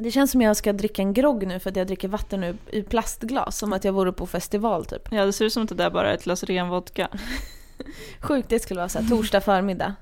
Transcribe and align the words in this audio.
Det 0.00 0.10
känns 0.10 0.30
som 0.30 0.40
jag 0.40 0.56
ska 0.56 0.72
dricka 0.72 1.02
en 1.02 1.12
grogg 1.12 1.46
nu 1.46 1.58
för 1.58 1.70
att 1.70 1.76
jag 1.76 1.86
dricker 1.86 2.08
vatten 2.08 2.44
ur, 2.44 2.56
ur 2.72 2.82
plastglas. 2.82 3.58
Som 3.58 3.72
att 3.72 3.84
jag 3.84 3.92
vore 3.92 4.12
på 4.12 4.26
festival 4.26 4.84
typ. 4.84 5.08
Ja, 5.10 5.24
det 5.24 5.32
ser 5.32 5.44
ut 5.44 5.52
som 5.52 5.62
att 5.62 5.68
det 5.68 5.74
där 5.74 5.90
bara 5.90 6.10
är 6.10 6.14
ett 6.14 6.24
glas 6.24 6.44
ren 6.44 6.68
vodka. 6.68 7.08
Sjukt 8.20 8.48
det 8.48 8.58
skulle 8.58 8.80
vara 8.80 8.88
så 8.88 8.98
här, 8.98 9.08
torsdag 9.08 9.40
förmiddag. 9.40 9.94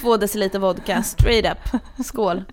Två 0.00 0.16
deciliter 0.16 0.58
vodka, 0.58 1.02
straight 1.02 1.52
up. 1.52 1.80
Skål. 2.04 2.44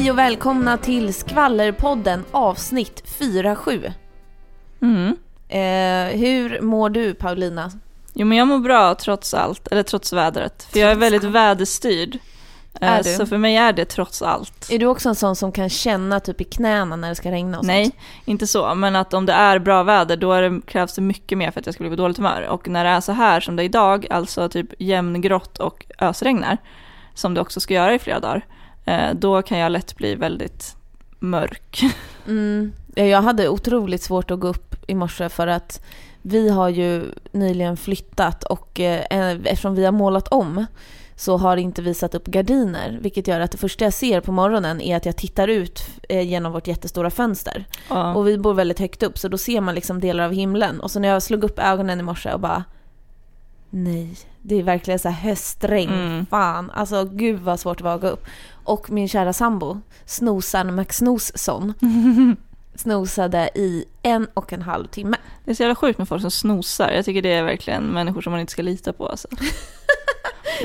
Hej 0.00 0.10
och 0.10 0.18
välkomna 0.18 0.76
till 0.76 1.14
Skvallerpodden 1.14 2.24
avsnitt 2.30 3.02
47. 3.06 3.92
Mm. 4.82 5.16
Eh, 5.48 6.18
hur 6.18 6.60
mår 6.60 6.90
du 6.90 7.14
Paulina? 7.14 7.70
Jo 8.14 8.26
men 8.26 8.38
jag 8.38 8.48
mår 8.48 8.58
bra 8.58 8.94
trots 8.94 9.34
allt, 9.34 9.68
eller 9.68 9.82
trots 9.82 10.12
vädret. 10.12 10.62
För 10.62 10.80
jag 10.80 10.90
är 10.90 10.96
väldigt 10.96 11.24
väderstyrd. 11.24 12.18
Eh, 12.80 12.88
Är 12.92 13.02
du? 13.02 13.14
Så 13.14 13.26
för 13.26 13.38
mig 13.38 13.56
är 13.56 13.72
det 13.72 13.84
trots 13.84 14.22
allt. 14.22 14.68
Är 14.70 14.78
du 14.78 14.86
också 14.86 15.08
en 15.08 15.14
sån 15.14 15.36
som 15.36 15.52
kan 15.52 15.68
känna 15.68 16.20
typ 16.20 16.40
i 16.40 16.44
knäna 16.44 16.96
när 16.96 17.08
det 17.08 17.14
ska 17.14 17.30
regna 17.30 17.58
och 17.58 17.64
Nej, 17.64 17.84
sånt? 17.84 17.96
inte 18.24 18.46
så. 18.46 18.74
Men 18.74 18.96
att 18.96 19.14
om 19.14 19.26
det 19.26 19.32
är 19.32 19.58
bra 19.58 19.82
väder 19.82 20.16
då 20.16 20.40
det, 20.40 20.60
krävs 20.66 20.94
det 20.94 21.02
mycket 21.02 21.38
mer 21.38 21.50
för 21.50 21.60
att 21.60 21.66
jag 21.66 21.74
ska 21.74 21.84
bli 21.84 21.90
på 21.90 21.96
dåligt 21.96 22.16
humör. 22.16 22.42
Och 22.42 22.68
när 22.68 22.84
det 22.84 22.90
är 22.90 23.00
så 23.00 23.12
här 23.12 23.40
som 23.40 23.56
det 23.56 23.62
är 23.62 23.64
idag, 23.64 24.06
alltså 24.10 24.48
typ 24.48 24.66
jämngrått 24.78 25.58
och 25.58 25.86
ösregnar, 25.98 26.58
som 27.14 27.34
det 27.34 27.40
också 27.40 27.60
ska 27.60 27.74
göra 27.74 27.94
i 27.94 27.98
flera 27.98 28.20
dagar, 28.20 28.36
eh, 28.36 28.54
då 29.14 29.42
kan 29.42 29.58
jag 29.58 29.72
lätt 29.72 29.96
bli 29.96 30.14
väldigt 30.14 30.76
mörk. 31.18 31.80
Mm. 32.26 32.72
Ja, 32.94 33.04
Jag 33.04 33.22
hade 33.22 33.48
otroligt 33.48 34.02
svårt 34.02 34.30
att 34.30 34.40
gå 34.40 34.48
upp 34.48 34.74
i 34.86 34.94
morse 34.94 35.28
för 35.28 35.46
att 35.46 35.84
vi 36.22 36.48
har 36.48 36.68
ju 36.68 37.04
nyligen 37.32 37.76
flyttat 37.76 38.44
och 38.44 38.80
eh, 38.80 39.36
eftersom 39.44 39.74
vi 39.74 39.84
har 39.84 39.92
målat 39.92 40.28
om 40.28 40.66
så 41.16 41.36
har 41.36 41.56
inte 41.56 41.82
vi 41.82 41.94
satt 41.94 42.14
upp 42.14 42.26
gardiner 42.26 42.98
vilket 43.02 43.28
gör 43.28 43.40
att 43.40 43.52
det 43.52 43.58
första 43.58 43.84
jag 43.84 43.92
ser 43.92 44.20
på 44.20 44.32
morgonen 44.32 44.80
är 44.80 44.96
att 44.96 45.06
jag 45.06 45.16
tittar 45.16 45.48
ut 45.48 45.82
eh, 46.08 46.28
genom 46.28 46.52
vårt 46.52 46.66
jättestora 46.66 47.10
fönster. 47.10 47.64
Ja. 47.88 48.14
Och 48.14 48.28
vi 48.28 48.38
bor 48.38 48.54
väldigt 48.54 48.78
högt 48.78 49.02
upp 49.02 49.18
så 49.18 49.28
då 49.28 49.38
ser 49.38 49.60
man 49.60 49.74
liksom 49.74 50.00
delar 50.00 50.24
av 50.24 50.32
himlen. 50.32 50.80
Och 50.80 50.90
så 50.90 51.00
när 51.00 51.08
jag 51.08 51.22
slog 51.22 51.44
upp 51.44 51.58
ögonen 51.58 52.00
i 52.00 52.02
morse 52.02 52.32
och 52.32 52.40
bara 52.40 52.64
Nej, 53.70 54.16
det 54.42 54.54
är 54.58 54.62
verkligen 54.62 54.98
så 54.98 55.08
här 55.08 55.28
höstregn. 55.28 55.92
Mm. 55.92 56.26
Fan, 56.26 56.70
alltså 56.70 57.04
gud 57.04 57.40
vad 57.40 57.60
svårt 57.60 57.78
det 57.78 57.84
var 57.84 57.94
att 57.94 58.00
gå 58.00 58.08
upp. 58.08 58.26
Och 58.64 58.90
min 58.90 59.08
kära 59.08 59.32
sambo, 59.32 59.80
Snosan 60.06 60.74
McSnosson, 60.74 61.74
snosade 62.74 63.50
i 63.54 63.84
en 64.02 64.26
och 64.34 64.52
en 64.52 64.62
halv 64.62 64.86
timme. 64.86 65.16
Det 65.44 65.50
är 65.50 65.54
så 65.54 65.62
jävla 65.62 65.74
sjukt 65.74 65.98
med 65.98 66.08
folk 66.08 66.22
som 66.22 66.30
snosar. 66.30 66.90
Jag 66.90 67.04
tycker 67.04 67.22
det 67.22 67.32
är 67.32 67.42
verkligen 67.44 67.82
människor 67.84 68.20
som 68.20 68.30
man 68.30 68.40
inte 68.40 68.52
ska 68.52 68.62
lita 68.62 68.92
på. 68.92 69.08
Alltså. 69.08 69.28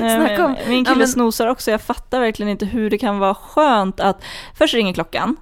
Nej, 0.00 0.38
min 0.68 0.78
ja, 0.78 0.84
kille 0.84 0.98
men- 0.98 1.08
snosar 1.08 1.46
också. 1.46 1.70
Jag 1.70 1.80
fattar 1.80 2.20
verkligen 2.20 2.50
inte 2.50 2.66
hur 2.66 2.90
det 2.90 2.98
kan 2.98 3.18
vara 3.18 3.34
skönt 3.34 4.00
att 4.00 4.22
först 4.54 4.74
ringer 4.74 4.92
klockan 4.92 5.36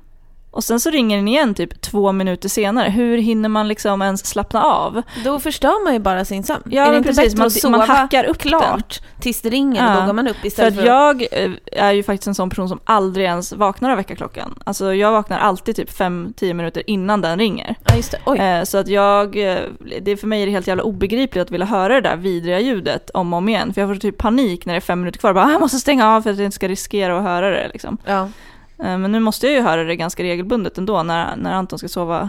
och 0.54 0.64
sen 0.64 0.80
så 0.80 0.90
ringer 0.90 1.16
den 1.16 1.28
igen 1.28 1.54
typ 1.54 1.80
två 1.80 2.12
minuter 2.12 2.48
senare. 2.48 2.88
Hur 2.90 3.18
hinner 3.18 3.48
man 3.48 3.68
liksom 3.68 4.02
ens 4.02 4.26
slappna 4.26 4.62
av? 4.62 5.02
Då 5.24 5.38
förstör 5.40 5.84
man 5.84 5.92
ju 5.92 5.98
bara 5.98 6.24
sin 6.24 6.44
sömn. 6.44 6.62
Ja, 6.70 6.82
är 6.86 6.90
det 6.90 6.96
inte 6.96 7.08
precis. 7.08 7.24
bättre 7.24 7.38
Man- 7.38 7.46
att 7.46 7.52
sova 7.52 7.78
man 7.78 7.88
hackar 7.88 8.24
upp 8.24 8.38
klart 8.38 9.00
tills 9.20 9.40
det 9.42 9.50
ringer 9.50 9.84
och 9.84 9.90
Ja, 9.96 10.00
då 10.00 10.06
går 10.06 10.12
man 10.12 10.28
upp 10.28 10.36
För 10.36 10.46
istället 10.46 10.78
att 10.78 10.84
jag 10.86 11.22
eh, 11.32 11.50
är 11.72 11.92
ju 11.92 12.02
faktiskt 12.02 12.26
en 12.26 12.34
sån 12.34 12.50
person 12.50 12.68
som 12.68 12.80
aldrig 12.84 13.26
ens 13.26 13.52
vaknar 13.52 13.90
av 13.90 13.96
väckarklockan. 13.96 14.62
Alltså 14.66 14.94
jag 14.94 15.12
vaknar 15.12 15.38
alltid 15.38 15.76
typ 15.76 15.90
5-10 15.98 16.54
minuter 16.54 16.82
innan 16.86 17.20
den 17.20 17.38
ringer. 17.38 17.74
Ja, 17.84 17.96
just 17.96 18.10
det. 18.10 18.18
Oj. 18.26 18.38
Eh, 18.38 18.64
Så 18.64 18.78
att 18.78 18.88
jag, 18.88 19.36
eh, 19.52 19.58
det 20.02 20.16
för 20.16 20.26
mig 20.26 20.42
är 20.42 20.46
det 20.46 20.52
helt 20.52 20.66
jävla 20.66 20.82
obegripligt 20.82 21.42
att 21.42 21.50
vilja 21.50 21.66
höra 21.66 21.94
det 21.94 22.00
där 22.08 22.16
vidriga 22.16 22.60
ljudet 22.60 23.10
om 23.10 23.32
och 23.32 23.36
om 23.38 23.48
igen. 23.48 23.74
För 23.74 23.80
jag 23.80 23.90
får 23.90 23.96
typ 23.96 24.18
panik 24.18 24.66
när 24.66 24.72
det 24.74 24.78
är 24.78 24.80
fem 24.80 25.00
minuter 25.00 25.18
kvar. 25.18 25.32
Bara, 25.32 25.44
"Ah, 25.44 25.50
jag 25.52 25.60
måste 25.60 25.78
stänga 25.78 26.08
av 26.16 26.22
för 26.22 26.30
att 26.30 26.36
jag 26.36 26.44
inte 26.44 26.54
ska 26.54 26.68
riskera 26.68 27.16
att 27.18 27.22
höra 27.24 27.50
det. 27.50 27.68
Liksom. 27.72 27.98
Ja. 28.04 28.28
Eh, 28.84 28.98
Men 28.98 29.12
nu 29.12 29.20
måste 29.20 29.46
jag 29.46 29.54
ju 29.54 29.60
höra 29.60 29.84
det 29.84 29.96
ganska 29.96 30.22
regelbundet 30.22 30.78
ändå 30.78 31.02
när, 31.02 31.36
när 31.36 31.52
Anton 31.52 31.78
ska 31.78 31.88
sova 31.88 32.28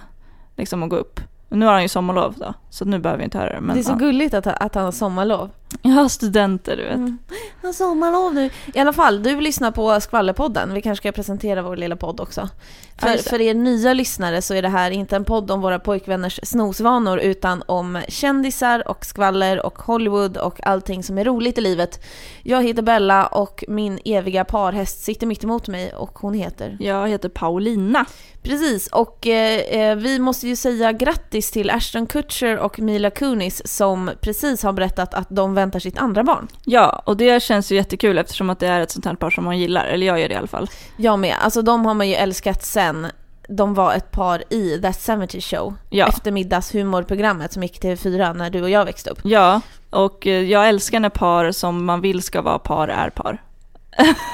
liksom, 0.55 0.83
och 0.83 0.89
gå 0.89 0.95
upp. 0.95 1.19
Nu 1.49 1.65
har 1.65 1.73
han 1.73 1.81
ju 1.81 1.87
sommarlov 1.87 2.35
då, 2.37 2.53
så 2.69 2.85
nu 2.85 2.99
behöver 2.99 3.21
jag 3.21 3.27
inte 3.27 3.37
höra 3.37 3.53
det. 3.55 3.61
Men, 3.61 3.75
det 3.75 3.81
är 3.81 3.83
så 3.83 3.91
ja. 3.91 3.95
gulligt 3.95 4.33
att, 4.33 4.47
att 4.47 4.75
han 4.75 4.85
har 4.85 4.91
sommarlov. 4.91 5.49
Ja, 5.81 6.09
studenter 6.09 6.77
du 6.77 6.83
vet. 6.83 6.93
Mm. 6.93 7.17
Han 7.61 7.67
har 7.67 7.73
sommarlov 7.73 8.33
nu. 8.33 8.49
I 8.73 8.79
alla 8.79 8.93
fall, 8.93 9.23
du 9.23 9.41
lyssnar 9.41 9.71
på 9.71 10.01
Skvallerpodden. 10.01 10.73
Vi 10.73 10.81
kanske 10.81 11.01
ska 11.01 11.11
presentera 11.11 11.61
vår 11.61 11.77
lilla 11.77 11.95
podd 11.95 12.19
också. 12.19 12.49
För, 12.97 13.17
för 13.29 13.41
er 13.41 13.53
nya 13.53 13.93
lyssnare 13.93 14.41
så 14.41 14.53
är 14.53 14.61
det 14.61 14.69
här 14.69 14.91
inte 14.91 15.15
en 15.15 15.25
podd 15.25 15.51
om 15.51 15.61
våra 15.61 15.79
pojkvänners 15.79 16.39
snosvanor 16.43 17.19
utan 17.19 17.63
om 17.65 18.01
kändisar 18.07 18.87
och 18.87 19.05
skvaller 19.05 19.65
och 19.65 19.79
Hollywood 19.79 20.37
och 20.37 20.67
allting 20.67 21.03
som 21.03 21.17
är 21.17 21.25
roligt 21.25 21.57
i 21.57 21.61
livet. 21.61 22.03
Jag 22.43 22.63
heter 22.63 22.81
Bella 22.81 23.27
och 23.27 23.63
min 23.67 23.99
eviga 24.05 24.45
parhäst 24.45 25.03
sitter 25.03 25.27
mitt 25.27 25.43
emot 25.43 25.67
mig 25.67 25.93
och 25.93 26.19
hon 26.19 26.33
heter... 26.33 26.77
Jag 26.79 27.09
heter 27.09 27.29
Paulina. 27.29 28.05
Precis, 28.45 28.87
och 28.87 29.27
eh, 29.27 29.59
eh, 29.59 29.95
vi 29.95 30.19
måste 30.19 30.47
ju 30.47 30.55
säga 30.55 30.91
grattis 30.91 31.51
till 31.51 31.69
Ashton 31.69 32.07
Kutcher 32.07 32.57
och 32.57 32.79
Mila 32.79 33.09
Kunis 33.09 33.67
som 33.67 34.11
precis 34.21 34.63
har 34.63 34.73
berättat 34.73 35.13
att 35.13 35.27
de 35.29 35.55
väntar 35.65 35.79
sitt 35.79 35.97
andra 35.97 36.23
barn. 36.23 36.47
Ja, 36.63 37.01
och 37.05 37.17
det 37.17 37.43
känns 37.43 37.71
ju 37.71 37.75
jättekul 37.75 38.17
eftersom 38.17 38.49
att 38.49 38.59
det 38.59 38.67
är 38.67 38.81
ett 38.81 38.91
sånt 38.91 39.05
här 39.05 39.15
par 39.15 39.29
som 39.29 39.43
man 39.43 39.59
gillar. 39.59 39.85
Eller 39.85 40.07
jag 40.07 40.19
gör 40.19 40.27
det 40.27 40.33
i 40.33 40.37
alla 40.37 40.47
fall. 40.47 40.69
Jag 40.97 41.19
med. 41.19 41.35
Alltså 41.41 41.61
de 41.61 41.85
har 41.85 41.93
man 41.93 42.09
ju 42.09 42.15
älskat 42.15 42.65
sen 42.65 43.07
de 43.49 43.73
var 43.73 43.93
ett 43.93 44.11
par 44.11 44.43
i 44.53 44.81
That 44.81 45.09
70 45.21 45.41
Show. 45.41 45.73
Ja. 45.89 46.07
Eftermiddagshumorprogrammet 46.07 47.53
som 47.53 47.63
gick 47.63 47.79
till 47.79 47.97
fyra 47.97 48.33
när 48.33 48.49
du 48.49 48.61
och 48.61 48.69
jag 48.69 48.85
växte 48.85 49.09
upp. 49.09 49.19
Ja, 49.23 49.61
och 49.89 50.27
eh, 50.27 50.41
jag 50.41 50.69
älskar 50.69 50.99
när 50.99 51.09
par 51.09 51.51
som 51.51 51.85
man 51.85 52.01
vill 52.01 52.21
ska 52.21 52.41
vara 52.41 52.59
par 52.59 52.87
är 52.87 53.09
par. 53.09 53.41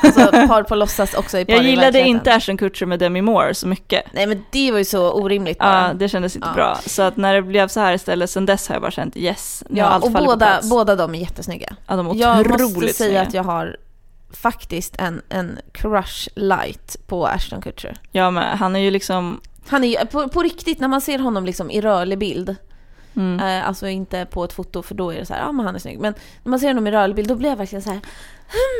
Alltså 0.03 0.31
par 0.31 0.63
på 0.63 0.75
låtsas 0.75 1.13
också 1.13 1.37
i 1.39 1.45
par 1.45 1.53
Jag 1.53 1.63
i 1.63 1.67
gillade 1.67 1.85
verkligheten. 1.85 2.09
inte 2.15 2.35
Ashton 2.35 2.57
Kutcher 2.57 2.85
med 2.85 2.99
Demi 2.99 3.21
Moore 3.21 3.53
så 3.55 3.67
mycket. 3.67 4.03
Nej 4.13 4.27
men 4.27 4.45
det 4.51 4.71
var 4.71 4.77
ju 4.77 4.85
så 4.85 5.11
orimligt 5.11 5.59
bara. 5.59 5.87
Ja, 5.87 5.93
det 5.93 6.09
kändes 6.09 6.35
inte 6.35 6.47
Ja. 6.47 6.53
bra. 6.55 6.79
Så 6.85 7.01
att 7.01 7.17
när 7.17 7.33
det 7.33 7.41
blev 7.41 7.67
så 7.67 7.79
här 7.79 7.93
istället, 7.93 8.29
sen 8.29 8.45
dess 8.45 8.67
har 8.67 8.75
jag 8.75 8.81
bara 8.81 8.91
känt 8.91 9.17
yes, 9.17 9.63
nu 9.69 9.81
har 9.81 9.87
Ja, 9.89 9.93
allt 9.93 10.03
och 10.05 10.11
båda, 10.11 10.59
båda 10.69 10.95
de 10.95 11.15
är 11.15 11.19
jättesnygga. 11.19 11.75
Ja, 11.87 11.95
de 11.95 12.07
är 12.07 12.15
Jag 12.15 12.39
otroligt 12.39 12.61
måste 12.61 12.79
säga 12.79 12.93
snygga. 12.93 13.21
att 13.21 13.33
jag 13.33 13.43
har 13.43 13.77
faktiskt 14.33 14.95
en, 15.01 15.21
en 15.29 15.59
crush 15.71 16.29
light 16.35 16.95
på 17.07 17.27
Ashton 17.27 17.61
Kutcher. 17.61 17.97
Ja, 18.11 18.31
men 18.31 18.57
han 18.57 18.75
är 18.75 18.79
ju 18.79 18.91
liksom... 18.91 19.41
Han 19.67 19.83
är 19.83 19.87
ju, 19.87 20.05
på, 20.05 20.27
på 20.29 20.41
riktigt, 20.43 20.79
när 20.79 20.87
man 20.87 21.01
ser 21.01 21.19
honom 21.19 21.45
liksom 21.45 21.71
i 21.71 21.81
rörlig 21.81 22.17
bild, 22.17 22.55
Mm. 23.15 23.39
eh, 23.39 23.67
alltså 23.67 23.87
inte 23.87 24.25
på 24.25 24.43
ett 24.43 24.53
foto 24.53 24.81
för 24.83 24.95
då 24.95 25.09
är 25.13 25.19
det 25.19 25.25
så 25.25 25.33
här, 25.33 25.41
ja 25.41 25.51
men 25.51 25.65
han 25.65 25.75
är 25.75 25.79
snygg. 25.79 25.99
Men 25.99 26.13
när 26.43 26.49
man 26.49 26.59
ser 26.59 26.67
honom 26.67 26.87
i 26.87 26.91
rörlig 26.91 27.15
bild 27.15 27.27
då 27.27 27.35
blir 27.35 27.49
jag 27.49 27.55
verkligen 27.55 27.81
så 27.81 27.89
här. 27.89 27.99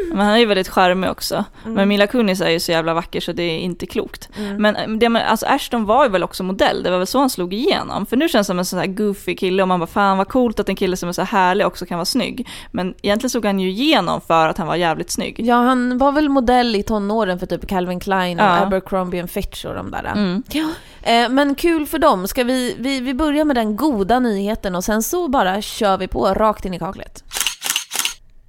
Men 0.10 0.26
han 0.26 0.36
är 0.36 0.40
ju 0.40 0.46
väldigt 0.46 0.70
charmig 0.70 1.10
också. 1.10 1.46
Mm. 1.64 1.74
Men 1.74 1.88
Mila 1.88 2.08
Kunis 2.08 2.42
är 2.42 2.50
ju 2.50 2.60
så 2.60 2.72
jävla 2.72 2.94
vacker 2.94 3.22
så 3.22 3.32
det 3.32 3.44
är 3.44 3.60
inte 3.60 3.86
klokt. 3.86 4.30
Mm. 4.38 4.62
Men 4.62 4.76
eh, 4.76 5.10
det, 5.10 5.24
alltså 5.24 5.46
Ashton 5.46 5.86
var 5.86 6.04
ju 6.04 6.10
väl 6.10 6.24
också 6.24 6.44
modell, 6.44 6.84
det 6.84 6.92
var 6.92 6.98
väl 6.98 7.08
så 7.08 7.20
han 7.20 7.30
slog 7.30 7.54
igenom. 7.54 8.06
För 8.06 8.18
nu 8.18 8.30
känns 8.30 8.48
han 8.48 8.52
som 8.52 8.60
en 8.60 8.66
sån 8.66 8.80
här 8.80 8.88
goofy 8.88 9.36
kille 9.36 9.62
och 9.62 9.68
man 9.68 9.80
bara 9.80 9.88
fan 9.88 10.18
vad 10.18 10.28
coolt 10.28 10.60
att 10.60 10.70
en 10.70 10.76
kille 10.76 10.98
som 10.98 11.10
är 11.10 11.14
så 11.14 11.22
härlig 11.22 11.68
också 11.68 11.86
kan 11.86 11.98
vara 11.98 12.06
snygg. 12.06 12.48
Men 12.72 12.94
egentligen 13.02 13.30
slog 13.30 13.46
han 13.46 13.60
ju 13.60 13.70
igenom 13.70 14.22
för 14.22 14.48
att 14.48 14.58
han 14.58 14.68
var 14.68 14.76
jävligt 14.76 15.12
snygg. 15.12 15.40
Ja, 15.40 15.56
han 15.56 15.98
var 15.98 16.12
väl 16.12 16.30
modell 16.30 16.76
i 16.76 16.84
tonåren 16.84 17.40
för 17.40 17.46
typ 17.46 17.68
Calvin 17.68 18.00
Klein 18.00 18.40
och 18.40 18.46
Ja. 18.46 18.60
Abercrombie 18.60 19.28
Fitch 19.28 19.66
och 19.66 19.76
de 19.76 19.92
där. 19.92 20.04
Mm. 20.04 20.44
Ja. 20.52 20.70
Eh, 21.02 21.30
men 21.30 21.56
kul 21.56 21.88
för 21.88 22.00
dem. 22.00 22.28
Ska 22.28 22.44
vi, 22.44 22.76
vi, 22.80 23.00
vi 23.00 23.14
börjar 23.14 23.46
med 23.46 23.56
den 23.56 23.76
goda 23.76 24.20
nyheten 24.20 24.76
och 24.76 24.84
sen 24.84 25.04
så 25.04 25.28
bara 25.28 25.62
kör 25.62 25.98
vi 25.98 26.08
på 26.08 26.34
rakt 26.34 26.66
in 26.66 26.74
i 26.74 26.80
kaklet. 26.80 27.24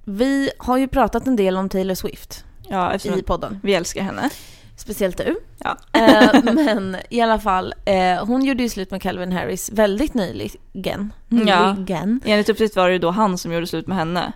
Vi 0.03 0.51
har 0.57 0.77
ju 0.77 0.87
pratat 0.87 1.27
en 1.27 1.35
del 1.35 1.57
om 1.57 1.69
Taylor 1.69 1.95
Swift 1.95 2.45
Ja, 2.69 2.95
i 2.95 3.21
podden. 3.21 3.59
vi 3.63 3.73
älskar 3.73 4.01
henne. 4.01 4.29
Speciellt 4.75 5.17
du. 5.17 5.39
Ja. 5.57 5.77
Eh, 5.93 6.43
men 6.53 6.97
i 7.09 7.21
alla 7.21 7.39
fall, 7.39 7.73
eh, 7.85 8.25
hon 8.25 8.45
gjorde 8.45 8.63
ju 8.63 8.69
slut 8.69 8.91
med 8.91 9.01
Calvin 9.01 9.31
Harris 9.31 9.69
väldigt 9.71 10.13
nyligen. 10.13 11.13
Ja. 11.29 11.73
nyligen. 11.73 12.21
Enligt 12.25 12.49
uppgift 12.49 12.75
var 12.75 12.87
det 12.87 12.93
ju 12.93 12.99
då 12.99 13.09
han 13.11 13.37
som 13.37 13.51
gjorde 13.53 13.67
slut 13.67 13.87
med 13.87 13.97
henne. 13.97 14.31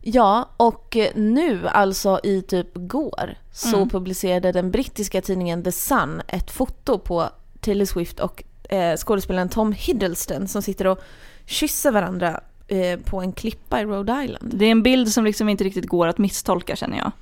Ja, 0.00 0.48
och 0.56 0.96
nu, 1.14 1.68
alltså 1.68 2.20
i 2.24 2.42
typ 2.42 2.68
går, 2.74 3.34
så 3.52 3.76
Mm. 3.76 3.88
publicerade 3.88 4.52
den 4.52 4.70
brittiska 4.70 5.20
tidningen 5.22 5.62
The 5.64 5.72
Sun 5.72 6.22
ett 6.28 6.50
foto 6.50 6.98
på 6.98 7.28
Taylor 7.60 7.84
Swift 7.84 8.20
och 8.20 8.42
eh, 8.72 8.96
skådespelaren 8.96 9.48
Tom 9.48 9.72
Hiddleston 9.72 10.48
som 10.48 10.62
sitter 10.62 10.86
och 10.86 11.00
kysser 11.46 11.92
varandra 11.92 12.40
eh, 12.68 12.98
på 13.00 13.20
en 13.20 13.32
klippa 13.32 13.80
i 13.80 13.84
Rhode 13.84 14.24
Island. 14.24 14.50
Det 14.54 14.66
är 14.66 14.70
en 14.70 14.82
bild 14.82 15.08
som 15.08 15.24
liksom 15.24 15.48
inte 15.48 15.64
riktigt 15.64 15.86
går 15.86 16.06
att 16.06 16.18
misstolka 16.18 16.76
känner 16.76 16.98
jag. 16.98 17.12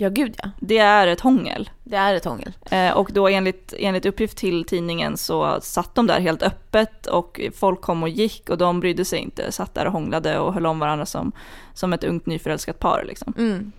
Ja, 0.00 0.08
gud 0.08 0.34
ja. 0.42 0.50
Det 0.60 0.78
är 0.78 1.06
ett 1.06 1.20
hångel. 1.20 1.70
Det 1.84 1.96
är 1.96 2.14
ett 2.14 2.24
hångel. 2.24 2.52
Eh, 2.70 2.90
och 2.90 3.10
då 3.12 3.28
enligt, 3.28 3.74
enligt 3.78 4.06
uppgift 4.06 4.38
till 4.38 4.64
tidningen 4.64 5.16
så 5.16 5.58
satt 5.60 5.94
de 5.94 6.06
där 6.06 6.20
helt 6.20 6.42
öppet 6.42 7.06
och 7.06 7.40
folk 7.56 7.80
kom 7.80 8.02
och 8.02 8.08
gick 8.08 8.50
och 8.50 8.58
de 8.58 8.80
brydde 8.80 9.04
sig 9.04 9.18
inte. 9.18 9.52
Satt 9.52 9.74
där 9.74 9.86
och 9.86 9.92
hånglade 9.92 10.38
och 10.38 10.54
höll 10.54 10.66
om 10.66 10.78
varandra 10.78 11.06
som, 11.06 11.32
som 11.74 11.92
ett 11.92 12.04
ungt 12.04 12.26
nyförälskat 12.26 12.78
par 12.78 13.04
liksom. 13.08 13.34
Mm. 13.38 13.72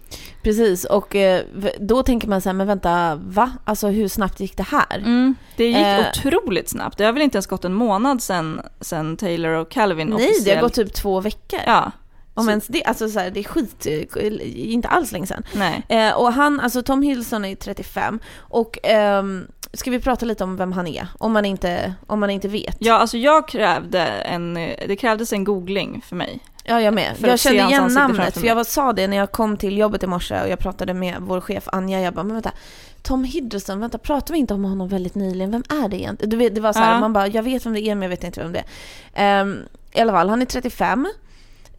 Precis, 0.43 0.85
och 0.85 1.15
eh, 1.15 1.41
då 1.79 2.03
tänker 2.03 2.27
man 2.27 2.41
så 2.41 2.49
här, 2.49 2.53
men 2.53 2.67
vänta, 2.67 3.15
va? 3.15 3.51
Alltså 3.63 3.87
hur 3.87 4.07
snabbt 4.07 4.39
gick 4.39 4.57
det 4.57 4.63
här? 4.63 4.97
Mm. 4.97 5.35
Det 5.55 5.65
gick 5.67 5.77
Eh. 5.77 5.99
otroligt 6.09 6.69
snabbt. 6.69 6.97
Det 6.97 7.03
har 7.05 7.11
väl 7.13 7.21
inte 7.21 7.35
ens 7.37 7.47
gått 7.47 7.65
en 7.65 7.73
månad 7.73 8.21
sedan, 8.23 8.61
sedan 8.81 9.17
Taylor 9.17 9.51
och 9.51 9.69
Calvin 9.71 10.07
Nej, 10.07 10.17
det 10.17 10.23
har 10.23 10.29
officiellt- 10.31 10.61
gått 10.61 10.73
typ 10.73 10.93
två 10.93 11.21
veckor. 11.21 11.59
Ja, 11.65 11.91
Om 12.39 12.45
så- 12.45 12.49
ens 12.49 12.67
det, 12.67 12.83
alltså 12.83 13.09
så 13.09 13.19
här, 13.19 13.31
det 13.31 13.39
är 13.39 13.43
skit, 13.43 13.85
eh, 13.85 14.71
inte 14.73 14.87
alls 14.87 15.11
länge 15.11 15.27
sedan. 15.27 15.43
nej. 15.53 15.83
Eh, 15.89 16.13
och 16.17 16.33
han, 16.33 16.59
alltså 16.59 16.81
Tom 16.83 17.01
Hiddleston 17.01 17.45
är 17.45 17.55
35 17.55 18.19
och 18.37 18.77
ehm, 18.83 19.47
ska 19.73 19.91
vi 19.91 19.99
prata 19.99 20.25
lite 20.25 20.43
om 20.43 20.55
vem 20.57 20.71
han 20.71 20.87
är? 20.87 21.07
Om 21.17 21.31
man 21.33 21.45
inte, 21.45 21.93
om 22.07 22.19
man 22.19 22.29
inte 22.29 22.47
vet. 22.47 22.75
Ja, 22.79 22.93
alltså 22.93 23.17
jag 23.17 23.47
krävde 23.47 23.99
en, 24.01 24.53
det 24.87 24.95
krävdes 24.99 25.33
en 25.33 25.43
googling 25.43 26.01
för 26.07 26.15
mig. 26.15 26.39
Ja, 26.63 26.81
jag 26.81 26.93
med. 26.93 27.17
För 27.17 27.27
jag 27.27 27.39
kände 27.39 27.63
igen 27.63 27.93
namnet, 27.93 28.37
för 28.37 28.47
jag 28.47 28.55
var, 28.55 28.63
sa 28.63 28.93
det 28.93 29.07
när 29.07 29.17
jag 29.17 29.31
kom 29.31 29.57
till 29.57 29.77
jobbet 29.77 30.03
i 30.03 30.07
morse 30.07 30.41
och 30.41 30.49
jag 30.49 30.59
pratade 30.59 30.93
med 30.93 31.15
vår 31.19 31.41
chef 31.41 31.63
Anja. 31.71 32.01
Jag 32.01 32.13
bara, 32.13 32.23
men 32.23 32.33
vänta, 32.33 32.51
Tom 33.01 33.23
Hiddleston, 33.23 33.79
vänta, 33.79 33.97
pratar 33.97 34.33
vi 34.33 34.39
inte 34.39 34.53
om 34.53 34.63
honom 34.65 34.87
väldigt 34.87 35.15
nyligen? 35.15 35.51
Vem 35.51 35.63
är 35.83 35.89
det 35.89 35.97
egentligen? 36.01 36.29
Du 36.29 36.37
vet, 36.37 36.55
det 36.55 36.61
var 36.61 36.73
så 36.73 36.79
här, 36.79 36.93
Ja. 36.93 36.99
man 36.99 37.13
bara, 37.13 37.27
jag 37.27 37.43
vet 37.43 37.65
vem 37.65 37.73
det 37.73 37.81
är 37.81 37.95
men 37.95 38.01
jag 38.01 38.09
vet 38.09 38.23
inte 38.23 38.41
vem 38.41 38.53
det 38.53 38.63
är. 39.13 39.41
Ehm, 39.41 39.57
I 39.91 39.99
alla 40.01 40.11
fall, 40.11 40.29
han 40.29 40.41
är 40.41 40.45
35. 40.45 41.07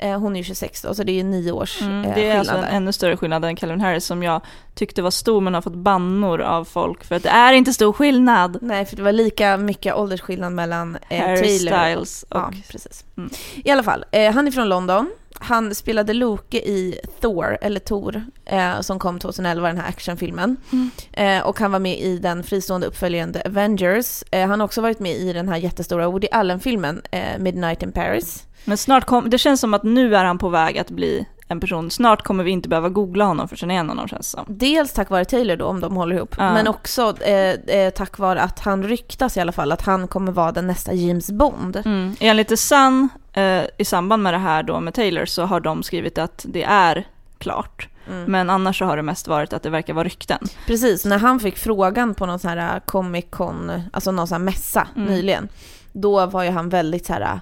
Eh, 0.03 0.19
hon 0.19 0.37
är 0.37 0.41
ju 0.41 0.45
26 0.45 0.83
då, 0.83 0.95
så 0.95 1.03
det 1.03 1.13
är 1.13 1.15
ju 1.15 1.23
nio 1.23 1.53
års 1.53 1.81
Mm, 1.81 2.05
eh, 2.05 2.15
det 2.15 2.21
är 2.21 2.25
skillnad 2.25 2.39
alltså 2.39 2.55
en 2.55 2.61
där. 2.61 2.69
ännu 2.71 2.93
större 2.93 3.17
skillnad 3.17 3.45
än 3.45 3.57
Calvin 3.57 3.81
Harris 3.81 4.05
som 4.05 4.23
jag 4.23 4.41
tyckte 4.75 5.03
var 5.03 5.11
stor 5.11 5.41
men 5.41 5.55
har 5.55 5.61
fått 5.63 5.75
bannor 5.75 6.41
av 6.41 6.65
folk 6.65 7.05
för 7.05 7.15
att 7.15 7.23
det 7.23 7.29
är 7.29 7.53
inte 7.53 7.73
stor 7.73 7.93
skillnad. 7.93 8.59
Nej, 8.63 8.85
för 8.85 8.97
det 8.97 9.03
var 9.03 9.13
lika 9.13 9.57
mycket 9.57 9.95
åldersskillnad 9.95 10.53
mellan 10.53 10.99
eh, 11.09 11.21
Harry 11.21 11.37
Taylor 11.59 11.79
Styles 11.79 12.23
och... 12.23 12.37
Ja, 12.37 12.53
precis. 12.69 13.05
Mm. 13.17 13.31
I 13.65 13.71
alla 13.71 13.83
fall, 13.83 14.05
eh, 14.11 14.33
han 14.33 14.47
är 14.47 14.51
från 14.51 14.69
London. 14.69 15.11
Han 15.43 15.75
spelade 15.75 16.13
Loke 16.13 16.59
i 16.59 17.01
Thor, 17.21 17.59
eller 17.61 17.81
Thor, 17.81 18.25
eh, 18.45 18.81
som 18.81 18.99
kom 18.99 19.19
2011, 19.19 19.69
den 19.69 19.79
här 19.79 19.89
actionfilmen. 19.89 20.57
Mm. 20.73 20.91
Eh, 21.13 21.47
och 21.47 21.61
han 21.61 21.73
var 21.73 21.79
med 21.79 21.99
i 22.01 22.19
den 22.19 22.43
fristående 22.43 22.87
uppföljaren 22.87 23.33
The 23.33 23.41
Avengers. 23.47 24.25
Han 24.33 24.61
har 24.61 24.65
också 24.65 24.81
varit 24.81 24.99
med 25.01 25.17
i 25.17 25.33
den 25.33 25.49
här 25.49 25.57
jättestora 25.57 26.09
Woody 26.09 26.29
Allen-filmen 26.33 27.03
Midnight 27.39 27.83
in 27.83 27.93
Paris. 27.93 28.47
Men 28.65 28.77
snart 28.77 29.05
kom, 29.05 29.31
det 29.31 29.39
känns 29.39 29.61
som 29.61 29.75
att 29.75 29.83
nu 29.83 30.17
är 30.17 30.25
han 30.25 30.39
på 30.39 30.49
väg 30.49 30.79
att 30.79 30.91
bli 30.91 31.27
en 31.49 31.61
person. 31.61 31.91
Snart 31.91 32.23
kommer 32.23 32.45
vi 32.45 32.51
inte 32.51 32.69
behöva 32.69 32.89
googla 32.89 33.25
honom 33.25 33.49
för 33.49 33.55
att 33.55 33.59
känna 33.59 33.73
igen 33.73 33.89
honom 33.89 34.09
känns 34.09 34.31
som. 34.31 34.45
Dels 34.49 34.93
tack 34.93 35.11
vare 35.11 35.25
Taylor 35.25 35.57
då, 35.57 35.65
om 35.67 35.81
de 35.81 35.97
håller 35.97 36.17
ihop, 36.17 36.35
Ja. 36.39 36.53
men 36.53 36.69
också 36.69 37.15
eh, 37.23 37.77
eh, 37.77 37.91
tack 37.91 38.19
vare 38.19 38.41
att 38.43 38.59
han 38.61 38.83
ryktas 38.85 39.37
i 39.37 39.41
alla 39.41 39.53
fall 39.53 39.73
att 39.73 39.83
han 39.83 40.09
kommer 40.09 40.33
vara 40.33 40.53
den 40.53 40.67
nästa 40.67 40.93
James 40.93 41.31
Bond. 41.31 41.77
Mm. 41.85 42.17
Enligt 42.21 42.49
The 42.49 42.57
Sun, 42.57 43.09
eh, 43.33 43.63
i 43.79 43.85
samband 43.85 44.23
med 44.23 44.35
det 44.35 44.39
här 44.39 44.63
då 44.63 44.81
med 44.81 44.95
Taylor, 44.95 45.25
så 45.25 45.43
har 45.45 45.61
de 45.61 45.83
skrivit 45.83 46.19
att 46.19 46.45
det 46.49 46.63
är 46.63 47.07
klart. 47.39 47.89
Mm. 48.09 48.25
Men 48.33 48.51
annars 48.51 48.79
så 48.79 48.85
har 48.85 48.97
det 48.97 49.03
mest 49.03 49.29
varit 49.29 49.53
att 49.53 49.63
det 49.63 49.71
verkar 49.71 49.95
vara 49.95 50.05
rykten. 50.05 50.39
Precis, 50.67 51.05
när 51.05 51.19
han 51.19 51.41
fick 51.41 51.57
frågan 51.59 52.15
på 52.15 52.27
någon 52.27 52.39
sån 52.39 52.51
här 52.51 52.75
äh, 52.77 52.81
Comic 52.87 53.25
Con, 53.31 53.83
alltså 53.93 54.11
någon 54.13 54.27
sån 54.27 54.35
här 54.35 54.45
mässa 54.45 54.89
Mm. 54.97 55.09
nyligen, 55.09 55.49
då 55.93 56.27
var 56.27 56.43
ju 56.43 56.51
han 56.51 56.69
väldigt 56.69 57.07
så 57.07 57.13
här. 57.13 57.41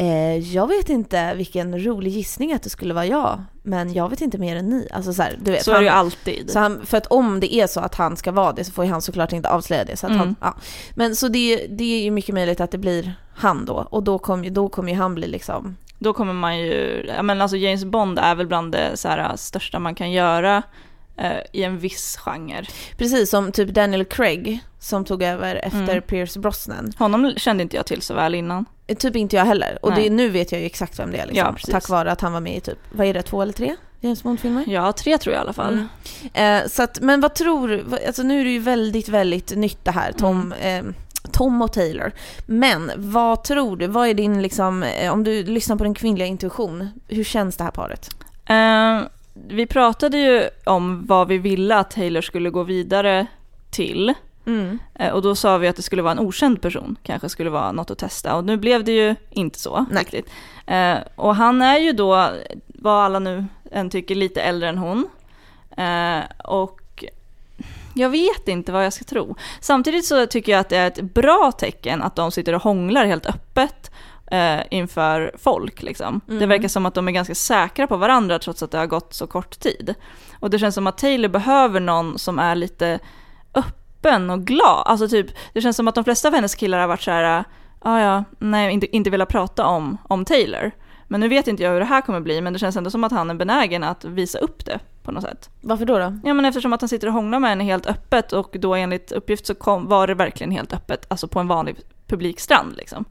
Eh, 0.00 0.38
jag 0.38 0.66
vet 0.66 0.88
inte 0.88 1.34
vilken 1.34 1.84
rolig 1.84 2.12
gissning 2.12 2.52
att 2.52 2.62
det 2.62 2.70
skulle 2.70 2.94
vara 2.94 3.06
jag, 3.06 3.42
men 3.62 3.92
jag 3.92 4.08
vet 4.08 4.20
inte 4.20 4.38
mer 4.38 4.56
än 4.56 4.68
ni. 4.68 4.88
Alltså 4.92 5.12
så 5.12 5.22
här, 5.22 5.38
du 5.42 5.50
vet, 5.50 5.64
Så 5.64 5.70
är 5.70 5.74
han, 5.74 5.82
det 5.84 5.88
ju 5.90 5.94
alltid. 5.94 6.50
så 6.50 6.58
han, 6.58 6.86
för 6.86 6.96
att 6.98 7.06
om 7.06 7.40
det 7.40 7.54
är 7.54 7.66
så 7.66 7.80
att 7.80 7.94
han 7.94 8.16
ska 8.16 8.32
vara 8.32 8.52
det 8.52 8.64
så 8.64 8.72
får 8.72 8.84
ju 8.84 8.90
han 8.90 9.02
såklart 9.02 9.32
inte 9.32 9.48
avslöja 9.48 9.84
det. 9.84 9.96
Så 9.96 10.06
Mm. 10.06 10.18
han, 10.18 10.36
ja. 10.40 10.54
Men 10.94 11.16
så 11.16 11.28
det, 11.28 11.66
det 11.70 11.84
är 12.00 12.02
ju 12.04 12.10
mycket 12.10 12.34
möjligt 12.34 12.60
att 12.60 12.70
det 12.70 12.78
blir 12.78 13.14
han 13.34 13.64
då, 13.64 13.86
och 13.90 14.02
då 14.02 14.18
kommer 14.18 14.50
då 14.50 14.68
kommer 14.68 14.92
ju 14.92 14.98
han 14.98 15.14
bli 15.14 15.26
liksom 15.26 15.76
Då 15.98 16.12
kommer 16.12 16.32
man 16.32 16.58
ju, 16.58 17.04
ja 17.16 17.22
men 17.22 17.40
alltså 17.40 17.56
James 17.56 17.84
Bond 17.84 18.18
är 18.18 18.34
väl 18.34 18.46
bland 18.46 18.72
det 18.72 18.96
så 18.96 19.08
här, 19.08 19.36
största 19.36 19.78
man 19.78 19.94
kan 19.94 20.12
göra 20.12 20.62
eh, 21.16 21.38
i 21.52 21.62
en 21.62 21.78
viss 21.78 22.16
genre. 22.16 22.66
Precis 22.98 23.30
som 23.30 23.52
typ 23.52 23.68
Daniel 23.68 24.04
Craig 24.04 24.60
som 24.78 25.04
tog 25.04 25.22
över 25.22 25.54
efter 25.56 25.78
Mm. 25.92 26.02
Pierce 26.02 26.36
Brosnan. 26.40 26.92
Honom 26.98 27.32
kände 27.36 27.62
inte 27.62 27.76
jag 27.76 27.86
till 27.86 28.02
så 28.02 28.14
väl 28.14 28.34
innan. 28.34 28.64
Typ 28.98 29.16
inte 29.16 29.36
jag 29.36 29.44
heller. 29.44 29.78
Och 29.82 29.94
det, 29.94 30.10
nu 30.10 30.28
vet 30.28 30.52
jag 30.52 30.60
ju 30.60 30.66
exakt 30.66 30.98
vem 30.98 31.10
det 31.12 31.18
är 31.18 31.26
liksom. 31.26 31.56
Ja. 31.66 31.70
Tack 31.72 31.88
vare 31.88 32.12
att 32.12 32.20
han 32.20 32.32
var 32.32 32.40
med 32.40 32.56
i 32.56 32.60
typ, 32.60 32.78
vad 32.92 33.06
är 33.06 33.14
det, 33.14 33.22
två 33.22 33.42
eller 33.42 33.52
tre 33.52 33.76
James 34.00 34.22
Bond-filmer? 34.22 34.64
Ja, 34.66 34.92
tre 34.92 35.18
tror 35.18 35.34
jag 35.34 35.40
i 35.40 35.42
alla 35.42 35.52
fall. 35.52 35.86
Mm. 36.34 36.62
Eh, 36.62 36.68
så 36.68 36.82
att, 36.82 37.00
men 37.00 37.20
vad 37.20 37.34
tror 37.34 37.84
Alltså 38.06 38.22
nu 38.22 38.40
är 38.40 38.44
det 38.44 38.50
ju 38.50 38.58
väldigt, 38.58 39.08
väldigt 39.08 39.56
nytt 39.56 39.84
det 39.84 39.90
här, 39.90 40.12
Tom, 40.12 40.54
Mm. 40.60 40.86
eh, 40.86 40.92
Tom 41.32 41.62
och 41.62 41.72
Taylor. 41.72 42.12
Men 42.46 42.90
vad 42.96 43.44
tror 43.44 43.76
du? 43.76 43.86
Vad 43.86 44.08
är 44.08 44.14
din 44.14 44.42
liksom, 44.42 44.82
eh, 44.82 45.12
om 45.12 45.24
du 45.24 45.42
lyssnar 45.42 45.76
på 45.76 45.84
din 45.84 45.94
kvinnliga 45.94 46.26
intuition, 46.26 46.88
hur 47.08 47.24
känns 47.24 47.56
det 47.56 47.64
här 47.64 47.70
paret? 47.70 48.08
Eh, 48.46 49.08
vi 49.48 49.66
pratade 49.66 50.18
ju 50.18 50.48
om 50.64 51.06
vad 51.06 51.28
vi 51.28 51.38
ville 51.38 51.76
att 51.76 51.90
Taylor 51.90 52.20
skulle 52.20 52.50
gå 52.50 52.62
vidare 52.62 53.26
till. 53.70 54.14
Mm. 54.46 54.78
Eh, 54.94 55.12
Och 55.12 55.22
då 55.22 55.34
sa 55.34 55.58
vi 55.58 55.68
att 55.68 55.76
det 55.76 55.82
skulle 55.82 56.02
vara 56.02 56.12
en 56.12 56.18
okänd 56.18 56.62
person, 56.62 56.96
kanske 57.02 57.28
skulle 57.28 57.50
vara 57.50 57.72
något 57.72 57.90
att 57.90 57.98
testa. 57.98 58.36
Och 58.36 58.44
nu 58.44 58.56
blev 58.56 58.84
det 58.84 58.92
ju 58.92 59.16
inte 59.30 59.58
så 59.58 59.86
Nej. 59.90 60.00
riktigt. 60.02 60.30
Eh, 60.66 60.98
och 61.16 61.36
han 61.36 61.62
är 61.62 61.78
ju 61.78 61.92
då, 61.92 62.28
vad 62.66 63.04
alla 63.04 63.18
nu 63.18 63.44
än 63.72 63.90
tycker, 63.90 64.14
lite 64.14 64.42
äldre 64.42 64.68
än 64.68 64.78
hon. 64.78 65.08
Eh, 65.76 66.20
och 66.44 67.04
jag 67.94 68.08
vet 68.10 68.48
inte 68.48 68.72
vad 68.72 68.84
jag 68.84 68.92
ska 68.92 69.04
tro. 69.04 69.36
Samtidigt 69.60 70.04
så 70.06 70.26
tycker 70.26 70.52
jag 70.52 70.60
att 70.60 70.68
det 70.68 70.76
är 70.76 70.86
ett 70.86 71.00
bra 71.00 71.52
tecken 71.58 72.02
att 72.02 72.16
de 72.16 72.30
sitter 72.32 72.54
och 72.54 72.62
hånglar 72.62 73.04
helt 73.04 73.26
öppet 73.26 73.90
inför 74.70 75.32
folk. 75.38 75.82
Liksom. 75.82 76.20
Det 76.26 76.32
Mm. 76.34 76.48
verkar 76.48 76.68
som 76.68 76.86
att 76.86 76.94
de 76.94 77.08
är 77.08 77.12
ganska 77.12 77.34
säkra 77.34 77.86
på 77.86 77.96
varandra 77.96 78.38
trots 78.38 78.62
att 78.62 78.70
det 78.70 78.78
har 78.78 78.86
gått 78.86 79.14
så 79.14 79.26
kort 79.26 79.60
tid. 79.60 79.94
Och 80.40 80.50
det 80.50 80.58
känns 80.58 80.74
som 80.74 80.86
att 80.86 80.98
Taylor 80.98 81.28
behöver 81.28 81.80
någon 81.80 82.18
som 82.18 82.38
är 82.38 82.54
lite 82.54 82.98
öppen 83.54 83.79
och 84.30 84.44
glad. 84.44 84.82
Alltså 84.86 85.08
typ, 85.08 85.26
det 85.52 85.60
känns 85.60 85.76
som 85.76 85.88
att 85.88 85.94
de 85.94 86.04
flesta 86.04 86.28
av 86.28 86.34
hennes 86.34 86.54
killar 86.54 86.80
har 86.80 86.88
varit 86.88 87.02
så 87.02 87.10
här, 87.10 87.44
ja 87.84 88.00
ja, 88.00 88.24
nej, 88.38 88.72
inte, 88.72 88.96
inte 88.96 89.10
velat 89.10 89.28
prata 89.28 89.66
om, 89.66 89.98
om 90.08 90.24
Taylor. 90.24 90.70
Men 91.08 91.20
nu 91.20 91.28
vet 91.28 91.48
inte 91.48 91.62
jag 91.62 91.72
hur 91.72 91.80
det 91.80 91.86
här 91.86 92.00
kommer 92.00 92.20
bli, 92.20 92.40
men 92.40 92.52
det 92.52 92.58
känns 92.58 92.76
ändå 92.76 92.90
som 92.90 93.04
att 93.04 93.12
han 93.12 93.30
är 93.30 93.34
benägen 93.34 93.84
att 93.84 94.04
visa 94.04 94.38
upp 94.38 94.64
det 94.64 94.78
på 95.02 95.12
något 95.12 95.22
sätt. 95.22 95.50
Varför 95.60 95.84
då? 95.84 95.98
då? 95.98 96.18
Ja 96.24 96.34
men 96.34 96.44
eftersom 96.44 96.72
att 96.72 96.80
han 96.80 96.88
sitter 96.88 97.06
och 97.06 97.12
hånglar 97.12 97.40
med 97.40 97.50
henne 97.50 97.64
helt 97.64 97.86
öppet 97.86 98.32
och 98.32 98.56
då 98.60 98.74
enligt 98.74 99.12
uppgift 99.12 99.46
så 99.46 99.54
kom, 99.54 99.88
var 99.88 100.06
det 100.06 100.14
verkligen 100.14 100.50
helt 100.50 100.72
öppet, 100.72 101.06
alltså 101.08 101.28
på 101.28 101.40
en 101.40 101.48
vanlig 101.48 101.76
publikstrand 102.06 102.76
liksom. 102.76 103.04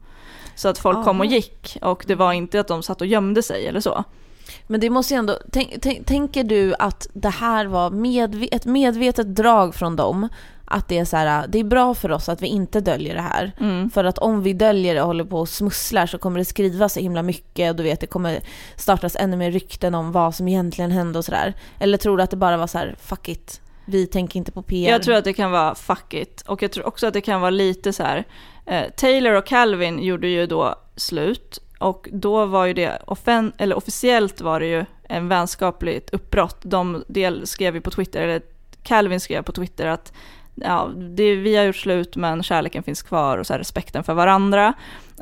Så 0.54 0.68
att 0.68 0.78
folk 0.78 1.04
kom 1.04 1.20
och 1.20 1.26
Aha. 1.26 1.34
gick 1.34 1.78
och 1.82 2.04
det 2.06 2.14
var 2.14 2.32
inte 2.32 2.60
att 2.60 2.68
de 2.68 2.82
satt 2.82 3.00
och 3.00 3.06
gömde 3.06 3.42
sig 3.42 3.66
eller 3.66 3.80
så. 3.80 4.04
Men 4.66 4.80
det 4.80 4.90
måste 4.90 5.14
ju 5.14 5.18
ändå, 5.18 5.38
tänk, 5.52 5.74
tänk, 5.82 6.06
tänker 6.06 6.44
du 6.44 6.74
att 6.78 7.06
det 7.12 7.28
här 7.28 7.66
var 7.66 7.90
medve, 7.90 8.46
ett 8.52 8.64
medvetet 8.64 9.36
drag 9.36 9.74
från 9.74 9.96
dem? 9.96 10.28
Att 10.64 10.88
det 10.88 10.98
är 10.98 11.04
så 11.04 11.16
här, 11.16 11.46
det 11.48 11.58
är 11.58 11.64
bra 11.64 11.94
för 11.94 12.10
oss 12.10 12.28
att 12.28 12.42
vi 12.42 12.46
inte 12.46 12.80
döljer 12.80 13.14
det 13.14 13.20
här. 13.20 13.52
Mm. 13.60 13.90
För 13.90 14.04
att 14.04 14.18
om 14.18 14.42
vi 14.42 14.52
döljer 14.52 14.94
det 14.94 15.00
och 15.00 15.06
håller 15.06 15.24
på 15.24 15.40
och 15.40 15.48
smusslar 15.48 16.06
så 16.06 16.18
kommer 16.18 16.38
det 16.38 16.44
skrivas 16.44 16.92
så 16.92 17.00
himla 17.00 17.22
mycket 17.22 17.70
och 17.70 17.76
du 17.76 17.82
vet 17.82 18.00
det 18.00 18.06
kommer 18.06 18.40
startas 18.76 19.16
ännu 19.16 19.36
mer 19.36 19.50
rykten 19.50 19.94
om 19.94 20.12
vad 20.12 20.34
som 20.34 20.48
egentligen 20.48 20.90
hände 20.90 21.18
och 21.18 21.24
sådär. 21.24 21.54
Eller 21.78 21.98
tror 21.98 22.16
du 22.16 22.22
att 22.22 22.30
det 22.30 22.36
bara 22.36 22.56
var 22.56 22.66
så 22.66 22.78
här, 22.78 22.96
fuck 23.00 23.28
it, 23.28 23.60
vi 23.84 24.06
tänker 24.06 24.38
inte 24.38 24.52
på 24.52 24.62
PR? 24.62 24.90
Jag 24.90 25.02
tror 25.02 25.14
att 25.14 25.24
det 25.24 25.32
kan 25.32 25.50
vara 25.50 25.74
fuck 25.74 26.14
it. 26.14 26.42
Och 26.46 26.62
jag 26.62 26.72
tror 26.72 26.86
också 26.86 27.06
att 27.06 27.14
det 27.14 27.20
kan 27.20 27.40
vara 27.40 27.50
lite 27.50 27.92
så 27.92 28.02
här. 28.02 28.24
Eh, 28.66 28.84
Taylor 28.96 29.32
och 29.32 29.46
Calvin 29.46 30.02
gjorde 30.02 30.28
ju 30.28 30.46
då 30.46 30.74
slut. 30.96 31.58
Och 31.80 32.08
då 32.12 32.46
var 32.46 32.66
ju 32.66 32.72
det, 32.74 33.02
offen- 33.06 33.52
eller 33.58 33.76
officiellt 33.76 34.40
var 34.40 34.60
det 34.60 34.66
ju 34.66 34.84
en 35.02 35.28
vänskapligt 35.28 36.10
uppbrott. 36.10 36.58
De 36.62 37.04
del 37.08 37.46
skrev 37.46 37.74
ju 37.74 37.80
på 37.80 37.90
Twitter, 37.90 38.22
eller 38.22 38.42
Calvin 38.82 39.20
skrev 39.20 39.42
på 39.42 39.52
Twitter 39.52 39.86
att 39.86 40.12
ja, 40.54 40.90
det, 40.96 41.34
vi 41.34 41.56
har 41.56 41.64
gjort 41.64 41.76
slut 41.76 42.16
men 42.16 42.42
kärleken 42.42 42.82
finns 42.82 43.02
kvar 43.02 43.38
och 43.38 43.46
så 43.46 43.54
respekten 43.54 44.04
för 44.04 44.14
varandra. 44.14 44.72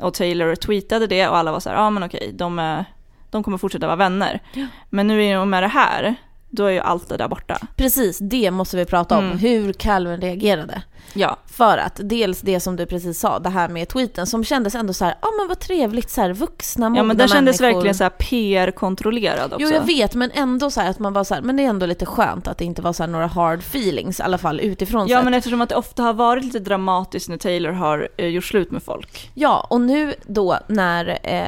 Och 0.01 0.13
Taylor 0.13 0.55
tweetade 0.55 1.07
det 1.07 1.27
och 1.27 1.37
alla 1.37 1.51
var 1.51 1.59
så 1.59 1.69
här, 1.69 1.75
ja 1.75 1.89
men 1.89 2.03
okej, 2.03 2.31
de, 2.33 2.59
är, 2.59 2.85
de 3.29 3.43
kommer 3.43 3.57
fortsätta 3.57 3.87
vara 3.87 3.95
vänner. 3.95 4.39
Ja. 4.53 4.67
Men 4.89 5.07
nu 5.07 5.25
är 5.25 5.35
de 5.35 5.49
med 5.49 5.63
det 5.63 5.67
här 5.67 6.15
då 6.49 6.65
är 6.65 6.71
ju 6.71 6.79
allt 6.79 7.09
det 7.09 7.17
där 7.17 7.27
borta. 7.27 7.57
Precis, 7.75 8.17
det 8.21 8.51
måste 8.51 8.77
vi 8.77 8.85
prata 8.85 9.17
om. 9.17 9.25
Mm. 9.25 9.37
Hur 9.37 9.73
Calvin 9.73 10.21
reagerade. 10.21 10.81
Ja, 11.13 11.37
För 11.45 11.77
att 11.77 11.99
dels 12.03 12.41
det 12.41 12.59
som 12.59 12.75
du 12.75 12.85
precis 12.85 13.19
sa, 13.19 13.39
det 13.39 13.49
här 13.49 13.69
med 13.69 13.87
tweeten 13.87 14.27
som 14.27 14.43
kändes 14.43 14.75
ändå 14.75 14.93
så 14.93 15.05
här, 15.05 15.15
ja 15.21 15.27
men 15.37 15.47
vad 15.47 15.59
trevligt 15.59 16.09
så 16.09 16.21
här, 16.21 16.33
vuxna, 16.33 16.93
ja 16.95 17.03
men 17.03 17.17
den 17.17 17.27
kändes 17.27 17.61
människor. 17.61 17.75
verkligen 17.75 17.95
så 17.95 18.03
här 18.03 18.09
PR-kontrollerad 18.09 19.53
också. 19.53 19.57
Jo 19.59 19.69
jag 19.69 19.81
vet, 19.81 20.15
men 20.15 20.31
ändå 20.33 20.71
så 20.71 20.81
här 20.81 20.89
att 20.89 20.99
man 20.99 21.13
var 21.13 21.23
så 21.23 21.33
här, 21.33 21.41
men 21.41 21.57
det 21.57 21.63
är 21.63 21.67
ändå 21.67 21.85
lite 21.85 22.05
skönt 22.05 22.47
att 22.47 22.57
det 22.57 22.65
inte 22.65 22.81
var 22.81 22.93
så 22.93 23.07
några 23.07 23.27
hard 23.27 23.59
feelings 23.59 24.19
i 24.19 24.23
alla 24.23 24.37
fall 24.37 24.59
utifrån 24.59 25.07
Ja 25.07 25.21
men 25.21 25.33
eftersom 25.33 25.61
att 25.61 25.69
det 25.69 25.75
ofta 25.75 26.03
har 26.03 26.13
varit 26.13 26.43
lite 26.43 26.59
dramatiskt 26.59 27.29
när 27.29 27.37
Taylor 27.37 27.71
har 27.71 28.09
eh, 28.17 28.27
gjort 28.27 28.45
slut 28.45 28.71
med 28.71 28.83
folk. 28.83 29.31
Ja, 29.33 29.67
och 29.69 29.81
nu 29.81 30.13
då 30.25 30.59
när, 30.67 31.19
eh, 31.23 31.43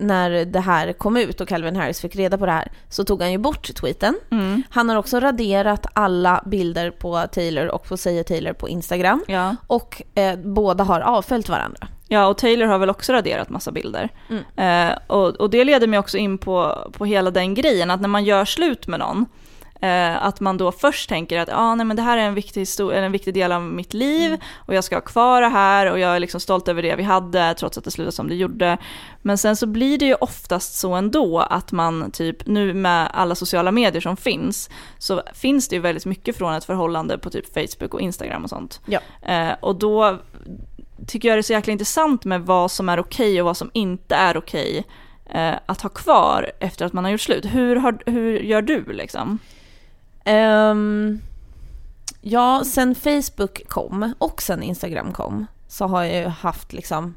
när 0.00 0.44
det 0.44 0.60
här 0.60 0.92
kom 0.92 1.16
ut 1.16 1.40
och 1.40 1.48
Calvin 1.48 1.76
Harris 1.76 2.00
fick 2.00 2.16
reda 2.16 2.38
på 2.38 2.46
det 2.46 2.52
här 2.52 2.72
så 2.88 3.04
tog 3.04 3.22
han 3.22 3.32
ju 3.32 3.38
bort 3.38 3.74
tweeten. 3.74 4.14
Mm. 4.30 4.62
Han 4.70 4.88
har 4.88 4.96
också 4.96 5.20
raderat 5.20 5.86
alla 5.92 6.42
bilder 6.46 6.90
på 6.90 7.26
Taylor 7.32 7.66
och 7.66 7.88
på 7.88 7.96
Säger 7.96 8.22
Taylor 8.22 8.52
på 8.52 8.68
Instagram. 8.68 9.24
Ja. 9.28 9.56
Och 9.66 10.02
eh, 10.14 10.38
båda 10.38 10.84
har 10.84 11.00
avföljt 11.00 11.48
varandra. 11.48 11.88
ja, 12.08 12.26
och 12.26 12.38
Taylor 12.38 12.66
har 12.66 12.78
väl 12.78 12.90
också 12.90 13.12
raderat 13.12 13.50
massa 13.50 13.72
bilder. 13.72 14.08
Mm. 14.28 14.90
Eh, 14.90 14.98
och, 15.06 15.28
och 15.28 15.50
det 15.50 15.64
leder 15.64 15.86
mig 15.86 15.98
också 15.98 16.18
in 16.18 16.38
på, 16.38 16.88
på 16.92 17.04
hela 17.04 17.30
den 17.30 17.54
grejen 17.54 17.90
att 17.90 18.00
när 18.00 18.08
man 18.08 18.24
gör 18.24 18.44
slut 18.44 18.86
med 18.86 18.98
någon 19.00 19.26
eh, 19.80 20.24
att 20.24 20.40
man 20.40 20.56
då 20.58 20.72
först 20.72 21.08
tänker 21.08 21.38
att 21.38 21.48
ah, 21.52 21.74
nej, 21.74 21.86
men 21.86 21.96
det 21.96 22.02
här 22.02 22.18
är 22.18 22.22
en 22.22 22.34
viktig, 22.34 22.66
en 22.92 23.12
viktig 23.12 23.34
del 23.34 23.52
av 23.52 23.62
mitt 23.62 23.94
liv 23.94 24.26
Mm. 24.30 24.40
och 24.56 24.74
jag 24.74 24.84
ska 24.84 24.96
ha 24.96 25.00
kvar 25.00 25.42
det 25.42 25.48
här 25.48 25.90
och 25.92 25.98
jag 25.98 26.16
är 26.16 26.20
liksom 26.20 26.40
stolt 26.40 26.68
över 26.68 26.82
det 26.82 26.96
vi 26.96 27.02
hade 27.02 27.54
trots 27.54 27.78
att 27.78 27.84
det 27.84 27.90
slutade 27.90 28.12
som 28.12 28.28
det 28.28 28.34
gjorde. 28.34 28.78
Men 29.22 29.38
sen 29.38 29.56
så 29.56 29.66
blir 29.66 29.98
det 29.98 30.04
ju 30.06 30.14
oftast 30.14 30.74
så 30.78 30.94
ändå 30.94 31.38
att 31.38 31.72
man 31.72 32.10
typ 32.10 32.46
nu 32.46 32.74
med 32.74 33.10
alla 33.14 33.34
sociala 33.34 33.72
medier 33.72 34.00
som 34.00 34.16
finns 34.16 34.70
så 34.98 35.22
finns 35.34 35.68
det 35.68 35.76
ju 35.76 35.82
väldigt 35.82 36.06
mycket 36.06 36.36
från 36.36 36.54
ett 36.54 36.64
förhållande 36.64 37.18
på 37.18 37.30
typ 37.30 37.54
Facebook 37.54 37.94
och 37.94 38.00
Instagram 38.00 38.44
och 38.44 38.50
sånt. 38.50 38.80
Ja. 38.86 39.00
Eh, 39.22 39.52
och 39.60 39.76
då 39.76 40.18
tycker 41.06 41.28
jag 41.28 41.36
det 41.36 41.40
är 41.40 41.42
så 41.42 41.52
jäkla 41.52 41.72
intressant 41.72 42.24
med 42.24 42.40
vad 42.40 42.70
som 42.70 42.88
är 42.88 43.00
okej 43.00 43.40
och 43.40 43.46
vad 43.46 43.56
som 43.56 43.70
inte 43.74 44.14
är 44.14 44.36
okej 44.36 44.84
eh, 45.26 45.54
att 45.66 45.80
ha 45.80 45.88
kvar 45.90 46.52
efter 46.60 46.86
att 46.86 46.92
man 46.92 47.04
har 47.04 47.10
gjort 47.10 47.20
slut. 47.20 47.44
Hur, 47.44 47.76
har, 47.76 47.98
hur 48.06 48.38
gör 48.38 48.62
du 48.62 48.84
liksom? 48.92 49.38
Ehm, 50.30 51.20
ja, 52.20 52.62
sen 52.64 52.94
Facebook 52.94 53.68
kom 53.68 54.14
och 54.18 54.42
sen 54.42 54.62
Instagram 54.62 55.12
kom 55.12 55.46
så 55.68 55.86
har 55.86 56.02
jag 56.04 56.16
ju 56.16 56.28
haft 56.28 56.72
liksom 56.72 57.14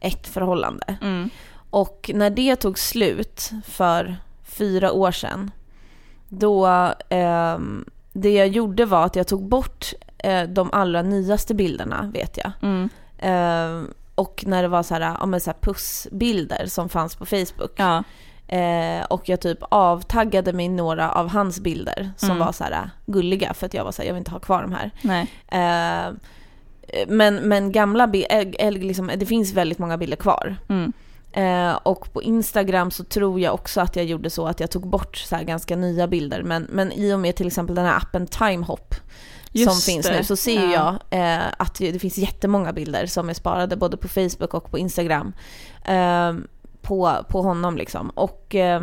ett 0.00 0.26
förhållande. 0.26 0.96
Mm. 1.02 1.30
Och 1.70 2.10
när 2.14 2.30
det 2.30 2.56
tog 2.56 2.78
slut 2.78 3.50
för 3.66 4.16
fyra 4.44 4.92
år 4.92 5.12
sedan, 5.12 5.50
då 6.28 6.66
ehm, 7.08 7.84
det 8.12 8.32
jag 8.32 8.48
gjorde 8.48 8.84
var 8.84 9.04
att 9.04 9.16
jag 9.16 9.26
tog 9.26 9.48
bort 9.48 9.92
eh, 10.18 10.42
de 10.42 10.70
allra 10.72 11.02
nyaste 11.02 11.54
bilderna, 11.54 12.10
vet 12.14 12.36
jag. 12.36 12.52
Mm. 12.62 12.88
Ehm, 13.18 13.88
och 14.14 14.44
när 14.46 14.62
det 14.62 14.68
var 14.68 14.82
så 14.82 14.94
här, 14.94 15.16
ja, 15.20 15.26
men 15.26 15.40
så 15.40 15.50
här 15.50 15.58
pussbilder 15.60 16.66
som 16.66 16.88
fanns 16.88 17.16
på 17.16 17.26
Facebook. 17.26 17.72
Ja. 17.76 18.04
Eh, 18.48 19.04
och 19.04 19.28
jag 19.28 19.40
typ 19.40 19.58
avtaggade 19.68 20.52
mig 20.52 20.68
några 20.68 21.12
av 21.12 21.28
hans 21.28 21.60
bilder 21.60 22.10
som 22.16 22.30
Mm. 22.30 22.46
var 22.46 22.52
så 22.52 22.64
här 22.64 22.90
gulliga 23.06 23.54
för 23.54 23.66
att 23.66 23.74
jag 23.74 23.84
var 23.84 23.92
så 23.92 24.02
här, 24.02 24.06
jag 24.06 24.14
vill 24.14 24.18
inte 24.20 24.30
ha 24.30 24.38
kvar 24.38 24.62
de 24.62 24.72
här. 24.72 24.90
Eh, 25.48 26.14
men, 27.08 27.34
men 27.36 27.72
gamla 27.72 28.06
bilder, 28.06 28.70
liksom, 28.70 29.10
det 29.16 29.26
finns 29.26 29.52
väldigt 29.52 29.78
många 29.78 29.96
bilder 29.98 30.16
kvar. 30.16 30.56
Mm. 30.68 30.92
Eh, 31.32 31.74
och 31.82 32.12
på 32.12 32.22
Instagram 32.22 32.90
så 32.90 33.04
tror 33.04 33.40
jag 33.40 33.54
också 33.54 33.80
att 33.80 33.96
jag 33.96 34.04
gjorde 34.04 34.30
så 34.30 34.46
att 34.46 34.60
jag 34.60 34.70
tog 34.70 34.86
bort 34.88 35.16
så 35.16 35.36
här 35.36 35.42
ganska 35.44 35.76
nya 35.76 36.06
bilder. 36.08 36.42
Men, 36.42 36.66
men 36.70 36.92
i 36.92 37.14
och 37.14 37.20
med 37.20 37.36
till 37.36 37.46
exempel 37.46 37.74
den 37.76 37.84
här 37.86 37.96
appen 37.96 38.26
Timehop 38.26 38.94
som 38.94 39.60
Just 39.60 39.84
finns 39.86 40.06
det. 40.06 40.16
nu 40.16 40.24
så 40.24 40.36
ser 40.36 40.72
Ja. 40.72 40.98
jag 41.10 41.34
eh, 41.36 41.42
att 41.58 41.74
det 41.74 41.98
finns 41.98 42.18
jättemånga 42.18 42.72
bilder 42.72 43.06
som 43.06 43.28
är 43.30 43.34
sparade 43.34 43.76
både 43.76 43.96
på 43.96 44.08
Facebook 44.08 44.54
och 44.54 44.70
på 44.70 44.78
Instagram. 44.78 45.32
Eh, 45.84 46.32
på, 46.84 47.16
på 47.28 47.42
honom 47.42 47.76
liksom. 47.76 48.10
Och 48.10 48.54
eh, 48.54 48.82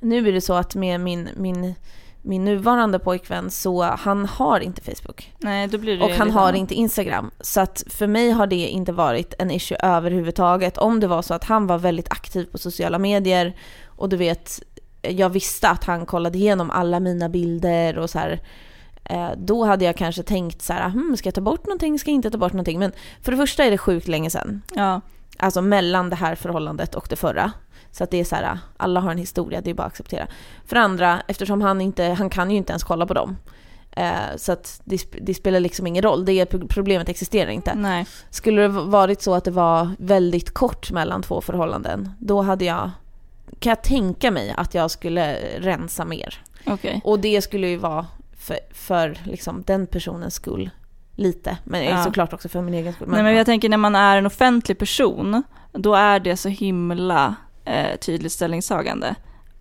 nu 0.00 0.28
är 0.28 0.32
det 0.32 0.40
så 0.40 0.54
att 0.54 0.74
med 0.74 1.00
min, 1.00 1.28
min, 1.36 1.74
min 2.22 2.44
nuvarande 2.44 2.98
pojkvän 2.98 3.50
så 3.50 3.82
han 3.82 4.26
har 4.26 4.60
inte 4.60 4.82
Facebook. 4.82 5.32
Nej, 5.38 5.68
då 5.68 5.78
blir 5.78 5.98
det 5.98 6.04
Och 6.04 6.10
han 6.10 6.30
har 6.30 6.52
inte 6.52 6.74
Instagram. 6.74 7.30
Så 7.40 7.60
att 7.60 7.84
för 7.86 8.06
mig 8.06 8.30
har 8.30 8.46
det 8.46 8.56
inte 8.68 8.92
varit 8.92 9.34
en 9.38 9.50
issue 9.50 9.78
överhuvudtaget. 9.82 10.78
Om 10.78 11.00
det 11.00 11.06
var 11.06 11.22
så 11.22 11.34
att 11.34 11.44
han 11.44 11.66
var 11.66 11.78
väldigt 11.78 12.10
aktiv 12.10 12.44
på 12.44 12.58
sociala 12.58 12.98
medier 12.98 13.56
och 13.86 14.08
du 14.08 14.16
vet, 14.16 14.62
jag 15.02 15.28
visste 15.30 15.68
att 15.68 15.84
han 15.84 16.06
kollade 16.06 16.38
igenom 16.38 16.70
alla 16.70 17.00
mina 17.00 17.28
bilder 17.28 17.98
och 17.98 18.10
så 18.10 18.18
här. 18.18 18.40
eh, 19.04 19.30
Då 19.36 19.64
hade 19.64 19.84
jag 19.84 19.96
kanske 19.96 20.22
tänkt 20.22 20.62
så 20.62 20.72
här, 20.72 20.88
hmm, 20.88 21.16
ska 21.16 21.26
jag 21.26 21.34
ta 21.34 21.40
bort 21.40 21.66
någonting, 21.66 21.98
ska 21.98 22.10
jag 22.10 22.14
inte 22.14 22.30
ta 22.30 22.38
bort 22.38 22.52
någonting? 22.52 22.78
Men 22.78 22.92
för 23.22 23.32
det 23.32 23.38
första 23.38 23.64
är 23.64 23.70
det 23.70 23.78
sjukt 23.78 24.08
länge 24.08 24.30
sedan. 24.30 24.62
Ja. 24.74 25.00
Alltså 25.38 25.62
mellan 25.62 26.10
det 26.10 26.16
här 26.16 26.34
förhållandet 26.34 26.94
och 26.94 27.06
det 27.10 27.16
förra. 27.16 27.52
Så 27.90 28.04
att 28.04 28.10
det 28.10 28.20
är 28.20 28.24
så 28.24 28.36
här, 28.36 28.58
alla 28.76 29.00
har 29.00 29.10
en 29.10 29.18
historia, 29.18 29.60
det 29.60 29.70
är 29.70 29.74
bara 29.74 29.86
att 29.86 29.92
acceptera. 29.92 30.26
För 30.66 30.76
andra, 30.76 31.22
eftersom 31.28 31.62
han 31.62 31.80
inte, 31.80 32.04
han 32.04 32.30
kan 32.30 32.50
ju 32.50 32.56
inte 32.56 32.72
ens 32.72 32.84
kolla 32.84 33.06
på 33.06 33.14
dem. 33.14 33.36
Eh, 33.96 34.36
så 34.36 34.52
att 34.52 34.80
det, 34.84 35.06
det 35.22 35.34
spelar 35.34 35.60
liksom 35.60 35.86
ingen 35.86 36.02
roll, 36.02 36.24
det 36.24 36.46
pro- 36.46 36.68
problemet 36.68 37.08
existerar 37.08 37.50
inte. 37.50 37.74
Nej. 37.74 38.06
Skulle 38.30 38.62
det 38.62 38.68
varit 38.68 39.22
så 39.22 39.34
att 39.34 39.44
det 39.44 39.50
var 39.50 39.90
väldigt 39.98 40.54
kort 40.54 40.90
mellan 40.90 41.22
två 41.22 41.40
förhållanden, 41.40 42.10
då 42.18 42.42
hade 42.42 42.64
jag, 42.64 42.90
kan 43.58 43.70
jag 43.70 43.82
tänka 43.82 44.30
mig 44.30 44.54
att 44.56 44.74
jag 44.74 44.90
skulle 44.90 45.36
rensa 45.58 46.04
mer. 46.04 46.42
Okej. 46.66 47.00
Och 47.04 47.18
det 47.20 47.42
skulle 47.42 47.68
ju 47.68 47.76
vara 47.76 48.06
för, 48.38 48.58
för 48.72 49.18
liksom 49.24 49.62
den 49.66 49.86
personens 49.86 50.34
skull, 50.34 50.70
lite. 51.16 51.56
Men 51.64 51.84
Ja. 51.84 52.04
såklart 52.04 52.32
också 52.32 52.48
för 52.48 52.62
min 52.62 52.74
egen 52.74 52.92
skull. 52.92 53.08
Nej, 53.10 53.22
men 53.22 53.34
jag 53.34 53.46
tänker 53.46 53.68
när 53.68 53.76
man 53.76 53.96
är 53.96 54.16
en 54.16 54.26
offentlig 54.26 54.78
person, 54.78 55.42
då 55.72 55.94
är 55.94 56.20
det 56.20 56.36
så 56.36 56.48
himla 56.48 57.34
eh, 57.64 57.96
tydligt 57.98 58.32
ställningstagande. 58.32 59.14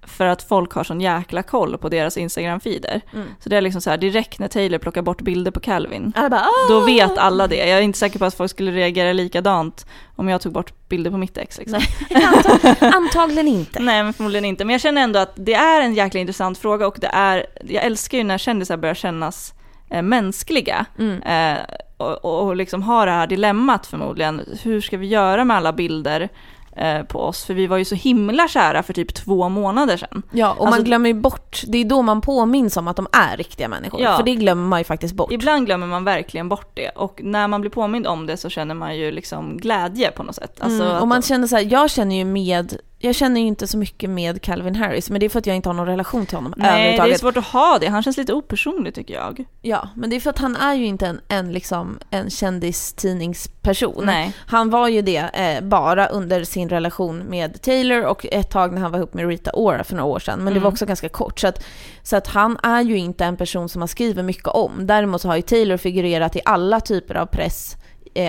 För 0.07 0.25
att 0.25 0.43
folk 0.43 0.71
har 0.73 0.83
sån 0.83 1.01
jäkla 1.01 1.43
koll 1.43 1.77
på 1.77 1.89
deras 1.89 2.17
Instagram-feeder. 2.17 3.01
Mm. 3.13 3.27
Så 3.39 3.49
det 3.49 3.57
är 3.57 3.61
liksom 3.61 3.81
så 3.81 3.89
här, 3.89 3.97
direkt 3.97 4.39
när 4.39 4.47
Taylor 4.47 4.77
plockar 4.77 5.01
bort 5.01 5.21
bilder 5.21 5.51
på 5.51 5.59
Calvin, 5.59 6.13
Alla 6.15 6.29
bara, 6.29 6.45
då 6.69 6.79
vet 6.79 7.17
alla 7.17 7.47
det. 7.47 7.55
Jag 7.55 7.69
är 7.77 7.81
inte 7.81 7.99
säker 7.99 8.19
på 8.19 8.25
att 8.25 8.33
folk 8.35 8.51
skulle 8.51 8.71
reagera 8.71 9.13
likadant 9.13 9.85
om 10.15 10.29
jag 10.29 10.41
tog 10.41 10.53
bort 10.53 10.73
bilder 10.89 11.11
på 11.11 11.17
mitt 11.17 11.37
ex. 11.37 11.57
Liksom. 11.57 11.79
Nej, 12.09 12.23
antag, 12.35 12.75
antagligen 12.93 13.47
inte. 13.47 13.79
Nej, 13.79 14.03
men 14.03 14.13
förmodligen 14.13 14.45
inte. 14.45 14.65
Men 14.65 14.73
jag 14.73 14.81
känner 14.81 15.01
ändå 15.01 15.19
att 15.19 15.31
det 15.35 15.53
är 15.53 15.81
en 15.81 15.93
jäkla 15.93 16.19
intressant 16.19 16.57
fråga 16.57 16.87
och 16.87 16.97
det 17.01 17.07
är, 17.13 17.45
jag 17.63 17.83
älskar 17.83 18.17
ju 18.17 18.23
när 18.23 18.37
kändisar 18.37 18.77
börjar 18.77 18.95
kännas 18.95 19.53
eh, 19.93 20.01
mänskliga. 20.01 20.85
Mm. 20.99 21.21
Eh, 21.21 21.63
och, 21.97 22.25
och, 22.25 22.55
liksom 22.55 22.83
ha 22.83 23.05
det 23.05 23.11
här 23.11 23.27
dilemmat 23.27 23.85
förmodligen. 23.85 24.41
Hur 24.63 24.81
ska 24.81 24.97
vi 24.97 25.07
göra 25.07 25.45
med 25.45 25.57
alla 25.57 25.73
bilder 25.73 26.29
eh, 26.75 27.03
på 27.03 27.19
oss? 27.19 27.45
För 27.45 27.53
vi 27.53 27.67
var 27.67 27.77
ju 27.77 27.85
så 27.85 27.95
himla 27.95 28.47
kära 28.47 28.83
för 28.83 28.93
typ 28.93 29.13
två 29.13 29.49
månader 29.49 29.97
sedan. 29.97 30.23
Ja, 30.31 30.51
och 30.51 30.65
Alltså- 30.65 30.79
man 30.79 30.85
glömmer 30.85 31.09
ju 31.09 31.13
bort, 31.13 31.63
det 31.67 31.77
är 31.77 31.85
då 31.85 32.01
man 32.01 32.21
påminns 32.21 32.77
om 32.77 32.87
att 32.87 32.95
de 32.95 33.07
är 33.11 33.37
riktiga 33.37 33.67
människor. 33.67 34.01
Ja. 34.01 34.17
För 34.17 34.23
det 34.23 34.35
glömmer 34.35 34.67
man 34.67 34.79
ju 34.79 34.83
faktiskt 34.83 35.15
bort. 35.15 35.31
Ibland 35.31 35.65
glömmer 35.65 35.87
man 35.87 36.03
verkligen 36.03 36.49
bort 36.49 36.71
det 36.73 36.89
och 36.89 37.21
när 37.23 37.47
man 37.47 37.61
blir 37.61 37.71
påmind 37.71 38.07
om 38.07 38.25
det 38.25 38.37
så 38.37 38.49
känner 38.49 38.75
man 38.75 38.97
ju 38.97 39.11
liksom 39.11 39.57
glädje 39.57 40.11
på 40.11 40.23
något 40.23 40.35
sätt. 40.35 40.57
Alltså 40.59 40.83
mm, 40.83 40.97
och 41.01 41.07
man 41.07 41.21
känner 41.21 41.47
så 41.47 41.55
här, 41.55 41.67
jag 41.71 41.91
känner 41.91 42.15
ju 42.15 42.25
med, 42.25 42.77
jag 43.05 43.15
känner 43.15 43.41
ju 43.41 43.47
inte 43.47 43.67
så 43.67 43.77
mycket 43.77 44.09
med 44.09 44.41
Calvin 44.41 44.75
Harris, 44.75 45.09
men 45.09 45.19
det 45.19 45.25
är 45.25 45.29
för 45.29 45.39
att 45.39 45.45
jag 45.45 45.55
inte 45.55 45.69
har 45.69 45.73
någon 45.73 45.85
relation 45.85 46.25
till 46.25 46.37
honom 46.37 46.53
Nej, 46.57 46.97
det 46.97 47.13
är 47.13 47.17
svårt 47.17 47.37
att 47.37 47.45
ha 47.45 47.77
det. 47.81 47.87
Han 47.87 48.03
känns 48.03 48.17
lite 48.17 48.33
opersonlig 48.33 48.95
tycker 48.95 49.13
jag. 49.13 49.45
Ja, 49.61 49.89
men 49.95 50.09
det 50.09 50.15
är 50.15 50.19
för 50.19 50.29
att 50.29 50.39
han 50.39 50.55
är 50.55 50.73
ju 50.73 50.85
inte 50.85 51.07
en, 51.07 51.21
en, 51.27 51.51
liksom, 51.51 51.99
en 52.09 52.29
kändistidningsperson. 52.29 54.05
Nej. 54.05 54.33
Han 54.45 54.69
var 54.69 54.87
ju 54.87 55.01
det 55.01 55.17
eh, 55.17 55.63
bara 55.63 56.07
under 56.07 56.43
sin 56.43 56.69
relation 56.69 57.17
med 57.17 57.61
Taylor 57.61 58.05
och 58.05 58.25
ett 58.31 58.49
tag 58.49 58.73
när 58.73 58.81
han 58.81 58.91
var 58.91 58.99
ihop 58.99 59.13
med 59.13 59.27
Rita 59.27 59.51
Ora 59.53 59.83
för 59.83 59.95
några 59.95 60.09
år 60.09 60.19
sedan. 60.19 60.43
Men 60.43 60.53
det 60.53 60.59
var 60.59 60.67
Mm. 60.67 60.73
också 60.73 60.85
ganska 60.85 61.09
kort. 61.09 61.39
Så 61.39 61.47
att, 61.47 61.63
så 62.03 62.15
att 62.15 62.27
han 62.27 62.57
är 62.63 62.81
ju 62.81 62.97
inte 62.97 63.25
en 63.25 63.37
person 63.37 63.69
som 63.69 63.79
man 63.79 63.87
skriver 63.87 64.23
mycket 64.23 64.47
om. 64.47 64.87
Däremot 64.87 65.21
så 65.21 65.27
har 65.27 65.35
ju 65.35 65.41
Taylor 65.41 65.77
figurerat 65.77 66.35
i 66.35 66.41
alla 66.45 66.79
typer 66.79 67.15
av 67.15 67.25
press 67.25 67.77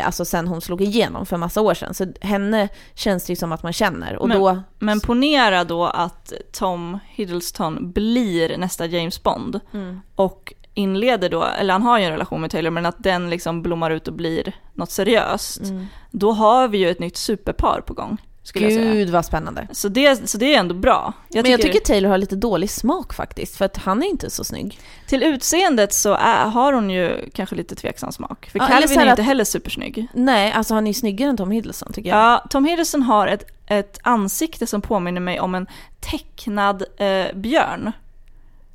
alltså 0.04 0.24
sen 0.24 0.46
hon 0.48 0.60
slog 0.60 0.82
igenom 0.82 1.26
för 1.26 1.36
massa 1.36 1.60
år 1.60 1.74
sedan. 1.74 1.94
Så 1.94 2.06
henne 2.20 2.68
känns 2.94 3.24
det 3.26 3.32
ju 3.32 3.36
som 3.36 3.52
att 3.52 3.62
man 3.62 3.72
känner. 3.72 4.16
Och 4.16 4.28
Men- 4.28 4.38
då... 4.40 4.62
Men 4.78 5.00
ponera 5.00 5.64
då 5.64 5.84
att 5.86 6.32
Tom 6.52 6.98
Hiddleston 7.08 7.92
blir 7.92 8.56
nästa 8.58 8.86
James 8.86 9.22
Bond 9.22 9.60
Mm. 9.72 10.00
och 10.14 10.52
inleder 10.74 11.28
då, 11.30 11.44
eller 11.44 11.72
han 11.72 11.82
har 11.82 11.98
ju 11.98 12.04
en 12.04 12.10
relation 12.12 12.40
med 12.40 12.50
Taylor, 12.50 12.70
men 12.70 12.86
att 12.86 12.96
den 12.98 13.30
liksom 13.30 13.62
blommar 13.62 13.90
ut 13.90 14.08
och 14.08 14.14
blir 14.14 14.52
något 14.72 14.90
seriöst. 14.90 15.60
Mm. 15.62 15.86
Då 16.10 16.32
har 16.32 16.68
vi 16.68 16.78
ju 16.78 16.90
ett 16.90 16.98
nytt 16.98 17.16
superpar 17.16 17.80
på 17.86 17.94
gång, 17.94 18.18
skulle 18.44 18.64
jag 18.64 18.72
säga. 18.74 18.92
Gud 18.94 19.10
vad 19.10 19.24
spännande. 19.24 19.68
Så 19.72 19.88
det, 19.88 20.28
så 20.28 20.38
det 20.38 20.54
är 20.54 20.58
ändå 20.58 20.74
bra. 20.74 21.12
men 21.28 21.50
jag 21.50 21.60
tycker 21.62 21.80
Taylor 21.80 22.10
har 22.10 22.18
lite 22.18 22.36
dålig 22.36 22.70
smak 22.70 23.14
faktiskt, 23.14 23.56
för 23.56 23.64
att 23.64 23.76
han 23.76 24.02
är 24.02 24.06
inte 24.06 24.30
så 24.30 24.44
snygg. 24.44 24.78
Till 25.06 25.22
utseendet 25.22 25.92
så 25.92 26.14
är, 26.14 26.44
har 26.44 26.72
hon 26.72 26.90
ju 26.90 27.30
kanske 27.34 27.56
lite 27.56 27.74
tveksam 27.74 28.12
smak. 28.12 28.48
För 28.52 28.58
Ja, 28.58 28.66
Calvin 28.66 28.98
är 28.98 29.02
inte 29.02 29.12
att- 29.12 29.18
heller 29.26 29.44
supersnygg. 29.44 30.06
Nej, 30.14 30.52
alltså 30.52 30.74
han 30.74 30.84
är 30.86 30.90
ju 30.90 30.94
snyggare 30.94 31.30
än 31.30 31.36
Tom 31.36 31.50
Hiddleston 31.50 31.92
tycker 31.92 32.10
jag. 32.10 32.18
Ja, 32.18 32.46
Tom 32.50 32.64
Hiddleston 32.64 33.02
har 33.02 33.26
ett, 33.26 33.44
ett 33.66 33.98
ansikte 34.02 34.66
som 34.66 34.80
påminner 34.82 35.20
mig 35.20 35.40
om 35.40 35.54
en 35.54 35.66
tecknad 36.00 36.84
eh, 36.96 37.34
björn. 37.34 37.92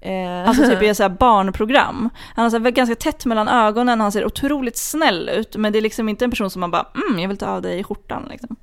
Eh, 0.01 0.49
Alltså 0.49 0.63
typ 0.69 0.81
i 0.83 0.87
ett 0.87 0.97
så 0.97 1.09
barnprogram. 1.09 2.09
Han 2.35 2.43
har 2.43 2.49
så 2.49 2.59
här 2.59 2.71
ganska 2.71 2.95
tätt 2.95 3.25
mellan 3.25 3.47
ögonen, 3.47 4.01
han 4.01 4.11
ser 4.11 4.25
otroligt 4.25 4.77
snäll 4.77 5.29
ut. 5.29 5.55
Men 5.55 5.73
det 5.73 5.79
är 5.79 5.81
liksom 5.81 6.09
inte 6.09 6.25
en 6.25 6.31
person 6.31 6.49
som 6.49 6.59
man 6.59 6.71
bara 6.71 6.87
mm, 7.09 7.19
jag 7.19 7.27
vill 7.29 7.37
ta 7.37 7.45
av 7.45 7.61
dig 7.61 7.79
i 7.79 7.83
skjortan 7.83 8.27
liksom. 8.29 8.55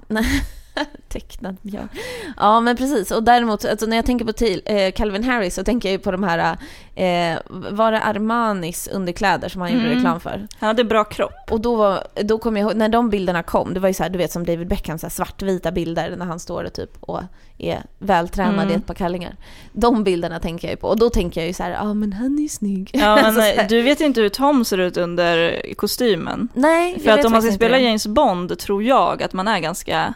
Tecknad 1.09 1.57
björn. 1.63 1.89
Ja 2.37 2.61
men 2.61 2.77
precis, 2.77 3.11
och 3.11 3.23
däremot 3.23 3.65
alltså, 3.65 3.87
när 3.87 3.97
jag 3.97 4.07
tänker 4.07 4.25
på 4.25 4.33
till, 4.33 4.63
eh, 4.65 4.93
Calvin 4.93 5.25
Harris 5.25 5.55
så 5.55 5.65
tänker 5.65 5.89
jag 5.89 5.93
ju 5.93 5.99
på 5.99 6.11
de 6.11 6.23
här, 6.23 6.57
eh, 6.95 7.39
var 7.49 7.93
det 7.93 8.01
Armanis 8.01 8.89
underkläder 8.93 9.49
som 9.49 9.61
han 9.61 9.73
gjorde 9.73 9.85
Mm. 9.85 9.97
reklam 9.97 10.21
för? 10.21 10.47
Han 10.59 10.67
hade 10.67 10.85
bra 10.85 11.05
kropp. 11.05 11.33
Och 11.51 11.61
då, 11.61 11.77
var, 11.77 12.07
då 12.23 12.39
kom 12.39 12.57
jag 12.57 12.67
ihåg, 12.69 12.77
när 12.77 12.89
de 12.89 13.11
bilderna 13.11 13.43
kom, 13.43 13.75
det 13.75 13.81
var 13.81 13.89
ju 13.89 13.95
så 13.95 14.03
här, 14.03 14.11
du 14.11 14.19
vet 14.19 14.33
som 14.33 14.45
David 14.45 14.69
Beckham, 14.69 14.99
så 14.99 15.07
här 15.07 15.11
svartvita 15.11 15.73
bilder 15.73 16.17
när 16.17 16.27
han 16.27 16.41
står 16.41 16.65
och 16.65 16.73
typ 16.73 16.91
och 17.01 17.21
är 17.59 17.83
vältränad 17.99 18.55
Mm. 18.55 18.71
i 18.71 18.75
ett 18.75 18.87
par 18.87 18.95
kallingar. 18.95 19.37
De 19.73 20.05
bilderna 20.05 20.41
tänker 20.41 20.69
jag 20.69 20.73
ju 20.73 20.77
på 20.77 20.89
och 20.89 20.99
då 20.99 21.11
tänker 21.11 21.41
jag 21.41 21.49
ju 21.49 21.55
så 21.55 21.63
här, 21.63 21.71
ja 21.71 21.81
ah, 21.81 21.95
men 21.95 22.13
han 22.13 22.39
är 22.39 22.43
ju 22.43 22.49
snygg. 22.49 22.91
Ja, 22.93 23.33
men 23.33 23.69
du 23.69 23.83
vet 23.83 24.01
inte 24.01 24.21
hur 24.21 24.29
Tom 24.29 24.65
ser 24.65 24.79
ut 24.79 24.97
under 24.97 25.63
kostymen. 25.77 26.49
Nej, 26.55 27.01
För 27.01 27.11
att 27.11 27.25
om 27.25 27.33
man 27.33 27.43
ska 27.43 27.53
spela 27.53 27.77
det. 27.77 27.83
James 27.83 28.07
Bond 28.07 28.59
tror 28.59 28.83
jag 28.83 29.23
att 29.23 29.33
man 29.33 29.49
är 29.49 29.59
ganska 29.59 30.15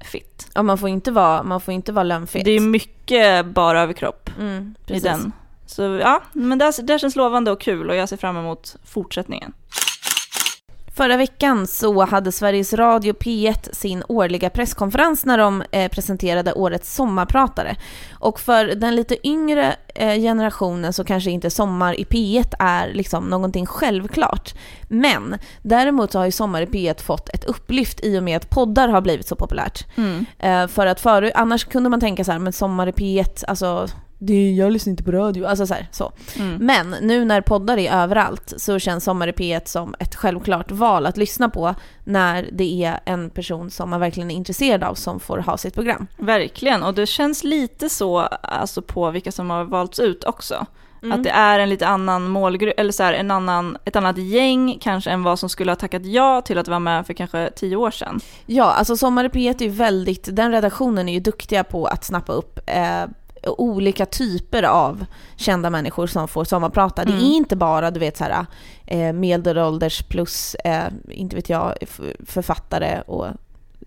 fit. 0.00 0.48
Ja, 0.54 0.62
man 0.62 0.78
får 0.78 0.88
inte 0.88 1.10
vara, 1.10 1.42
man 1.42 1.60
får 1.60 1.74
inte 1.74 1.92
vara 1.92 2.04
lönnfet. 2.04 2.44
Det 2.44 2.50
är 2.50 2.60
mycket 2.60 3.46
bara 3.46 3.82
överkropp 3.82 4.30
mm, 4.38 4.74
i 4.86 5.00
den. 5.00 5.32
Så 5.66 5.82
ja, 5.82 6.22
men 6.32 6.58
det, 6.58 6.72
det 6.82 6.98
känns 6.98 7.16
lovande 7.16 7.50
och 7.50 7.60
kul 7.60 7.90
och 7.90 7.96
jag 7.96 8.08
ser 8.08 8.16
fram 8.16 8.36
emot 8.36 8.76
fortsättningen. 8.84 9.52
Förra 10.98 11.16
veckan 11.16 11.66
så 11.66 12.04
hade 12.04 12.32
Sveriges 12.32 12.72
Radio 12.72 13.12
P1 13.12 13.72
sin 13.72 14.02
årliga 14.08 14.50
presskonferens 14.50 15.24
när 15.24 15.38
de 15.38 15.62
eh, 15.70 15.90
presenterade 15.90 16.52
årets 16.52 16.94
sommarpratare. 16.94 17.76
Och 18.12 18.40
för 18.40 18.64
den 18.64 18.96
lite 18.96 19.28
yngre 19.28 19.76
eh, 19.94 20.14
generationen 20.14 20.92
så 20.92 21.04
kanske 21.04 21.30
inte 21.30 21.50
Sommar 21.50 22.00
i 22.00 22.04
P1 22.04 22.54
är 22.58 22.92
liksom 22.92 23.24
någonting 23.24 23.66
självklart. 23.66 24.54
Men 24.88 25.38
däremot 25.62 26.12
så 26.12 26.18
har 26.18 26.26
ju 26.26 26.32
Sommar 26.32 26.62
i 26.62 26.66
P1 26.66 27.02
fått 27.02 27.28
ett 27.28 27.44
upplyft 27.44 28.04
i 28.04 28.18
och 28.18 28.22
med 28.22 28.36
att 28.36 28.50
poddar 28.50 28.88
har 28.88 29.00
blivit 29.00 29.28
så 29.28 29.36
populärt. 29.36 29.86
Eh, 30.38 30.66
för 30.66 30.86
att 30.86 31.00
förut, 31.00 31.32
annars 31.34 31.64
kunde 31.64 31.90
man 31.90 32.00
tänka 32.00 32.24
så 32.24 32.32
här, 32.32 32.38
men 32.38 32.52
Sommar 32.52 32.86
i 32.86 32.92
P1, 32.92 33.44
alltså 33.48 33.88
det 34.18 34.50
jag 34.50 34.72
lyssnar 34.72 34.90
inte 34.90 35.02
på 35.02 35.12
radio, 35.12 35.46
alltså 35.46 35.66
så 35.66 35.74
här, 35.74 35.88
så. 35.92 36.12
Mm. 36.38 36.66
Men 36.66 36.90
nu 37.02 37.24
när 37.24 37.40
poddar 37.40 37.78
är 37.78 37.92
överallt 37.92 38.54
så 38.56 38.78
känns 38.78 39.04
Sommar 39.04 39.28
i 39.28 39.32
P1 39.32 39.62
som 39.64 39.94
ett 39.98 40.14
självklart 40.14 40.70
val 40.70 41.06
att 41.06 41.16
lyssna 41.16 41.48
på 41.48 41.74
när 42.04 42.48
det 42.52 42.84
är 42.84 43.00
en 43.04 43.30
person 43.30 43.70
som 43.70 43.90
man 43.90 44.00
verkligen 44.00 44.30
är 44.30 44.34
intresserad 44.34 44.84
av 44.84 44.94
som 44.94 45.20
får 45.20 45.38
ha 45.38 45.56
sitt 45.56 45.74
program. 45.74 46.06
Verkligen, 46.16 46.82
och 46.82 46.94
det 46.94 47.06
känns 47.06 47.44
lite 47.44 47.88
så 47.88 48.18
alltså, 48.18 48.82
på 48.82 49.10
vilka 49.10 49.32
som 49.32 49.50
har 49.50 49.64
valts 49.64 49.98
ut 49.98 50.24
också. 50.24 50.66
Mm. 51.02 51.18
Att 51.18 51.24
det 51.24 51.30
är 51.30 51.58
en 51.58 51.68
lite 51.68 51.86
annan 51.86 52.28
målgrupp, 52.28 52.74
eller 52.76 52.92
så 52.92 53.02
här, 53.02 53.12
en 53.12 53.30
annan, 53.30 53.78
ett 53.84 53.96
annat 53.96 54.18
gäng 54.18 54.78
kanske 54.80 55.10
än 55.10 55.22
vad 55.22 55.38
som 55.38 55.48
skulle 55.48 55.70
ha 55.70 55.76
tackat 55.76 56.06
ja 56.06 56.40
till 56.40 56.58
att 56.58 56.68
vara 56.68 56.78
med 56.78 57.06
för 57.06 57.14
kanske 57.14 57.50
tio 57.56 57.76
år 57.76 57.90
sedan. 57.90 58.20
Ja, 58.46 58.64
alltså 58.64 58.96
Sommar 58.96 59.24
i 59.24 59.28
P1 59.28 59.62
är 59.62 59.64
ju 59.64 59.70
väldigt, 59.70 60.36
den 60.36 60.52
redaktionen 60.52 61.08
är 61.08 61.12
ju 61.12 61.20
duktiga 61.20 61.64
på 61.64 61.86
att 61.86 62.04
snappa 62.04 62.32
upp 62.32 62.60
eh, 62.66 63.04
olika 63.46 64.06
typer 64.06 64.62
av 64.62 65.04
kända 65.36 65.70
människor 65.70 66.06
som 66.06 66.28
får 66.28 66.44
sommarprata. 66.44 67.04
Det 67.04 67.12
Mm. 67.12 67.24
är 67.24 67.28
inte 67.36 67.56
bara, 67.56 67.90
du 67.90 68.00
vet 68.00 68.16
så 68.16 68.24
här, 68.24 68.46
eh, 68.86 69.12
medelålders 69.12 70.02
plus, 70.02 70.54
eh, 70.54 70.84
inte 71.10 71.36
vet 71.36 71.48
jag, 71.48 71.74
författare 72.26 73.00
och 73.06 73.26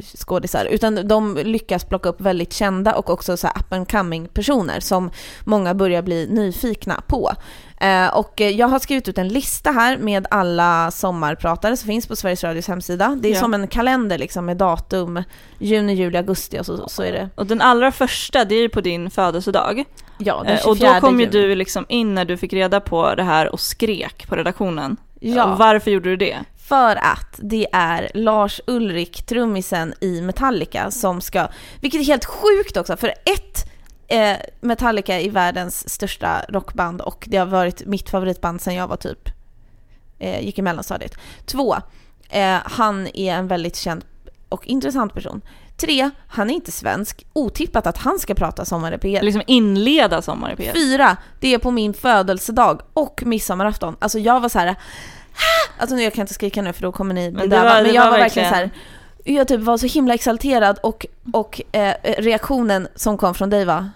skådisar, 0.02 0.66
utan 0.66 1.08
de 1.08 1.38
lyckas 1.44 1.86
plocka 1.86 2.10
upp 2.10 2.22
väldigt 2.22 2.54
kända 2.54 2.96
och 2.96 3.10
också 3.10 3.38
så 3.38 3.48
up 3.48 3.74
and 3.74 3.92
coming 3.92 4.28
personer 4.28 4.80
som 4.80 5.12
många 5.44 5.74
börjar 5.74 6.02
bli 6.02 6.28
nyfikna 6.28 7.02
på. 7.08 7.32
Eh, 7.82 8.08
och 8.18 8.40
jag 8.42 8.68
har 8.68 8.80
skrivit 8.80 9.08
ut 9.08 9.18
en 9.18 9.28
lista 9.28 9.72
här 9.72 9.98
med 9.98 10.28
alla 10.30 10.92
sommarpratare 10.92 11.78
som 11.78 11.88
finns 11.88 12.08
på 12.08 12.16
Sveriges 12.16 12.44
Radios 12.44 12.68
hemsida. 12.68 13.18
Det 13.22 13.28
är 13.30 13.34
Ja. 13.34 13.40
som 13.40 13.54
en 13.54 13.68
kalender 13.68 14.18
liksom 14.18 14.46
med 14.46 14.58
datum, 14.58 15.24
juni, 15.60 15.94
juli, 15.94 16.18
augusti 16.18 16.60
och 16.60 16.66
så, 16.66 16.90
så 16.90 17.04
är 17.04 17.12
det. 17.12 17.30
Och 17.36 17.46
den 17.46 17.62
allra 17.62 17.92
första, 17.92 18.46
det 18.46 18.56
är 18.56 18.62
ju 18.62 18.70
på 18.70 18.82
din 18.82 19.10
födelsedag. 19.12 19.84
Ja, 20.18 20.44
den 20.46 20.58
Eh, 20.58 20.68
och 20.68 20.78
24 20.78 20.94
då 20.94 21.00
kom 21.00 21.20
ju 21.20 21.26
juni. 21.26 21.32
du 21.48 21.56
liksom 21.56 21.86
in 21.90 22.16
när 22.16 22.26
du 22.26 22.38
fick 22.38 22.54
reda 22.54 22.80
på 22.80 23.16
det 23.16 23.24
här 23.24 23.50
och 23.54 23.60
skrek 23.60 24.28
på 24.28 24.36
redaktionen. 24.36 24.98
Ja. 25.20 25.46
Och 25.46 25.58
varför 25.58 25.92
gjorde 25.92 26.10
du 26.10 26.16
det? 26.18 26.38
För 26.72 26.96
att 26.96 27.36
det 27.38 27.68
är 27.72 28.12
Lars 28.14 28.62
Ulrik, 28.68 29.26
trummisen 29.26 29.94
i 30.00 30.22
Metallica, 30.22 30.92
som 30.92 31.22
ska... 31.22 31.48
Vilket 31.82 32.02
är 32.02 32.06
helt 32.06 32.26
sjukt 32.26 32.78
också, 32.78 32.98
för 32.98 33.08
ett, 33.08 33.70
eh, 34.08 34.38
Metallica 34.62 35.20
är 35.20 35.30
världens 35.30 35.90
största 35.90 36.46
rockband 36.50 37.02
och 37.02 37.26
det 37.28 37.38
har 37.38 37.46
varit 37.46 37.86
mitt 37.86 38.10
favoritband 38.10 38.62
sedan 38.62 38.76
jag 38.76 38.88
var 38.88 38.96
typ... 38.96 39.30
Eh, 40.20 40.46
gick 40.46 40.60
i 40.60 40.62
mellanstadiet. 40.62 41.18
Två, 41.46 41.76
eh, 42.30 42.58
han 42.64 43.08
är 43.14 43.34
en 43.34 43.48
väldigt 43.48 43.76
känd 43.76 44.06
och 44.50 44.68
intressant 44.68 45.14
person. 45.14 45.42
Tre, 45.78 46.10
han 46.28 46.50
är 46.50 46.54
inte 46.54 46.72
svensk. 46.72 47.26
Otippat 47.34 47.88
att 47.88 47.98
han 47.98 48.20
ska 48.20 48.34
prata 48.36 48.66
Sommar 48.66 48.94
i 48.94 48.98
P1. 48.98 49.22
Liksom 49.22 49.42
inleda 49.48 50.22
Sommar 50.22 50.52
i 50.52 50.56
P1. 50.56 50.74
Fyra, 50.74 51.18
det 51.40 51.54
är 51.54 51.58
på 51.58 51.72
min 51.72 51.94
födelsedag 51.94 52.82
och 52.94 53.24
midsommarafton. 53.26 53.96
Alltså 54.00 54.20
jag 54.20 54.40
var 54.40 54.50
så 54.50 54.60
här. 54.60 54.76
Alltså 55.78 55.96
nu 55.96 56.04
jag 56.04 56.14
kan 56.14 56.22
inte 56.22 56.34
skrika 56.34 56.62
nu 56.62 56.74
för 56.74 56.82
då 56.82 56.92
kommer 56.92 57.14
ni 57.14 57.32
bli 57.32 57.40
Men 57.40 57.50
det 57.50 57.56
var- 57.60 57.84
Men 57.84 57.94
jag 57.94 58.04
var 58.04 58.12
var 58.12 58.18
verkligen 58.18 58.50
så 58.50 58.56
här. 58.56 58.70
Jag 59.26 59.48
typ 59.48 59.60
var 59.62 59.78
så 59.78 59.88
himla 59.88 60.14
exalterad 60.14 60.80
och, 60.84 61.06
och 61.34 61.62
eh, 61.72 61.94
reaktionen 62.18 62.88
som 62.96 63.18
kom 63.18 63.34
från 63.34 63.50
dig 63.50 63.66
var 63.66 63.90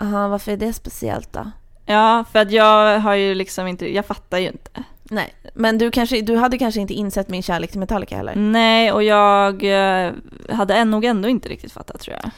Aha, 0.00 0.28
varför 0.28 0.52
är 0.52 0.56
det 0.56 0.72
speciellt 0.72 1.32
då? 1.32 1.50
Ja, 1.86 2.24
för 2.32 2.38
att 2.38 2.50
jag 2.50 2.98
har 3.00 3.14
ju 3.14 3.34
liksom 3.34 3.66
inte, 3.66 3.94
jag 3.94 4.06
fattar 4.06 4.38
ju 4.38 4.46
inte. 4.46 4.70
Nej, 5.02 5.34
men 5.54 5.78
du, 5.78 5.90
kanske, 5.90 6.20
du 6.20 6.36
hade 6.36 6.58
kanske 6.58 6.80
inte 6.80 6.94
insett 6.94 7.28
min 7.28 7.42
kärlek 7.42 7.70
till 7.70 7.80
Metallica 7.80 8.16
heller? 8.16 8.34
Nej, 8.36 8.92
och 8.92 9.02
jag 9.02 9.64
eh, 10.06 10.12
hade 10.50 10.84
nog 10.84 11.04
ändå 11.04 11.28
inte 11.28 11.48
riktigt 11.48 11.72
fattat 11.72 12.00
tror 12.00 12.16
jag. 12.22 12.30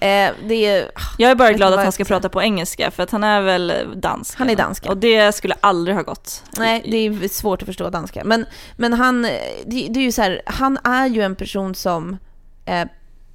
Eh, 0.00 0.08
är, 0.50 0.90
Jag 1.18 1.30
är 1.30 1.34
bara 1.34 1.52
glad 1.52 1.72
att 1.72 1.76
han 1.78 1.84
jag 1.84 1.94
ska 1.94 2.04
prata 2.04 2.28
på 2.28 2.42
engelska 2.42 2.90
för 2.90 3.02
att 3.02 3.10
han 3.10 3.24
är 3.24 3.40
väl 3.40 3.72
dansk. 3.96 4.38
Han 4.38 4.50
är 4.50 4.56
dansk. 4.56 4.86
Och 4.86 4.96
det 4.96 5.32
skulle 5.34 5.54
aldrig 5.60 5.96
ha 5.96 6.02
gått. 6.02 6.42
Nej, 6.58 6.84
det 6.90 6.96
är 6.96 7.28
svårt 7.28 7.62
att 7.62 7.66
förstå 7.66 7.90
danska. 7.90 8.22
Men, 8.24 8.46
men 8.76 8.92
han, 8.92 9.22
det, 9.22 9.38
det 9.66 10.00
är 10.00 10.02
ju 10.04 10.12
så 10.12 10.22
här, 10.22 10.42
han 10.46 10.78
är 10.84 11.06
ju 11.06 11.22
en 11.22 11.36
person 11.36 11.74
som, 11.74 12.16
eh, 12.64 12.84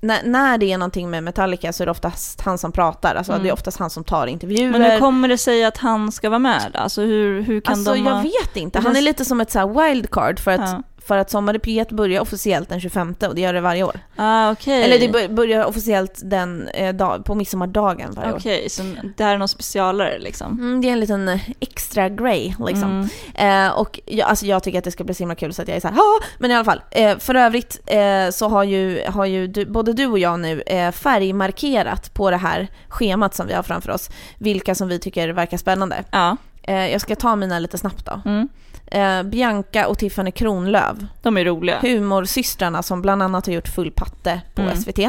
när, 0.01 0.23
när 0.23 0.57
det 0.57 0.71
är 0.71 0.77
någonting 0.77 1.09
med 1.09 1.23
Metallica 1.23 1.73
så 1.73 1.83
är 1.83 1.85
det 1.85 1.91
oftast 1.91 2.41
han 2.41 2.57
som 2.57 2.71
pratar. 2.71 3.15
Alltså 3.15 3.31
Mm. 3.31 3.43
det 3.43 3.49
är 3.49 3.53
oftast 3.53 3.77
han 3.79 3.89
som 3.89 4.03
tar 4.03 4.27
intervjuer. 4.27 4.71
Men 4.71 4.81
hur 4.91 4.99
kommer 4.99 5.27
det 5.27 5.37
sig 5.37 5.65
att 5.65 5.77
han 5.77 6.11
ska 6.11 6.29
vara 6.29 6.39
med? 6.39 6.71
Alltså 6.73 7.01
hur, 7.01 7.41
hur 7.41 7.61
kan 7.61 7.73
Alltså 7.73 7.93
de... 7.93 8.05
jag 8.05 8.11
ha- 8.13 8.21
vet 8.21 8.57
inte, 8.57 8.79
han 8.79 8.95
är 8.95 9.01
lite 9.01 9.25
som 9.25 9.41
ett 9.41 9.51
så 9.51 9.81
wildcard 9.81 10.39
för 10.39 10.51
att, 10.51 10.59
Ja. 10.61 10.83
För 11.07 11.17
att 11.17 11.29
Sommar 11.29 11.55
i 11.55 11.57
P1 11.59 11.95
börjar 11.95 12.21
officiellt 12.21 12.69
den 12.69 12.79
25 12.81 13.15
och 13.27 13.35
det 13.35 13.41
gör 13.41 13.53
det 13.53 13.61
varje 13.61 13.83
år. 13.83 13.99
Ah, 14.15 14.51
okej. 14.51 14.83
Eller 14.83 14.99
det 14.99 15.09
bör- 15.09 15.27
börjar 15.27 15.65
officiellt 15.65 16.19
den, 16.23 16.67
eh, 16.67 16.95
dag, 16.95 17.25
på 17.25 17.35
midsommardagen 17.35 18.11
varje 18.15 18.31
år. 18.31 18.37
Okej, 18.37 18.69
så 18.69 18.83
det 19.17 19.23
här 19.23 19.33
är 19.33 19.37
någon 19.37 19.47
specialare 19.47 20.19
liksom? 20.19 20.51
Mm, 20.59 20.81
det 20.81 20.87
är 20.89 20.91
en 20.93 20.99
liten 20.99 21.27
eh, 21.29 21.41
extra 21.59 22.09
grey 22.09 22.53
liksom. 22.67 23.09
Mm. 23.35 23.67
Eh, 23.67 23.71
och 23.79 23.99
jag, 24.05 24.29
alltså 24.29 24.45
jag 24.45 24.63
tycker 24.63 24.77
att 24.77 24.83
det 24.83 24.91
ska 24.91 25.03
bli 25.03 25.13
så 25.13 25.19
himla 25.23 25.35
kul 25.35 25.53
så 25.53 25.61
att 25.61 25.67
jag 25.67 25.77
är 25.77 25.81
så 25.81 25.87
här, 25.87 25.95
"Ha!" 25.95 26.19
men 26.37 26.51
i 26.51 26.55
alla 26.55 26.65
fall. 26.65 26.81
Eh, 26.91 27.17
för 27.17 27.35
övrigt 27.35 27.79
eh, 27.85 28.29
så 28.31 28.47
har 28.49 28.63
ju, 28.63 29.01
har 29.07 29.25
ju 29.25 29.47
du, 29.47 29.65
både 29.65 29.93
du 29.93 30.05
och 30.07 30.19
jag 30.19 30.39
nu 30.39 30.61
eh, 30.61 30.91
färgmarkerat 30.91 32.13
på 32.13 32.31
det 32.31 32.37
här 32.37 32.67
schemat 32.87 33.35
som 33.35 33.47
vi 33.47 33.53
har 33.53 33.63
framför 33.63 33.91
oss, 33.91 34.09
vilka 34.37 34.75
som 34.75 34.87
vi 34.87 34.99
tycker 34.99 35.29
verkar 35.29 35.57
spännande. 35.57 36.03
Ja. 36.11 36.37
Jag 36.69 37.01
ska 37.01 37.15
ta 37.15 37.35
mina 37.35 37.59
lite 37.59 37.77
snabbt 37.77 38.05
då. 38.05 38.21
Mm. 38.25 38.49
Eh, 38.91 39.23
Bianca 39.23 39.87
och 39.87 39.97
Tiffany 39.97 40.31
Kronlöf, 40.31 40.97
De 41.21 41.37
är 41.37 41.45
roliga. 41.45 41.79
humorsystrarna 41.81 42.83
som 42.83 43.01
bland 43.01 43.23
annat 43.23 43.45
har 43.45 43.53
gjort 43.53 43.67
Full 43.67 43.91
patte 43.91 44.41
på 44.55 44.61
Mm. 44.61 44.75
SVT. 44.77 44.99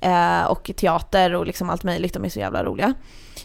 Eh, 0.00 0.44
och 0.44 0.70
teater 0.76 1.34
och 1.34 1.46
liksom 1.46 1.70
allt 1.70 1.84
möjligt, 1.84 2.14
de 2.14 2.24
är 2.24 2.28
så 2.28 2.38
jävla 2.38 2.64
roliga. 2.64 2.94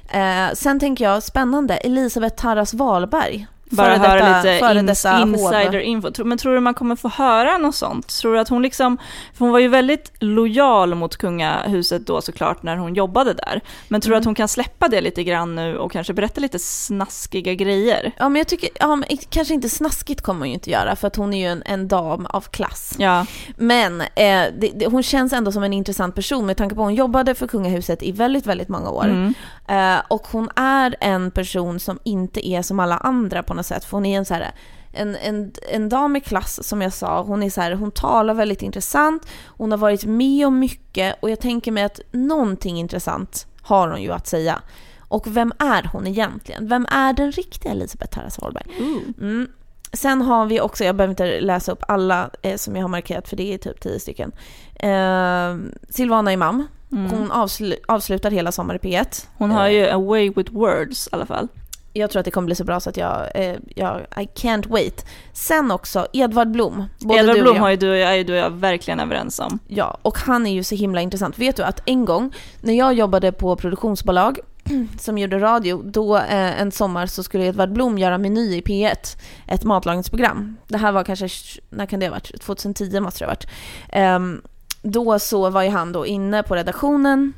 Eh, 0.09 0.53
sen 0.53 0.79
tänker 0.79 1.05
jag, 1.05 1.23
spännande, 1.23 1.77
Elisabeth 1.77 2.35
Tarras 2.41 2.73
Wahlberg. 2.73 3.47
Bara 3.69 3.88
Före 3.97 4.08
höra 4.08 4.41
detta- 4.41 4.73
lite 4.73 4.86
detta 4.86 5.12
hov- 5.17 5.27
insider-info. 5.30 6.23
Men 6.23 6.38
tror 6.38 6.53
du 6.53 6.60
man 6.60 6.73
kommer 6.73 6.95
få 6.95 7.08
höra 7.10 7.58
något 7.58 7.75
sånt? 7.75 8.08
Tror 8.08 8.34
du 8.34 8.39
att 8.39 8.49
hon 8.49 8.62
liksom, 8.62 8.97
för 9.34 9.45
hon 9.45 9.51
var 9.51 9.60
ju 9.60 9.67
väldigt 9.67 10.12
lojal 10.19 10.95
mot 10.95 11.17
kungahuset 11.17 12.08
då 12.08 12.21
såklart 12.21 12.63
när 12.63 12.77
hon 12.77 12.95
jobbade 12.95 13.34
där. 13.34 13.62
Men 13.88 14.01
tror 14.01 14.12
du 14.12 14.15
Mm. 14.15 14.19
att 14.21 14.25
hon 14.25 14.36
kan 14.36 14.47
släppa 14.47 14.88
det 14.88 15.01
lite 15.01 15.23
grann 15.23 15.56
nu 15.56 15.77
och 15.77 15.91
kanske 15.91 16.13
berätta 16.13 16.41
lite 16.41 16.60
snaskiga 16.60 17.53
grejer? 17.53 18.12
Ja 18.17 18.30
men 18.30 18.39
jag 18.39 18.47
tycker, 18.47 18.69
ja, 18.80 18.95
men 18.95 19.10
kanske 19.30 19.53
inte 19.53 19.69
snaskigt 19.69 20.21
kommer 20.21 20.39
hon 20.39 20.47
ju 20.47 20.53
inte 20.53 20.71
göra 20.71 20.95
för 20.95 21.08
att 21.08 21.15
hon 21.15 21.34
är 21.34 21.39
ju 21.39 21.47
en, 21.51 21.63
en 21.65 21.88
dam 21.88 22.25
av 22.25 22.41
klass. 22.41 22.93
Ja, 22.97 23.25
Men 23.58 24.01
eh, 24.01 24.08
det, 24.15 24.71
det, 24.75 24.86
hon 24.91 25.03
känns 25.03 25.34
ändå 25.34 25.51
som 25.51 25.63
en 25.63 25.73
intressant 25.73 26.15
person 26.15 26.45
med 26.45 26.58
tanke 26.58 26.75
på 26.75 26.82
att 26.82 26.86
hon 26.86 26.95
jobbade 26.95 27.36
för 27.36 27.47
kungahuset 27.47 28.03
i 28.03 28.12
väldigt, 28.12 28.45
väldigt 28.45 28.69
många 28.69 28.89
år. 28.89 29.06
mm. 29.06 29.34
Eh, 29.69 30.01
och 30.08 30.27
hon 30.32 30.49
är 30.56 30.95
en 31.01 31.32
person 31.32 31.80
som 31.80 31.99
inte 32.03 32.47
är 32.49 32.62
som 32.62 32.80
alla 32.80 32.97
andra 32.97 33.43
på 33.43 33.53
något 33.58 33.65
sätt. 33.65 33.86
För 33.86 33.98
hon 33.98 34.06
är 34.06 34.17
en 34.17 34.26
så 34.26 34.34
här, 34.34 34.52
en, 34.91 35.15
en, 35.15 35.52
en 35.70 35.89
dam 35.89 36.15
i 36.15 36.20
klass 36.22 36.67
som 36.67 36.82
jag 36.82 36.93
sa. 36.93 37.22
Hon 37.22 37.43
är 37.43 37.50
så 37.50 37.62
här, 37.62 37.72
hon 37.72 37.91
talar 37.91 38.34
väldigt 38.34 38.62
intressant. 38.62 39.28
Hon 39.46 39.72
har 39.72 39.78
varit 39.78 40.06
med 40.06 40.48
om 40.48 40.60
mycket 40.60 41.15
och 41.20 41.30
jag 41.30 41.39
tänker 41.39 41.72
mig 41.72 41.84
att 41.84 42.00
någonting 42.12 42.80
intressant 42.80 43.48
har 43.62 43.88
hon 43.88 44.02
ju 44.02 44.12
att 44.12 44.28
säga. 44.28 44.62
Och 45.10 45.38
vem 45.38 45.54
är 45.60 45.89
hon 45.93 46.08
egentligen? 46.08 46.67
Vem 46.67 46.86
är 46.91 47.13
den 47.13 47.32
riktiga 47.32 47.72
Elisabeth 47.72 48.13
Tarras 48.20 48.39
Wahlberg? 48.39 48.65
Mm. 49.20 49.48
Sen 49.93 50.22
har 50.22 50.46
vi 50.46 50.62
också, 50.62 50.84
jag 50.84 50.96
behöver 50.96 51.12
inte 51.12 51.39
läsa 51.41 51.72
upp 51.72 51.84
alla 51.88 52.30
eh, 52.41 52.56
som 52.56 52.76
jag 52.76 52.84
har 52.84 52.89
markerat 52.89 53.30
för 53.30 53.36
det 53.36 53.54
är 53.54 53.58
typ 53.58 53.80
tio 53.82 54.00
stycken. 54.00 54.32
Eh, 54.76 55.56
Silvana 55.89 56.34
Imam, 56.34 56.67
Mm. 56.91 57.12
hon 57.12 57.32
avslu 57.32 57.76
avslutar 57.88 58.32
hela 58.32 58.52
Sommar 58.52 58.76
i 58.76 58.78
P1. 58.78 59.28
Hon 59.38 59.52
har 59.52 59.67
ju 59.67 59.88
a 59.88 59.98
way 59.98 60.30
with 60.30 60.52
words 60.54 61.08
i 61.08 61.10
alla 61.12 61.26
fall. 61.26 61.48
Jag 61.93 62.10
tror 62.10 62.19
att 62.19 62.26
det 62.26 62.32
kommer 62.32 62.45
bli 62.45 62.56
så 62.56 62.63
bra 62.63 62.80
så 62.80 62.89
att 62.89 62.97
jag, 62.97 63.28
eh, 63.36 63.56
jag 63.76 64.02
I 64.02 64.30
can't 64.36 64.69
wait. 64.69 65.06
Sen 65.34 65.71
också 65.71 66.08
Edvard 66.13 66.52
Blom. 66.52 66.84
Både 67.00 67.19
Edvard 67.19 67.39
Blom 67.39 67.58
har 67.58 67.69
ju 67.69 67.78
du 67.78 68.04
är 68.04 68.13
ju 68.13 68.23
du 68.23 68.34
och 68.34 68.39
jag 68.39 68.50
verkligen 68.50 69.00
överens 69.00 69.39
om. 69.39 69.60
Ja, 69.67 69.97
och 70.02 70.17
han 70.17 70.47
är 70.47 70.54
ju 70.54 70.63
så 70.63 70.76
himla 70.76 71.02
intressant. 71.02 71.39
Vet 71.39 71.56
du 71.56 71.63
att 71.63 71.82
en 71.86 72.06
gång 72.06 72.34
när 72.62 72.73
jag 72.73 72.93
jobbade 72.93 73.32
på 73.32 73.56
produktionsbolag 73.56 74.39
som 75.00 75.17
gjorde 75.17 75.39
radio, 75.39 75.82
då 75.86 76.17
eh, 76.17 76.62
en 76.62 76.71
sommar 76.71 77.06
så 77.06 77.23
skulle 77.23 77.45
Edvard 77.45 77.71
Blom 77.71 77.97
göra 77.97 78.17
Meny 78.17 78.56
i 78.56 78.62
P1, 78.62 79.17
ett 79.47 79.63
matlagningsprogram. 79.63 80.58
Det 80.67 80.78
här 80.78 80.91
var 80.91 81.04
kanske, 81.04 81.30
när 81.69 81.86
kan 81.86 82.00
det 82.00 82.06
ha 82.06 82.12
varit? 82.12 82.41
2010 82.41 83.00
måste 83.00 83.19
det 83.19 83.26
ha 83.26 83.32
varit. 83.32 83.47
Ehm, 83.89 84.41
då 84.82 85.19
så 85.19 85.50
var 85.50 85.63
ju 85.63 85.69
han 85.69 85.91
då 85.91 86.06
inne 86.06 86.43
på 86.43 86.56
redaktionen 86.56 87.34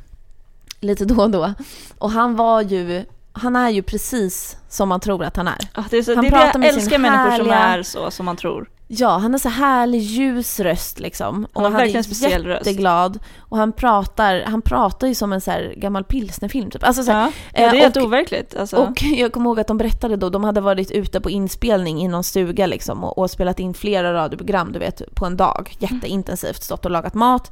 lite 0.80 1.06
då 1.06 1.22
och 1.24 1.30
då. 1.30 1.54
Och 1.98 2.12
han 2.12 2.36
var 2.36 2.62
ju, 2.62 3.06
han 3.34 3.56
är 3.56 3.70
ju 3.70 3.82
precis 3.84 4.58
som 4.70 4.90
man 4.90 5.00
tror 5.00 5.24
att 5.24 5.36
han 5.38 5.48
är. 5.48 5.58
Ah, 5.74 5.84
det 5.90 5.98
är, 5.98 6.04
så, 6.04 6.16
Han 6.16 6.24
det, 6.24 6.28
är 6.28 6.32
det 6.32 6.38
pratar 6.38 6.48
jag 6.54 6.60
med 6.60 6.70
sin 6.74 6.80
älskar 6.82 6.98
människor 6.98 7.38
som 7.38 7.50
härliga- 7.50 7.56
är 7.80 7.84
så, 7.84 8.12
som 8.12 8.26
man 8.26 8.36
tror. 8.38 8.70
Ja, 8.92 9.18
han 9.18 9.32
har 9.32 9.40
så 9.40 9.50
härlig 9.50 10.00
ljus 10.00 10.60
röst 10.60 11.00
liksom. 11.00 11.48
Han 11.54 11.64
har 11.64 11.72
är 11.72 11.74
verkligen 11.74 11.98
en 11.98 12.04
speciell 12.04 12.46
röst. 12.46 12.66
jätteglad. 12.68 13.20
Och 13.40 13.58
han 13.58 13.72
pratar, 13.72 14.44
han 14.48 14.62
pratar 14.62 15.08
ju 15.08 15.16
som 15.16 15.34
en 15.34 15.42
så 15.42 15.52
här 15.52 15.74
gammal 15.78 16.04
pilsnerfilm 16.04 16.72
typ. 16.72 16.84
Alltså 16.84 17.04
så 17.04 17.12
här, 17.12 17.22
Ja, 17.26 17.32
det 17.54 17.64
är 17.64 17.74
eh, 17.74 17.80
helt 17.82 17.98
overkligt. 17.98 18.56
Alltså. 18.56 18.78
Och 18.78 19.02
jag 19.18 19.32
kommer 19.32 19.50
ihåg 19.50 19.60
att 19.60 19.68
de 19.68 19.78
berättade 19.78 20.16
då, 20.16 20.30
de 20.30 20.44
hade 20.44 20.62
varit 20.62 20.92
ute 20.92 21.22
på 21.22 21.30
inspelning 21.30 22.02
i 22.02 22.08
någon 22.08 22.24
stuga 22.24 22.66
liksom 22.66 23.04
och, 23.04 23.18
och 23.18 23.32
spelat 23.32 23.60
in 23.60 23.74
flera 23.74 24.14
radioprogram, 24.14 24.72
du 24.72 24.80
vet, 24.80 25.16
på 25.16 25.26
en 25.26 25.38
dag. 25.38 25.76
Jätteintensivt, 25.80 26.64
stått 26.64 26.86
och 26.86 26.92
lagat 26.92 27.14
mat. 27.14 27.52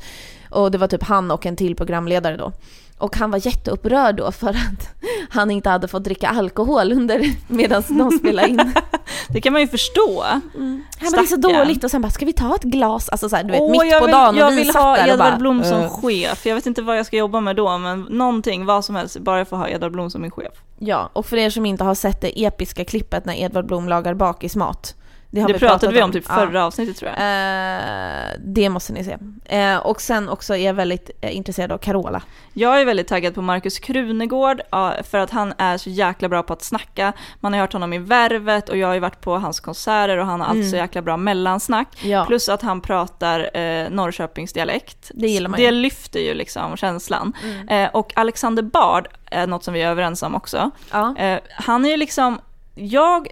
Och 0.50 0.72
det 0.72 0.78
var 0.78 0.88
typ 0.88 1.04
han 1.04 1.32
och 1.32 1.46
en 1.46 1.56
till 1.56 1.76
programledare 1.76 2.38
då. 2.38 2.52
Och 2.98 3.16
han 3.16 3.32
var 3.32 3.46
jätteupprörd 3.48 4.16
då 4.16 4.32
för 4.32 4.50
att 4.50 4.90
han 5.30 5.52
inte 5.52 5.70
hade 5.70 5.88
fått 5.88 6.04
dricka 6.04 6.28
alkohol 6.28 6.92
under 6.92 7.34
medan 7.48 7.84
de 7.90 8.12
spelade 8.12 8.50
in. 8.50 8.74
det 9.30 9.42
kan 9.42 9.54
man 9.54 9.62
ju 9.62 9.68
förstå. 9.68 10.24
Han 10.24 10.84
bara, 11.00 11.12
det 11.12 11.18
är 11.18 11.24
så 11.26 11.36
dåligt 11.36 11.84
och 11.84 11.92
sen 11.92 12.02
bara, 12.02 12.10
ska 12.10 12.26
vi 12.26 12.34
ta 12.34 12.56
ett 12.56 12.64
glas? 12.64 13.10
Alltså 13.10 13.30
så 13.30 13.36
här, 13.36 13.44
du 13.44 13.52
vet, 13.52 13.62
Åh, 13.62 13.72
mitt 13.72 13.92
jag 13.92 14.00
på 14.00 14.06
vill, 14.06 14.14
dagen 14.14 14.36
och 14.36 14.42
jag 14.42 14.50
vi 14.50 14.56
vill 14.56 14.74
satt 14.74 14.84
ha 14.84 14.96
där 14.96 15.04
och 15.04 15.14
Edvard 15.14 15.40
Blom 15.40 15.64
som 15.64 15.82
"Äh." 15.82 15.90
chef. 15.90 16.46
Jag 16.46 16.56
vet 16.56 16.66
inte 16.66 16.82
vad 16.82 16.98
jag 16.98 17.06
ska 17.06 17.18
jobba 17.18 17.42
med 17.42 17.56
då, 17.56 17.78
men 17.78 18.02
någonting, 18.02 18.66
vad 18.66 18.86
som 18.86 18.96
helst, 18.96 19.20
bara 19.20 19.38
jag 19.38 19.48
får 19.48 19.58
ha 19.58 19.70
Edvard 19.70 19.92
Blom 19.92 20.10
som 20.10 20.22
min 20.22 20.32
chef. 20.32 20.54
Ja, 20.80 21.10
och 21.14 21.26
för 21.26 21.38
er 21.38 21.50
som 21.50 21.66
inte 21.66 21.84
har 21.84 21.96
sett 21.96 22.22
det 22.22 22.46
episka 22.46 22.86
klippet 22.86 23.26
när 23.26 23.34
Edvard 23.34 23.66
Blom 23.66 23.90
lagar 23.90 24.14
bakismat. 24.14 24.96
Det, 25.38 25.42
har 25.42 25.48
Det 25.48 25.54
vi 25.54 25.60
pratade 25.60 25.80
pratat 25.80 25.96
vi 25.96 26.02
om 26.02 26.12
typ 26.12 26.26
Ja. 26.30 26.36
förra 26.36 26.66
avsnittet 26.66 26.98
tror 26.98 27.12
jag. 27.16 27.18
Eh, 27.20 28.32
det 28.40 28.70
måste 28.70 28.94
ni 28.94 29.04
se. 29.04 29.18
Eh, 29.46 29.78
och 29.78 30.02
sen 30.02 30.30
också 30.30 30.54
är 30.56 30.66
jag 30.66 30.74
väldigt 30.74 31.12
eh, 31.22 31.36
intresserad 31.38 31.72
av 31.72 31.78
Carola. 31.78 32.22
Jag 32.54 32.82
är 32.82 32.86
väldigt 32.86 33.08
taggad 33.08 33.36
på 33.36 33.42
Markus 33.42 33.80
Krunegård 33.80 34.62
ja, 34.72 34.94
för 35.10 35.18
att 35.18 35.32
han 35.32 35.54
är 35.58 35.78
så 35.78 35.90
jäkla 35.90 36.30
bra 36.30 36.44
på 36.44 36.54
att 36.54 36.64
snacka. 36.64 37.14
Man 37.40 37.54
har 37.54 37.60
hört 37.60 37.74
honom 37.74 37.94
i 37.94 37.98
Värvet 37.98 38.70
och 38.70 38.78
jag 38.78 38.88
har 38.88 38.94
ju 38.94 39.00
varit 39.00 39.22
på 39.22 39.38
hans 39.38 39.60
konserter 39.60 40.18
och 40.18 40.26
han 40.26 40.42
har 40.42 40.48
alltid 40.48 40.70
så 40.70 40.76
jäkla 40.76 41.02
bra 41.02 41.18
mellansnack. 41.18 41.88
Mm. 42.02 42.12
Ja. 42.12 42.26
Plus 42.26 42.50
att 42.50 42.62
han 42.62 42.82
pratar 42.82 43.58
eh, 43.58 43.90
Norrköpingsdialekt. 43.90 45.12
Det 45.14 45.28
gillar 45.28 45.50
man 45.50 45.58
Det 45.60 45.66
ju. 45.66 45.72
lyfter 45.72 46.20
ju 46.20 46.34
liksom 46.34 46.78
känslan. 46.78 47.34
Eh, 47.70 47.90
och 47.94 48.14
Alexander 48.16 48.64
Bard 48.64 49.08
är 49.32 49.48
något 49.48 49.64
som 49.64 49.74
vi 49.74 49.82
är 49.82 49.90
överens 49.90 50.24
om 50.24 50.36
också. 50.36 50.72
Ja. 50.92 51.16
Eh, 51.18 51.40
han 51.52 51.86
är 51.86 51.90
ju 51.90 51.98
liksom, 51.98 52.40
jag 52.76 53.28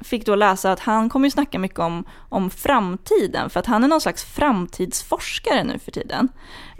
fick 0.00 0.26
då 0.26 0.34
läsa 0.34 0.72
att 0.72 0.80
han 0.80 1.08
kommer 1.08 1.26
ju 1.26 1.30
snacka 1.30 1.58
mycket 1.58 1.78
om, 1.78 2.04
om 2.28 2.50
framtiden, 2.50 3.50
för 3.50 3.60
att 3.60 3.66
han 3.66 3.84
är 3.84 3.88
någon 3.88 4.00
slags 4.00 4.24
framtidsforskare 4.24 5.64
nu 5.64 5.78
för 5.78 5.90
tiden. 5.90 6.28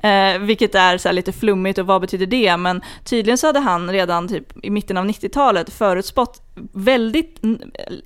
Eh, 0.03 0.39
vilket 0.39 0.75
är 0.75 0.99
så 0.99 1.13
lite 1.13 1.33
flummigt 1.33 1.79
och 1.79 1.87
vad 1.87 2.01
betyder 2.01 2.27
det? 2.27 2.57
Men 2.57 2.83
tydligen 3.05 3.39
så 3.39 3.47
hade 3.47 3.61
han 3.61 3.93
redan 3.93 4.29
typ 4.29 4.65
i 4.65 4.71
mitten 4.71 4.97
av 4.97 5.05
90-talet 5.05 5.71
förutspått 5.73 6.43
väldigt 6.73 7.41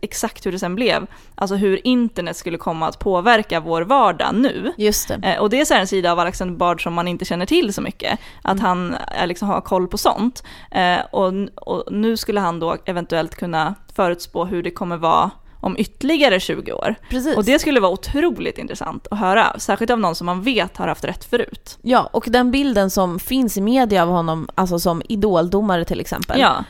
exakt 0.00 0.46
hur 0.46 0.52
det 0.52 0.58
sen 0.58 0.74
blev. 0.74 1.06
Alltså 1.34 1.54
hur 1.56 1.86
internet 1.86 2.36
skulle 2.36 2.58
komma 2.58 2.88
att 2.88 2.98
påverka 2.98 3.60
vår 3.60 3.82
vardag 3.82 4.34
nu. 4.34 4.72
Just 4.76 5.08
det. 5.08 5.14
Eh, 5.22 5.40
och 5.40 5.50
det 5.50 5.60
är 5.60 5.64
så 5.64 5.74
här 5.74 5.80
en 5.80 5.86
sida 5.86 6.12
av 6.12 6.18
Alexander 6.18 6.54
Bard 6.54 6.82
som 6.82 6.94
man 6.94 7.08
inte 7.08 7.24
känner 7.24 7.46
till 7.46 7.74
så 7.74 7.80
mycket. 7.82 8.18
Att 8.42 8.60
Mm. 8.60 8.64
han 8.64 8.96
liksom 9.28 9.48
har 9.48 9.60
koll 9.60 9.88
på 9.88 9.98
sånt. 9.98 10.42
Eh, 10.70 10.98
och, 11.10 11.32
och 11.56 11.92
nu 11.92 12.16
skulle 12.16 12.40
han 12.40 12.60
då 12.60 12.76
eventuellt 12.84 13.34
kunna 13.34 13.74
förutspå 13.94 14.44
hur 14.44 14.62
det 14.62 14.70
kommer 14.70 14.96
vara 14.96 15.30
om 15.62 15.76
ytterligare 15.78 16.40
20 16.40 16.72
år. 16.72 16.94
Precis. 17.08 17.36
Och 17.36 17.44
det 17.44 17.58
skulle 17.58 17.80
vara 17.80 17.92
otroligt 17.92 18.58
intressant 18.58 19.06
att 19.10 19.18
höra, 19.18 19.58
särskilt 19.58 19.90
av 19.90 20.00
någon 20.00 20.14
som 20.14 20.26
man 20.26 20.42
vet 20.42 20.76
har 20.76 20.88
haft 20.88 21.04
rätt 21.04 21.24
förut. 21.24 21.78
Ja, 21.82 22.10
och 22.12 22.24
den 22.28 22.50
bilden 22.50 22.90
som 22.90 23.18
finns 23.18 23.56
i 23.56 23.60
media 23.60 24.02
av 24.02 24.08
honom, 24.08 24.48
alltså 24.54 24.78
som 24.78 25.02
idoldomare 25.08 25.84
till 25.84 26.00
exempel. 26.00 26.40
Ja, 26.40 26.64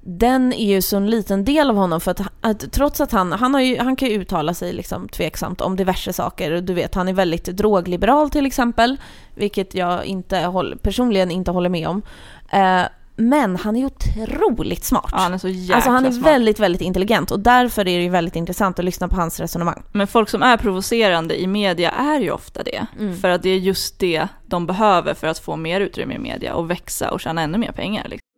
Den 0.00 0.52
är 0.52 0.74
ju 0.74 0.82
så 0.82 0.96
en 0.96 1.10
liten 1.10 1.44
del 1.44 1.70
av 1.70 1.76
honom 1.76 2.00
för 2.00 2.10
att, 2.10 2.20
att 2.40 2.72
trots 2.72 3.00
att 3.00 3.12
han, 3.12 3.32
han, 3.32 3.54
har 3.54 3.60
ju, 3.60 3.78
han 3.78 3.96
kan 3.96 4.08
ju 4.08 4.14
uttala 4.14 4.54
sig 4.54 4.72
liksom 4.72 5.08
tveksamt 5.08 5.60
om 5.60 5.76
diverse 5.76 6.12
saker. 6.12 6.52
Och 6.52 6.62
Du 6.62 6.74
vet, 6.74 6.94
han 6.94 7.08
är 7.08 7.12
väldigt 7.12 7.44
drogliberal 7.44 8.30
till 8.30 8.46
exempel, 8.46 8.96
vilket 9.34 9.74
jag 9.74 10.04
inte 10.04 10.38
håll, 10.38 10.78
personligen 10.82 11.30
inte 11.30 11.50
håller 11.50 11.70
med 11.70 11.88
om. 11.88 12.02
Eh, 12.50 12.82
men 13.28 13.56
han 13.56 13.76
är 13.76 13.84
otroligt 13.84 14.84
smart. 14.84 15.08
ja 15.12 15.18
han 15.18 15.34
är 15.34 15.38
så 15.38 15.48
jäkla 15.48 15.74
alltså 15.74 15.90
han 15.90 16.06
är 16.06 16.10
smart. 16.10 16.26
väldigt, 16.26 16.58
väldigt 16.58 16.82
intelligent 16.82 17.30
och 17.30 17.40
därför 17.40 17.80
är 17.80 17.84
det 17.84 18.02
ju 18.02 18.08
väldigt 18.08 18.36
intressant 18.36 18.78
att 18.78 18.84
lyssna 18.84 19.08
på 19.08 19.16
hans 19.16 19.40
resonemang. 19.40 19.82
Men 19.92 20.06
folk 20.06 20.28
som 20.28 20.42
är 20.42 20.56
provocerande 20.56 21.40
i 21.40 21.46
media 21.46 21.90
är 21.90 22.20
ju 22.20 22.30
ofta 22.30 22.62
det. 22.62 22.86
Mm. 22.98 23.16
För 23.16 23.28
att 23.28 23.42
det 23.42 23.50
är 23.50 23.58
just 23.58 23.98
det 23.98 24.28
de 24.46 24.66
behöver 24.66 25.14
för 25.14 25.26
att 25.26 25.38
få 25.38 25.56
mer 25.56 25.80
utrymme 25.80 26.14
i 26.14 26.18
media 26.18 26.54
och 26.54 26.70
växa 26.70 27.10
och 27.10 27.20
tjäna 27.20 27.42
ännu 27.42 27.58
mer 27.58 27.72
pengar. 27.72 28.08
Liksom. 28.08 28.28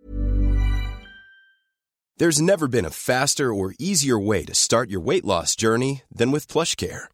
There's 2.20 2.42
never 2.42 2.66
been 2.68 2.86
a 2.86 2.90
faster 2.92 3.44
or 3.44 3.72
easier 3.78 4.28
way 4.28 4.46
to 4.46 4.54
start 4.54 4.88
your 4.88 5.04
weight 5.10 5.24
loss 5.24 5.56
journey 5.56 6.02
than 6.18 6.32
with 6.32 6.52
PlushCare. 6.52 7.13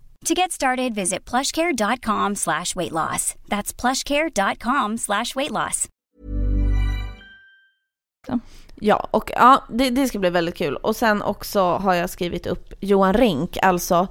To 0.25 0.35
get 0.35 0.51
started, 0.51 0.93
visit 0.93 1.29
plushcare.com 1.29 2.35
slash 2.35 2.75
weight 2.75 2.91
loss. 2.91 3.33
That's 3.49 3.73
plushcare.com 3.73 4.97
slash 4.97 5.35
weight 5.35 5.51
loss. 5.51 5.87
Ja, 8.75 9.07
och 9.11 9.31
ja, 9.35 9.63
det, 9.69 9.89
det 9.89 10.07
ska 10.07 10.19
bli 10.19 10.29
väldigt 10.29 10.55
kul. 10.55 10.75
Och 10.75 10.95
sen 10.95 11.21
också 11.21 11.61
har 11.61 11.93
jag 11.93 12.09
skrivit 12.09 12.47
upp 12.47 12.73
Johan 12.79 13.13
Renck, 13.13 13.57
alltså 13.61 14.07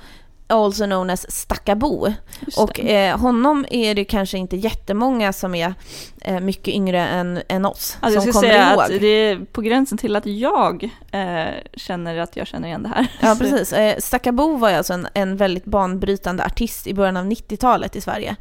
also 0.54 0.84
known 0.84 1.10
as 1.10 1.30
Stackabo. 1.30 2.12
Och 2.56 2.80
eh, 2.80 3.18
honom 3.18 3.66
är 3.70 3.94
det 3.94 4.04
kanske 4.04 4.38
inte 4.38 4.56
jättemånga 4.56 5.32
som 5.32 5.54
är 5.54 5.74
eh, 6.20 6.40
mycket 6.40 6.74
yngre 6.74 7.00
än, 7.06 7.40
än 7.48 7.66
oss 7.66 7.98
Alltså 8.00 8.16
jag 8.16 8.22
som 8.22 8.32
ska 8.32 8.40
kommer 8.40 8.52
säga 8.52 8.72
ihåg. 8.72 8.82
att 8.82 9.00
det 9.00 9.06
är 9.06 9.44
på 9.52 9.60
gränsen 9.60 9.98
till 9.98 10.16
att 10.16 10.26
jag 10.26 10.90
eh, 11.12 11.44
känner 11.74 12.18
att 12.18 12.36
jag 12.36 12.46
känner 12.46 12.68
igen 12.68 12.82
det 12.82 12.88
här. 12.88 13.06
Ja, 13.20 13.36
precis. 13.38 13.72
Eh, 13.72 13.96
Stackabo 13.98 14.56
var 14.56 14.72
alltså 14.72 14.92
en, 14.92 15.08
en 15.14 15.36
väldigt 15.36 15.64
banbrytande 15.64 16.44
artist 16.44 16.86
i 16.86 16.94
början 16.94 17.16
av 17.16 17.24
90-talet 17.24 17.96
i 17.96 18.00
Sverige. 18.00 18.36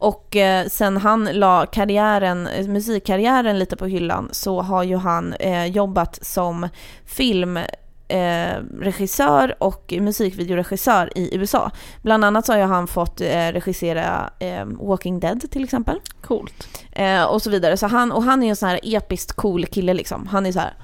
Och 0.00 0.36
eh, 0.36 0.66
sen 0.66 0.96
han 0.96 1.24
la 1.24 1.66
karriären, 1.66 2.46
eh, 2.46 2.66
musikkarriären 2.68 3.58
lite 3.58 3.76
på 3.76 3.86
hyllan 3.86 4.28
så 4.32 4.60
har 4.60 4.82
ju 4.82 4.96
han 4.96 5.32
eh, 5.32 5.66
jobbat 5.66 6.18
som 6.22 6.68
film 7.04 7.58
eh, 8.10 8.62
regissör 8.80 9.54
och 9.58 9.94
musikvideoregissör 10.00 11.18
i 11.18 11.36
USA. 11.36 11.70
Bland 12.02 12.24
annat 12.24 12.46
så 12.46 12.52
har 12.52 12.60
han 12.60 12.86
fått 12.86 13.20
eh, 13.20 13.26
regissera 13.26 14.30
eh, 14.38 14.64
Walking 14.64 15.20
Dead 15.20 15.50
till 15.50 15.64
exempel. 15.64 16.00
Coolt. 16.20 16.68
Eh, 16.92 17.24
och 17.24 17.42
så 17.42 17.50
vidare. 17.50 17.76
Så 17.76 17.86
han, 17.86 18.12
och 18.12 18.22
han 18.22 18.42
är 18.42 18.48
en 18.48 18.56
sån 18.56 18.68
här 18.68 18.80
episkt 18.82 19.32
cool 19.32 19.66
kille 19.66 19.94
liksom. 19.94 20.26
Han 20.26 20.46
är 20.46 20.52
så 20.52 20.58
här 20.58 20.74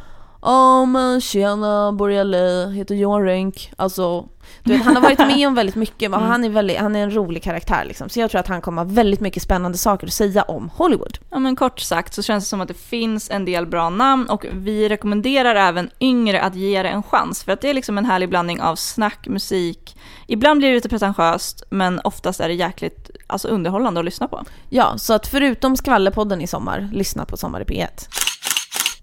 Ja 0.42 0.84
men 0.84 1.20
tjena, 1.20 1.92
Borrelli, 1.92 2.72
heter 2.74 2.94
Johan 2.94 3.22
Renck. 3.24 3.72
Alltså, 3.76 4.28
du 4.62 4.72
vet, 4.72 4.84
han 4.84 4.94
har 4.96 5.02
varit 5.02 5.18
med 5.18 5.48
om 5.48 5.54
väldigt 5.54 5.74
mycket, 5.76 6.10
men 6.10 6.20
Mm. 6.20 6.30
han, 6.30 6.44
är 6.44 6.48
väldigt, 6.48 6.78
han 6.78 6.96
är 6.96 7.02
en 7.02 7.14
rolig 7.14 7.42
karaktär 7.42 7.84
liksom. 7.84 8.08
Så 8.08 8.20
jag 8.20 8.30
tror 8.30 8.40
att 8.40 8.48
han 8.48 8.60
kommer 8.60 8.84
ha 8.84 8.90
väldigt 8.90 9.20
mycket 9.20 9.42
spännande 9.42 9.78
saker 9.78 10.06
att 10.06 10.12
säga 10.12 10.42
om 10.42 10.70
Hollywood. 10.74 11.18
Ja 11.30 11.38
men 11.38 11.56
kort 11.56 11.80
sagt 11.80 12.14
så 12.14 12.22
känns 12.22 12.44
det 12.44 12.48
som 12.48 12.60
att 12.60 12.68
det 12.68 12.74
finns 12.74 13.30
en 13.30 13.44
del 13.44 13.66
bra 13.66 13.90
namn 13.90 14.26
och 14.26 14.46
vi 14.52 14.88
rekommenderar 14.88 15.54
även 15.54 15.90
yngre 16.00 16.40
att 16.42 16.54
ge 16.54 16.82
det 16.82 16.88
en 16.88 17.02
chans 17.02 17.44
för 17.44 17.52
att 17.52 17.60
det 17.60 17.70
är 17.70 17.74
liksom 17.74 17.98
en 17.98 18.04
härlig 18.04 18.28
blandning 18.28 18.60
av 18.60 18.76
snack, 18.76 19.26
musik, 19.28 19.96
ibland 20.26 20.58
blir 20.58 20.68
det 20.68 20.74
lite 20.74 20.88
pretentiöst 20.88 21.62
men 21.70 22.00
oftast 22.04 22.40
är 22.40 22.48
det 22.48 22.54
jäkligt 22.54 23.10
alltså, 23.26 23.48
underhållande 23.48 24.00
att 24.00 24.04
lyssna 24.04 24.28
på. 24.28 24.44
Ja, 24.68 24.98
så 24.98 25.14
att 25.14 25.26
förutom 25.26 25.76
Skvallerpodden 25.76 26.40
i 26.40 26.46
sommar, 26.46 26.88
lyssna 26.92 27.24
på 27.24 27.36
Sommar 27.36 27.60
i 27.60 27.64
P1. 27.64 28.08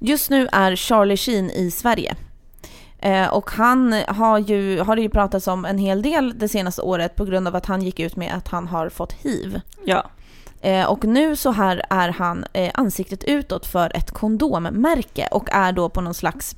Just 0.06 0.30
nu 0.30 0.48
är 0.52 0.76
Charlie 0.76 1.18
Sheen 1.18 1.50
i 1.50 1.72
Sverige. 1.72 2.16
Eh, 3.00 3.28
och 3.28 3.52
han 3.52 3.94
har 4.08 4.40
ju, 4.40 4.80
har 4.80 4.96
det 4.96 5.02
ju 5.02 5.10
pratats 5.10 5.48
om 5.48 5.66
en 5.66 5.78
hel 5.78 6.02
del 6.02 6.40
det 6.40 6.48
senaste 6.48 6.82
året 6.82 7.16
på 7.16 7.26
grund 7.26 7.48
av 7.48 7.56
att 7.56 7.66
han 7.66 7.82
gick 7.82 8.00
ut 8.00 8.16
med 8.16 8.34
att 8.34 8.48
han 8.48 8.68
har 8.68 8.90
fått 8.90 9.14
hiv. 9.14 9.60
Ja, 9.86 10.10
Eh, 10.64 10.86
och 10.86 11.04
nu 11.04 11.36
så 11.36 11.52
här 11.52 11.82
är 11.90 12.10
han 12.10 12.46
eh, 12.54 12.72
ansiktet 12.74 13.24
utåt 13.24 13.66
för 13.66 13.98
ett 13.98 14.12
kondommärke 14.12 15.28
och 15.32 15.50
är 15.52 15.72
då 15.72 15.90
på 15.90 16.02
någon 16.02 16.14
slags 16.14 16.54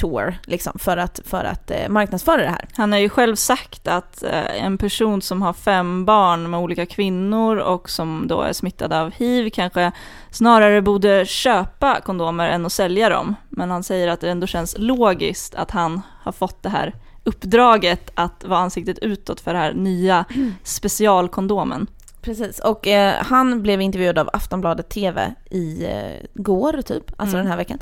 presstour 0.00 0.38
liksom, 0.46 0.78
för 0.78 0.96
att, 0.96 1.20
för 1.24 1.44
att 1.44 1.70
eh, 1.70 1.88
marknadsföra 1.88 2.42
det 2.42 2.48
här. 2.48 2.68
han 2.72 2.92
har 2.92 2.98
ju 2.98 3.08
själv 3.08 3.36
sagt 3.36 3.88
att 3.88 4.22
eh, 4.22 4.64
en 4.64 4.78
person 4.78 5.22
som 5.22 5.42
har 5.42 5.52
fem 5.52 6.04
barn 6.04 6.50
med 6.50 6.60
olika 6.60 6.86
kvinnor 6.86 7.56
och 7.56 7.90
som 7.90 8.24
då 8.26 8.42
är 8.42 8.52
smittad 8.52 8.92
av 8.92 9.12
hiv 9.12 9.50
kanske 9.50 9.92
snarare 10.30 10.82
borde 10.82 11.26
köpa 11.26 12.00
kondomer 12.00 12.48
än 12.48 12.66
att 12.66 12.72
sälja 12.72 13.08
dem. 13.08 13.34
Men 13.48 13.70
han 13.70 13.82
säger 13.82 14.08
att 14.08 14.20
det 14.20 14.30
ändå 14.30 14.46
känns 14.46 14.76
logiskt 14.78 15.54
att 15.54 15.70
han 15.70 16.02
har 16.22 16.32
fått 16.32 16.62
det 16.62 16.68
här 16.68 16.94
uppdraget 17.24 18.10
att 18.14 18.44
vara 18.44 18.58
ansiktet 18.58 18.98
utåt 18.98 19.40
för 19.40 19.52
det 19.52 19.58
här 19.58 19.72
nya 19.72 20.24
specialkondomen. 20.64 21.86
Precis, 22.22 22.58
och 22.58 22.86
eh, 22.86 23.22
han 23.24 23.62
blev 23.62 23.80
intervjuad 23.80 24.18
av 24.18 24.30
Aftonbladet 24.32 24.88
TV 24.88 25.34
i 25.50 25.84
eh, 25.84 26.26
går 26.34 26.82
typ, 26.82 27.04
alltså 27.16 27.36
Mm. 27.36 27.44
den 27.44 27.50
här 27.50 27.56
veckan. 27.56 27.78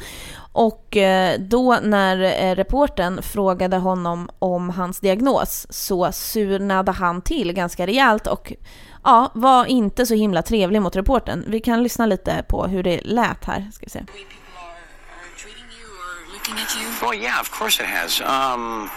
Och 0.53 0.97
eh, 0.97 1.41
då 1.41 1.79
när 1.83 2.21
eh, 2.21 2.55
reporten 2.55 3.23
frågade 3.23 3.77
honom 3.77 4.31
om 4.39 4.71
hans 4.71 5.01
diagnos 5.01 5.67
så 5.71 6.13
surnade 6.13 6.93
han 6.93 7.23
till 7.23 7.53
ganska 7.53 7.87
rejält 7.87 8.27
och 8.27 8.53
ja, 9.05 9.31
var 9.35 9.67
inte 9.67 10.07
så 10.07 10.15
himla 10.15 10.43
trevlig 10.43 10.83
mot 10.83 10.97
reporten. 10.97 11.45
Vi 11.49 11.61
kan 11.61 11.83
lyssna 11.83 12.07
lite 12.07 12.45
på 12.49 12.67
hur 12.67 12.83
det 12.83 13.01
lät 13.05 13.45
här, 13.45 13.71
ska 13.73 13.85
vi 13.87 13.91
se. 13.91 14.05
Well, 17.03 17.15
yeah, 17.23 17.41
of 17.41 17.51
course 17.51 17.83
it 17.83 17.89
has. 17.89 18.21
Um, 18.21 18.89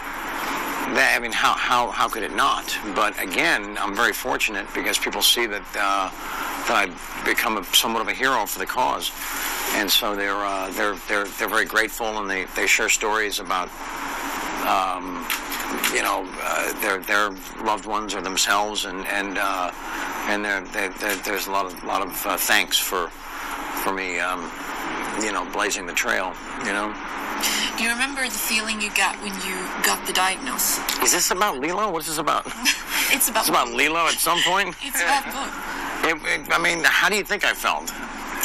that, 0.93 1.13
I 1.15 1.19
mean, 1.19 1.31
how, 1.31 1.53
how, 1.53 1.89
how 1.89 2.07
could 2.09 2.23
it 2.23 2.35
not? 2.35 2.77
But 2.95 3.21
again, 3.21 3.77
I'm 3.79 3.95
very 3.95 4.13
fortunate 4.13 4.67
because 4.73 4.97
people 4.97 5.21
see 5.21 5.45
that 5.45 5.63
uh, 5.75 6.09
that 6.67 6.89
I've 6.89 7.25
become 7.25 7.57
a, 7.57 7.63
somewhat 7.73 8.01
of 8.01 8.07
a 8.07 8.13
hero 8.13 8.45
for 8.45 8.59
the 8.59 8.65
cause, 8.65 9.11
and 9.75 9.89
so 9.89 10.15
they're 10.15 10.35
uh, 10.35 10.69
they're 10.71 10.95
they're 11.07 11.25
they're 11.25 11.49
very 11.49 11.65
grateful 11.65 12.19
and 12.19 12.29
they, 12.29 12.45
they 12.55 12.67
share 12.67 12.89
stories 12.89 13.39
about 13.39 13.69
um, 14.67 15.25
you 15.93 16.01
know 16.01 16.27
uh, 16.41 16.81
their 16.81 16.99
their 16.99 17.31
loved 17.63 17.85
ones 17.85 18.13
or 18.13 18.21
themselves, 18.21 18.85
and 18.85 19.05
and 19.07 19.37
uh, 19.37 19.71
and 20.27 20.43
there 20.43 20.61
there 20.61 21.15
there's 21.15 21.47
a 21.47 21.51
lot 21.51 21.65
of 21.65 21.83
lot 21.83 22.01
of 22.01 22.25
uh, 22.25 22.37
thanks 22.37 22.77
for 22.77 23.07
for 23.83 23.93
me. 23.93 24.19
Um, 24.19 24.51
you 25.21 25.31
know, 25.31 25.45
blazing 25.51 25.85
the 25.85 25.93
trail. 25.93 26.33
You 26.65 26.73
know. 26.73 26.95
Do 27.77 27.83
you 27.83 27.89
remember 27.89 28.23
the 28.25 28.31
feeling 28.31 28.79
you 28.81 28.89
got 28.91 29.15
when 29.23 29.33
you 29.47 29.55
got 29.83 30.05
the 30.05 30.13
diagnosis? 30.13 30.79
Is 31.01 31.11
this 31.11 31.31
about 31.31 31.59
Lilo? 31.59 31.91
What's 31.91 32.07
this 32.07 32.17
about? 32.17 32.45
It's 33.13 33.27
about 33.27 33.41
It's 33.41 33.49
about 33.49 33.67
Lilo 33.69 34.05
at 34.07 34.13
some 34.13 34.39
point? 34.43 34.73
it's 34.81 35.01
about 35.01 35.25
book. 35.25 35.51
It, 36.09 36.41
it, 36.47 36.53
I 36.53 36.57
mean, 36.61 36.81
how 36.85 37.09
do 37.09 37.17
you 37.17 37.25
think 37.25 37.43
I 37.43 37.53
felt? 37.53 37.91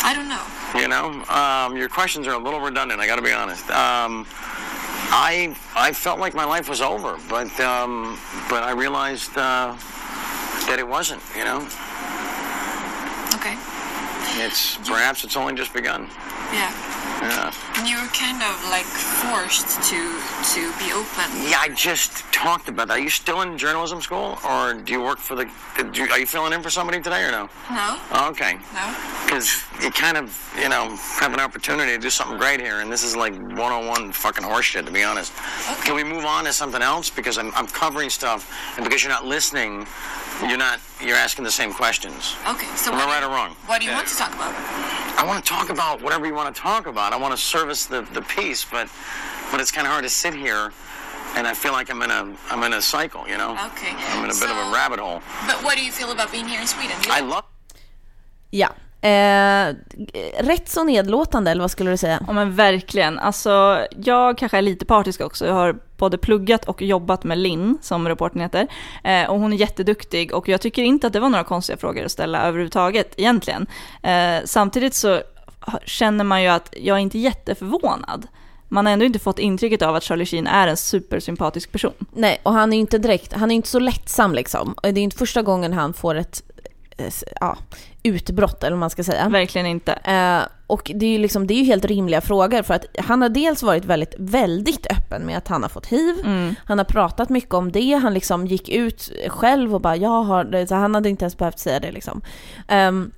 I 0.03 0.13
don't 0.13 0.29
know. 0.29 0.43
You 0.81 0.89
know, 0.89 1.23
um, 1.33 1.77
your 1.77 1.89
questions 1.89 2.27
are 2.27 2.33
a 2.35 2.39
little 2.39 2.59
redundant. 2.61 3.01
I 3.01 3.07
got 3.07 3.15
to 3.17 3.23
be 3.23 3.31
honest. 3.33 3.63
Um, 3.71 4.27
I 5.15 5.55
I 5.77 5.93
felt 5.93 6.19
like 6.19 6.35
my 6.35 6.45
life 6.45 6.69
was 6.69 6.81
over, 6.81 7.17
but 7.29 7.49
um, 7.61 8.19
but 8.51 8.65
I 8.65 8.73
realized 8.73 9.31
uh, 9.39 9.77
that 10.67 10.77
it 10.81 10.89
wasn't. 10.89 11.23
You 11.39 11.45
know, 11.45 11.59
Okay. 13.39 13.55
it's 14.45 14.77
perhaps 14.79 15.23
it's 15.23 15.37
only 15.37 15.55
just 15.55 15.73
begun. 15.73 16.11
Yeah. 16.53 16.73
Yeah. 17.27 17.53
You 17.85 17.97
were 18.01 18.09
kind 18.09 18.43
of 18.43 18.55
like 18.71 18.87
forced 18.87 19.83
to 19.91 20.01
to 20.55 20.61
be 20.79 20.93
open. 20.93 21.27
Yeah, 21.51 21.59
I 21.61 21.71
just 21.75 22.25
talked 22.33 22.69
about 22.69 22.89
that. 22.89 22.99
Are 22.99 23.01
you 23.01 23.11
still 23.11 23.43
in 23.43 23.59
journalism 23.59 24.01
school, 24.01 24.39
or 24.49 24.75
do 24.75 24.93
you 24.93 25.03
work 25.03 25.19
for 25.19 25.35
the? 25.35 25.51
Do 25.77 26.03
you, 26.03 26.09
are 26.11 26.19
you 26.19 26.27
filling 26.27 26.53
in 26.53 26.63
for 26.63 26.71
somebody 26.71 27.01
today, 27.01 27.25
or 27.25 27.31
no? 27.33 27.49
No. 27.71 27.99
Oh, 28.13 28.29
okay. 28.31 28.59
No. 28.73 28.95
because 29.27 29.63
you 29.83 29.91
kind 29.91 30.17
of, 30.17 30.55
you 30.61 30.69
know, 30.69 30.97
have 31.19 31.35
an 31.35 31.41
opportunity 31.41 31.93
to 31.93 31.99
do 31.99 32.11
something 32.11 32.39
great 32.39 32.61
here, 32.61 32.81
and 32.81 32.91
this 32.91 33.03
is 33.03 33.17
like 33.17 33.35
one-on-one 33.35 34.13
fucking 34.13 34.45
horseshit, 34.45 34.87
to 34.87 34.93
be 34.93 35.03
honest. 35.03 35.33
Okay. 35.71 35.83
Can 35.87 35.95
we 35.97 36.05
move 36.05 36.25
on 36.25 36.45
to 36.45 36.53
something 36.53 36.81
else? 36.81 37.11
Because 37.11 37.37
I'm, 37.37 37.53
I'm 37.55 37.67
covering 37.67 38.09
stuff, 38.09 38.51
and 38.77 38.85
because 38.85 39.03
you're 39.03 39.13
not 39.13 39.27
listening, 39.27 39.87
you're 40.43 40.59
not, 40.59 40.81
you're 41.01 41.17
asking 41.17 41.45
the 41.45 41.51
same 41.51 41.73
questions. 41.73 42.37
Okay. 42.49 42.67
So 42.77 42.93
Am 42.93 42.99
I 42.99 43.05
right 43.07 43.23
or 43.23 43.31
wrong? 43.31 43.57
what 43.67 43.81
do 43.81 43.87
you 43.87 43.93
want 43.93 44.07
to 44.09 44.17
talk 44.17 44.35
about? 44.35 44.53
I 45.19 45.25
want 45.27 45.43
to 45.45 45.49
talk 45.49 45.71
about 45.71 46.03
whatever 46.03 46.27
you 46.27 46.35
want 46.35 46.55
to 46.55 46.61
talk 46.61 46.87
about. 46.87 47.13
I 47.13 47.17
want 47.17 47.33
to 47.35 47.41
service 47.43 47.87
the, 47.87 48.03
the 48.13 48.23
piece, 48.23 48.65
but, 48.65 48.89
but 49.51 49.61
it's 49.61 49.71
kind 49.73 49.87
of 49.87 49.93
hard 49.93 50.05
to 50.05 50.11
sit 50.11 50.35
here, 50.35 50.73
and 51.37 51.47
I 51.47 51.55
feel 51.55 51.73
like 51.73 51.91
I'm 51.91 52.03
in 52.03 52.11
a, 52.11 52.37
I'm 52.51 52.63
in 52.65 52.75
a 52.75 52.83
cycle, 52.83 53.27
you 53.27 53.39
know. 53.39 53.53
Okay. 53.73 53.95
I'm 53.97 54.25
in 54.25 54.31
a 54.31 54.35
bit 54.35 54.51
of 54.51 54.57
a 54.57 54.73
rabbit 54.73 54.99
hole. 55.01 55.23
But 55.47 55.63
what 55.65 55.77
do 55.77 55.85
you 55.85 55.93
feel 55.93 56.13
about 56.13 56.31
being 56.31 56.47
here 56.47 56.61
in 56.61 56.67
Sweden? 56.67 56.97
Do 57.03 57.09
you 57.09 57.15
I 57.15 57.21
love. 57.21 57.45
Ja. 58.53 58.69
Eh, 59.01 59.75
rätt 60.39 60.69
så 60.69 60.85
nedlåtande, 60.85 61.51
eller 61.51 61.61
vad 61.61 61.71
skulle 61.71 61.91
du 61.91 61.97
säga? 61.97 62.21
Ja 62.27 62.33
men 62.33 62.55
verkligen. 62.55 63.19
Alltså 63.19 63.87
jag 63.97 64.39
kanske 64.39 64.59
är 64.59 64.63
lite 64.63 64.85
partisk 64.85 65.21
också. 65.21 65.47
Jag 65.47 65.55
har 65.55 65.77
både 65.97 66.19
pluggat 66.19 66.65
och 66.65 66.83
jobbat 66.83 67.25
med 67.25 67.39
Linn, 67.39 67.79
som 67.83 68.09
reportern 68.09 68.41
heter. 68.41 68.67
Eh, 69.05 69.31
och 69.31 69.41
hon 69.41 69.53
är 69.53 69.57
jätteduktig 69.57 70.35
och 70.35 70.49
jag 70.49 70.61
tycker 70.61 70.83
inte 70.83 71.07
att 71.07 71.13
det 71.13 71.21
var 71.21 71.29
några 71.29 71.45
konstiga 71.45 71.77
frågor 71.77 72.05
att 72.05 72.13
ställa 72.13 72.43
överhuvudtaget 72.43 73.15
egentligen. 73.17 73.67
Eh, 74.03 74.37
samtidigt 74.45 74.95
så 74.95 75.21
känner 75.85 76.25
man 76.25 76.43
ju 76.43 76.49
att 76.49 76.75
jag 76.77 76.97
är 76.97 77.01
inte 77.01 77.19
jätteförvånad. 77.19 78.27
Man 78.69 78.87
har 78.87 78.93
ändå 78.93 79.05
inte 79.05 79.19
fått 79.19 79.39
intrycket 79.39 79.83
av 79.83 79.95
att 79.95 80.05
Charlie 80.05 80.27
Sheen 80.27 80.47
är 80.47 80.69
en 80.69 80.77
supersympatisk 80.77 81.73
person. 81.73 81.93
Nej, 82.13 82.41
och 82.43 82.53
han 82.53 82.73
är 82.73 82.77
ju 82.77 82.81
inte 82.81 82.99
direkt, 82.99 83.33
han 83.33 83.51
är 83.51 83.55
inte 83.55 83.69
så 83.69 83.79
lättsam 83.79 84.35
liksom. 84.35 84.75
Det 84.83 84.89
är 84.89 84.99
inte 84.99 85.17
första 85.17 85.43
gången 85.43 85.73
han 85.73 85.95
får 85.95 86.15
ett 86.15 86.43
eh, 86.97 87.13
ja, 87.41 87.57
utbrott 88.07 88.63
eller 88.63 88.71
vad 88.71 88.81
man 88.81 88.91
ska 88.91 89.05
säga. 89.05 89.29
Verkligen 89.29 89.67
inte. 89.67 89.93
Eh, 89.93 90.49
och 90.67 90.91
det 90.95 91.07
är 91.07 91.11
ju 91.11 91.19
liksom, 91.19 91.47
det 91.47 91.55
är 91.55 91.59
ju 91.59 91.65
helt 91.65 91.85
rimliga 91.85 92.21
frågor 92.21 92.63
för 92.63 92.75
att 92.75 92.85
han 92.99 93.23
har 93.23 93.29
dels 93.29 93.63
varit 93.63 93.85
väldigt, 93.85 94.15
väldigt 94.19 94.87
öppen 94.93 95.23
med 95.23 95.39
att 95.39 95.49
han 95.49 95.63
har 95.63 95.69
fått 95.69 95.87
hiv. 95.87 96.15
Han 96.65 96.79
har 96.79 96.85
pratat 96.85 97.29
mycket 97.29 97.55
om 97.55 97.73
det, 97.73 97.93
han 97.93 98.15
liksom 98.15 98.47
gick 98.47 98.69
ut 98.69 99.13
själv 99.29 99.75
och 99.75 99.81
bara 99.81 99.97
jag 99.97 100.23
har 100.23 100.45
det, 100.45 100.67
så 100.67 100.75
han 100.75 100.95
hade 100.95 101.09
inte 101.09 101.25
ens 101.25 101.39
behövt 101.39 101.59
säga 101.59 101.81
det 101.81 101.93
liksom. 101.93 102.21
Ehm, 102.69 103.11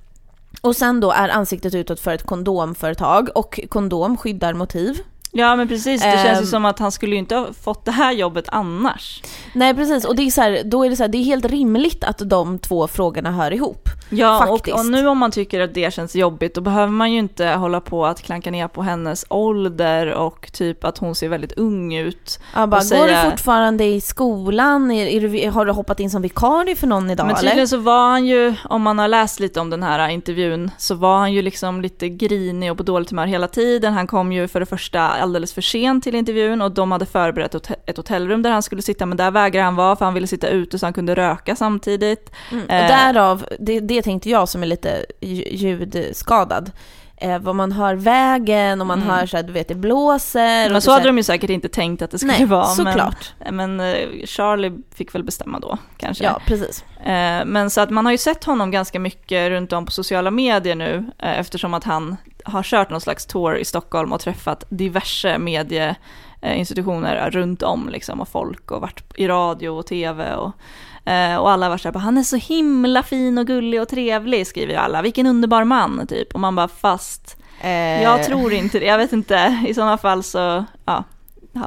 och 0.61 0.75
sen 0.75 0.99
då 0.99 1.11
är 1.11 1.29
ansiktet 1.29 1.75
utåt 1.75 1.99
för 1.99 2.13
ett 2.13 2.23
kondomföretag 2.23 3.29
och 3.35 3.59
kondom 3.69 4.17
skyddar 4.17 4.53
mot 4.53 4.75
hiv. 4.75 4.97
Ja 5.31 5.55
men 5.55 5.67
precis, 5.67 6.01
det 6.01 6.11
känns 6.11 6.39
ju 6.39 6.43
Ehm. 6.43 6.45
som 6.45 6.65
att 6.65 6.79
han 6.79 6.91
skulle 6.91 7.11
ju 7.11 7.19
inte 7.19 7.35
ha 7.35 7.47
fått 7.63 7.85
det 7.85 7.91
här 7.91 8.11
jobbet 8.11 8.45
annars. 8.47 9.21
Nej 9.53 9.73
precis, 9.73 10.05
och 10.05 10.15
det 10.15 10.23
är 10.23 10.31
så 10.31 10.41
här, 10.41 10.61
då 10.65 10.85
är 10.85 10.89
det 10.89 10.95
så 10.95 11.03
här, 11.03 11.07
det 11.07 11.17
är 11.17 11.23
helt 11.23 11.45
rimligt 11.45 12.03
att 12.03 12.17
de 12.29 12.59
två 12.59 12.87
frågorna 12.87 13.31
hör 13.31 13.53
ihop. 13.53 13.89
Ja, 14.11 14.43
och, 14.47 14.57
Faktiskt. 14.57 14.77
och 14.77 14.85
nu 14.85 15.07
om 15.07 15.17
man 15.17 15.31
tycker 15.31 15.59
att 15.59 15.73
det 15.73 15.93
känns 15.93 16.15
jobbigt, 16.15 16.55
då 16.55 16.61
behöver 16.61 16.91
man 16.91 17.11
ju 17.11 17.19
inte 17.19 17.47
hålla 17.47 17.81
på 17.81 18.05
att 18.05 18.21
klanka 18.21 18.51
ner 18.51 18.67
på 18.67 18.81
hennes 18.83 19.25
ålder 19.29 20.13
och 20.13 20.51
typ 20.53 20.83
att 20.83 20.97
hon 20.97 21.15
ser 21.15 21.29
väldigt 21.29 21.51
ung 21.51 21.95
ut. 21.95 22.39
Jag 22.55 22.69
bara, 22.69 22.81
säga- 22.81 23.01
går 23.01 23.07
du 23.07 23.31
fortfarande 23.31 23.83
i 23.85 24.01
skolan? 24.01 24.91
Är, 24.91 25.05
är 25.07 25.21
du, 25.21 25.49
har 25.49 25.65
du 25.65 25.71
hoppat 25.71 25.99
in 25.99 26.09
som 26.09 26.21
vikarie 26.21 26.75
för 26.75 26.87
någon 26.87 27.09
idag 27.09 27.25
Men 27.27 27.35
eller? 27.35 27.47
tydligen 27.49 27.67
så 27.67 27.77
var 27.77 28.09
han 28.09 28.25
ju, 28.25 28.55
om 28.63 28.81
man 28.81 28.99
har 28.99 29.07
läst 29.07 29.39
lite 29.39 29.59
om 29.59 29.69
den 29.69 29.83
här 29.83 30.09
intervjun, 30.09 30.71
så 30.77 30.95
var 30.95 31.17
han 31.17 31.33
ju 31.33 31.41
liksom 31.41 31.81
lite 31.81 32.09
grinig 32.09 32.71
och 32.71 32.77
på 32.77 32.83
dåligt 32.83 33.09
humör 33.09 33.25
hela 33.25 33.47
tiden. 33.47 33.93
Han 33.93 34.07
kom 34.07 34.31
ju 34.31 34.47
för 34.47 34.59
det 34.59 34.65
första 34.65 35.18
alldeles 35.19 35.53
för 35.53 35.61
sent 35.61 36.03
till 36.03 36.15
intervjun 36.15 36.61
och 36.61 36.71
de 36.71 36.91
hade 36.91 37.05
förberett 37.05 37.55
ett 37.85 37.97
hotellrum 37.97 38.41
där 38.41 38.51
han 38.51 38.63
skulle 38.63 38.81
sitta, 38.81 39.05
men 39.05 39.17
där 39.17 39.31
vägrade 39.31 39.65
han 39.65 39.75
vara 39.75 39.95
för 39.95 40.05
han 40.05 40.13
ville 40.13 40.27
sitta 40.27 40.47
ute 40.47 40.79
så 40.79 40.85
han 40.85 40.93
kunde 40.93 41.15
röka 41.15 41.55
samtidigt. 41.55 42.31
Mm. 42.51 42.69
Eh. 42.69 42.81
Och 42.81 42.87
därav, 42.87 43.45
det, 43.59 43.79
det 43.79 44.01
tänkte 44.01 44.29
jag 44.29 44.49
som 44.49 44.63
är 44.63 44.67
lite 44.67 45.05
lj- 45.21 45.47
ljudskadad. 45.51 46.71
Eh, 47.21 47.39
vad 47.39 47.55
man 47.55 47.71
hör 47.71 47.95
vägen 47.95 48.81
och 48.81 48.87
man 48.87 49.01
Mm. 49.01 49.09
hör 49.09 49.25
så 49.25 49.37
här, 49.37 49.43
du 49.43 49.53
vet 49.53 49.67
det 49.67 49.75
blåser. 49.75 50.69
Men 50.69 50.81
så 50.81 50.91
är 50.91 50.93
hade 50.93 51.07
de 51.09 51.17
ju 51.17 51.23
säkert 51.23 51.49
inte 51.49 51.69
tänkt 51.69 52.01
att 52.01 52.11
det 52.11 52.19
skulle 52.19 52.33
Nej, 52.33 52.45
vara. 52.45 52.65
såklart. 52.65 53.33
Men, 53.39 53.55
men 53.55 53.79
eh, 53.79 54.25
Charlie 54.25 54.71
fick 54.95 55.15
väl 55.15 55.23
bestämma 55.23 55.59
då, 55.59 55.77
kanske. 55.97 56.23
Ja, 56.23 56.39
precis. 56.45 56.83
Eh, 56.99 57.45
Men 57.45 57.69
så 57.69 57.81
att 57.81 57.89
man 57.89 58.05
har 58.05 58.11
ju 58.11 58.17
sett 58.17 58.43
honom 58.43 58.71
ganska 58.71 58.99
mycket 58.99 59.49
runt 59.49 59.73
om 59.73 59.85
på 59.85 59.91
sociala 59.91 60.31
medier 60.31 60.75
nu 60.75 61.11
eh, 61.19 61.39
eftersom 61.39 61.73
att 61.73 61.83
han 61.83 62.17
har 62.43 62.63
kört 62.63 62.89
någon 62.89 63.01
slags 63.01 63.25
tour 63.25 63.57
i 63.57 63.65
Stockholm 63.65 64.13
och 64.13 64.19
träffat 64.19 64.63
diverse 64.69 65.37
medieinstitutioner 66.41 67.31
runt 67.31 67.63
om 67.63 67.89
liksom 67.89 68.21
och 68.21 68.27
folk 68.27 68.71
och 68.71 68.81
varit 68.81 69.03
i 69.15 69.27
radio 69.27 69.69
och 69.69 69.85
tv 69.87 70.35
och, 70.35 70.51
och 71.39 71.51
alla 71.51 71.65
har 71.65 71.69
varit 71.69 71.81
såhär, 71.81 71.99
han 71.99 72.17
är 72.17 72.23
så 72.23 72.35
himla 72.35 73.03
fin 73.03 73.37
och 73.37 73.47
gullig 73.47 73.81
och 73.81 73.89
trevlig 73.89 74.47
skriver 74.47 74.73
ju 74.73 74.79
alla, 74.79 75.01
vilken 75.01 75.27
underbar 75.27 75.63
man 75.63 76.07
typ. 76.07 76.33
Och 76.33 76.39
man 76.39 76.55
bara 76.55 76.67
fast 76.67 77.39
Eh, 77.61 78.03
jag 78.03 78.23
tror 78.23 78.53
inte 78.53 78.79
det, 78.79 78.85
jag 78.85 78.97
vet 78.97 79.13
inte, 79.13 79.63
i 79.67 79.73
sådana 79.73 79.97
fall 79.97 80.23
så 80.23 80.65
ja, 80.85 81.03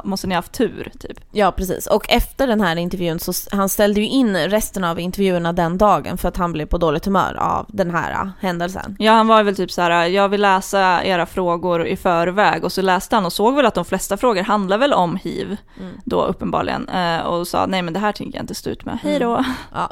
måste 0.04 0.26
ni 0.26 0.34
ha 0.34 0.38
haft 0.38 0.52
tur 0.52 0.92
typ. 1.00 1.20
Ja, 1.32 1.52
precis. 1.52 1.86
Och 1.86 2.10
efter 2.10 2.46
den 2.46 2.60
här 2.60 2.76
intervjun 2.76 3.18
så 3.18 3.32
han 3.56 3.68
ställde 3.68 4.00
ju 4.00 4.06
in 4.06 4.36
resten 4.36 4.84
av 4.84 5.00
intervjuerna 5.00 5.52
den 5.52 5.78
dagen 5.78 6.18
för 6.18 6.28
att 6.28 6.36
han 6.36 6.52
blev 6.52 6.66
på 6.66 6.78
dåligt 6.78 7.04
humör 7.04 7.34
av 7.40 7.66
den 7.68 7.90
här 7.90 8.12
äh, 8.12 8.28
händelsen. 8.40 8.96
Ja, 8.98 9.12
han 9.12 9.28
var 9.28 9.42
väl 9.42 9.56
typ 9.56 9.70
så 9.70 9.82
här, 9.82 10.06
jag 10.06 10.28
vill 10.28 10.40
läsa 10.40 11.04
era 11.04 11.26
frågor 11.26 11.86
i 11.86 11.96
förväg 11.96 12.64
och 12.64 12.72
så 12.72 12.82
läste 12.82 13.16
han 13.16 13.26
och 13.26 13.32
såg 13.32 13.54
väl 13.54 13.66
att 13.66 13.74
de 13.74 13.84
flesta 13.84 14.16
frågor 14.16 14.42
handlar 14.42 14.78
väl 14.78 14.92
om 14.92 15.16
hiv 15.16 15.56
då 16.04 16.24
uppenbarligen 16.24 16.88
eh, 16.88 17.20
och 17.20 17.48
sa 17.48 17.66
nej 17.66 17.82
men 17.82 17.94
det 17.94 18.00
här 18.00 18.12
tänker 18.12 18.38
jag 18.38 18.42
inte 18.42 18.54
stå 18.54 18.70
ut 18.70 18.84
med, 18.84 18.98
hej 19.02 19.18
då. 19.18 19.44
Ja. 19.72 19.90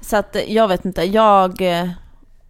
Så 0.00 0.16
att 0.16 0.36
jag 0.48 0.68
vet 0.68 0.84
inte, 0.84 1.02
jag, 1.02 1.80
eh, 1.80 1.88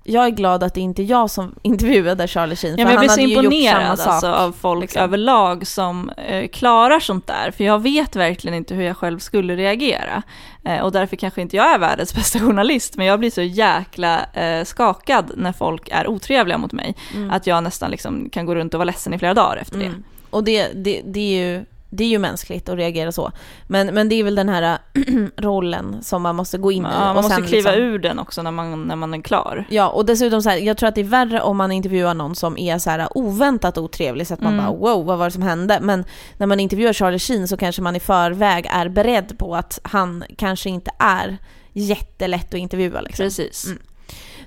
jag 0.07 0.27
är 0.27 0.31
glad 0.31 0.63
att 0.63 0.75
det 0.75 0.81
inte 0.81 1.03
är 1.03 1.05
jag 1.05 1.31
som 1.31 1.55
intervjuade 1.63 2.29
Charlie 2.29 2.57
Sheen. 2.57 2.75
Ja, 2.79 2.83
jag 2.83 2.89
han 2.89 2.99
blir 2.99 3.09
så 3.09 3.13
hade 3.13 3.23
ju 3.23 3.35
gjort 3.35 3.45
imponerad 3.45 3.99
samma 3.99 4.13
alltså, 4.13 4.27
sak. 4.27 4.41
av 4.41 4.53
folk 4.53 4.81
liksom. 4.81 5.03
överlag 5.03 5.67
som 5.67 6.11
eh, 6.11 6.49
klarar 6.49 7.01
sånt 7.01 7.27
där, 7.27 7.51
för 7.51 7.65
jag 7.65 7.83
vet 7.83 8.17
verkligen 8.17 8.57
inte 8.57 8.75
hur 8.75 8.83
jag 8.83 8.97
själv 8.97 9.19
skulle 9.19 9.57
reagera. 9.57 10.23
Eh, 10.65 10.81
och 10.81 10.93
därför 10.93 11.17
kanske 11.17 11.43
inte 11.43 11.57
jag 11.57 11.75
är 11.75 11.79
världens 11.79 12.15
bästa 12.17 12.39
journalist, 12.39 12.97
men 12.97 13.07
jag 13.07 13.19
blir 13.19 13.31
så 13.31 13.43
jäkla 13.43 14.25
eh, 14.33 14.65
skakad 14.65 15.33
när 15.37 15.53
folk 15.53 15.89
är 15.93 16.09
otrevliga 16.09 16.59
mot 16.59 16.73
mig, 16.73 16.95
att 17.31 17.47
jag 17.47 17.63
nästan 17.63 17.91
liksom 17.91 18.31
kan 18.31 18.47
gå 18.47 18.55
runt 18.55 18.75
och 18.75 18.79
vara 18.79 18.85
ledsen 18.85 19.15
i 19.15 19.19
flera 19.19 19.35
dagar 19.35 19.57
efter 19.57 19.79
det. 19.79 19.87
Mm. 19.87 20.05
Och 20.31 20.45
det, 20.45 20.69
det, 20.75 21.03
det, 21.05 21.21
är 21.21 21.47
ju, 21.47 21.65
det 21.91 22.05
är 22.05 22.09
ju 22.09 22.19
mänskligt 22.19 22.69
att 22.69 22.77
reagera 22.77 23.13
så. 23.13 23.33
Men, 23.67 23.87
men 23.87 24.09
det 24.09 24.15
är 24.15 24.25
väl 24.25 24.35
den 24.35 24.49
här 24.49 24.79
rollen 25.37 26.03
som 26.03 26.23
man 26.23 26.37
måste 26.37 26.59
gå 26.59 26.73
in 26.73 26.83
i. 26.83 26.89
Ja, 26.93 26.99
man 26.99 27.09
och 27.17 27.23
måste 27.23 27.35
sen 27.37 27.47
kliva 27.47 27.71
liksom, 27.71 27.85
ur 27.85 27.99
den 27.99 28.19
också 28.19 28.43
när 28.43 28.51
man, 28.51 28.83
när 28.83 28.97
man 28.97 29.15
är 29.15 29.23
klar. 29.23 29.65
Ja, 29.71 29.89
och 29.89 30.07
dessutom 30.07 30.43
så 30.43 30.51
här, 30.51 30.57
jag 30.57 30.77
tror 30.77 30.89
att 30.89 30.95
det 30.95 31.01
är 31.01 31.05
värre 31.05 31.41
om 31.41 31.57
man 31.57 31.73
intervjuar 31.73 32.15
någon 32.15 32.35
som 32.35 32.59
är 32.59 32.79
så 32.79 32.91
här 32.91 33.09
oväntat 33.19 33.79
otrevlig 33.79 34.27
så 34.27 34.35
att 34.35 34.41
man 34.41 34.53
Mm. 34.53 34.65
bara 34.67 34.77
wow, 34.77 35.07
vad 35.07 35.19
var 35.19 35.25
det 35.25 35.31
som 35.31 35.43
hände? 35.43 35.79
Men 35.83 36.05
när 36.37 36.47
man 36.47 36.61
intervjuar 36.61 36.93
Charlie 36.93 37.19
Sheen 37.19 37.49
så 37.49 37.57
kanske 37.57 37.83
man 37.83 37.97
i 37.97 38.01
förväg 38.01 38.67
är 38.71 38.89
beredd 38.89 39.39
på 39.39 39.57
att 39.57 39.81
han 39.83 40.25
kanske 40.39 40.71
inte 40.71 40.91
är 40.99 41.39
jättelätt 41.73 42.55
att 42.55 42.61
intervjua 42.61 43.01
liksom. 43.01 43.25
Precis. 43.25 43.67
Mm. 43.67 43.79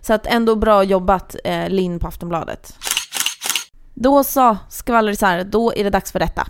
Så 0.02 0.14
att 0.14 0.26
ändå 0.26 0.56
bra 0.56 0.84
jobbat 0.84 1.36
eh, 1.44 1.70
Linn 1.70 2.00
på 2.00 2.08
Aftonbladet. 2.08 2.76
Då 3.94 4.24
så, 4.24 4.58
skvallrisar, 4.70 5.44
då 5.44 5.74
är 5.76 5.84
det 5.84 5.90
dags 5.90 6.12
för 6.12 6.20
detta. 6.20 6.48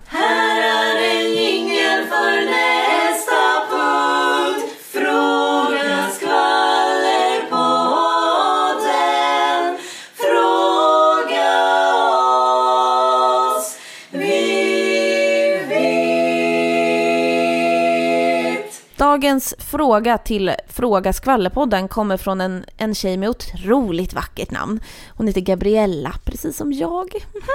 Dagens 19.19 19.55
fråga 19.59 20.17
till 20.17 20.51
Fråga 20.67 21.13
Skvallerpodden 21.13 21.87
kommer 21.87 22.17
från 22.17 22.41
en, 22.41 22.65
en 22.77 22.95
tjej 22.95 23.17
med 23.17 23.29
otroligt 23.29 24.13
vackert 24.13 24.51
namn. 24.51 24.79
Hon 25.09 25.27
heter 25.27 25.41
Gabriella, 25.41 26.13
precis 26.25 26.57
som 26.57 26.73
jag. 26.73 27.09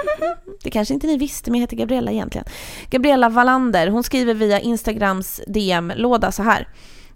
Det 0.63 0.71
kanske 0.71 0.93
inte 0.93 1.07
ni 1.07 1.17
visste, 1.17 1.51
men 1.51 1.59
jag 1.59 1.63
heter 1.63 1.75
Gabriella 1.75 2.11
egentligen. 2.11 2.47
Gabriella 2.89 3.29
Wallander, 3.29 3.87
hon 3.87 4.03
skriver 4.03 4.33
via 4.33 4.59
Instagrams 4.59 5.41
DM-låda 5.47 6.31
så 6.31 6.43
här. 6.43 6.67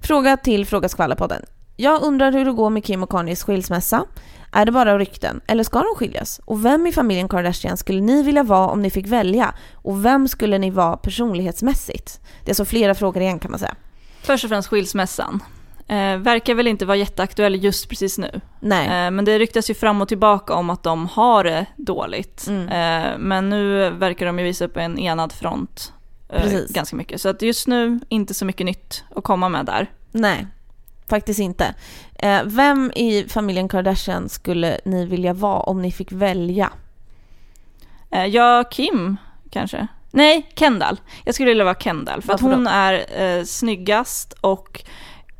Fråga 0.01 0.37
till 0.37 0.65
Fråga 0.65 0.89
Skvallerpodden. 0.89 1.45
Jag 1.75 2.01
undrar 2.03 2.31
hur 2.31 2.45
det 2.45 2.51
går 2.51 2.69
med 2.69 2.85
Kim 2.85 3.03
och 3.03 3.09
Kanyes 3.09 3.43
skilsmässa. 3.43 4.05
Är 4.51 4.65
det 4.65 4.71
bara 4.71 4.99
rykten, 4.99 5.41
eller 5.47 5.63
ska 5.63 5.79
de 5.79 5.95
skiljas? 5.95 6.41
Och 6.45 6.65
vem 6.65 6.87
i 6.87 6.91
familjen 6.91 7.29
Kardashian 7.29 7.77
skulle 7.77 8.01
ni 8.01 8.23
vilja 8.23 8.43
vara 8.43 8.67
om 8.67 8.81
ni 8.81 8.89
fick 8.89 9.07
välja? 9.07 9.53
Och 9.73 10.05
vem 10.05 10.27
skulle 10.27 10.57
ni 10.57 10.69
vara 10.69 10.97
personlighetsmässigt? 10.97 12.19
Det 12.45 12.51
är 12.51 12.55
så 12.55 12.65
flera 12.65 12.95
frågor 12.95 13.21
igen 13.21 13.39
kan 13.39 13.51
man 13.51 13.59
säga. 13.59 13.75
Först 14.29 14.43
och 14.43 14.49
främst 14.49 14.69
skilsmässan. 14.69 15.43
Eh, 15.87 16.17
verkar 16.17 16.53
väl 16.53 16.67
inte 16.67 16.85
vara 16.85 16.97
jätteaktuell 16.97 17.63
just 17.63 17.89
precis 17.89 18.17
nu. 18.17 18.41
Nej. 18.59 18.87
Eh, 18.87 19.11
men 19.11 19.25
det 19.25 19.39
ryktas 19.39 19.69
ju 19.69 19.73
fram 19.73 20.01
och 20.01 20.07
tillbaka 20.07 20.53
om 20.53 20.69
att 20.69 20.83
de 20.83 21.07
har 21.07 21.43
det 21.43 21.65
dåligt. 21.75 22.47
Mm. 22.47 22.67
Eh, 22.67 23.17
men 23.17 23.49
nu 23.49 23.89
verkar 23.89 24.25
de 24.25 24.39
ju 24.39 24.45
visa 24.45 24.65
upp 24.65 24.77
en 24.77 24.99
enad 24.99 25.31
front 25.31 25.93
eh, 26.29 26.59
ganska 26.69 26.95
mycket. 26.95 27.21
Så 27.21 27.29
att 27.29 27.41
just 27.41 27.67
nu, 27.67 27.99
inte 28.09 28.33
så 28.33 28.45
mycket 28.45 28.65
nytt 28.65 29.03
att 29.15 29.23
komma 29.23 29.49
med 29.49 29.65
där. 29.65 29.91
Nej, 30.11 30.47
faktiskt 31.07 31.39
inte. 31.39 31.75
Eh, 32.15 32.41
vem 32.45 32.91
i 32.95 33.25
familjen 33.29 33.67
Kardashian 33.67 34.29
skulle 34.29 34.79
ni 34.85 35.05
vilja 35.05 35.33
vara 35.33 35.59
om 35.59 35.81
ni 35.81 35.91
fick 35.91 36.11
välja? 36.11 36.69
Eh, 38.11 38.25
ja, 38.25 38.63
Kim 38.71 39.17
kanske. 39.49 39.87
Nej, 40.11 40.49
Kendall. 40.55 40.99
Jag 41.25 41.35
skulle 41.35 41.49
vilja 41.49 41.63
vara 41.63 41.75
Kendall. 41.75 42.21
För 42.21 42.33
att 42.33 42.41
Varför 42.41 42.55
då? 42.55 42.57
hon 42.57 42.67
är 42.67 43.21
eh, 43.21 43.43
snyggast 43.43 44.33
och 44.41 44.83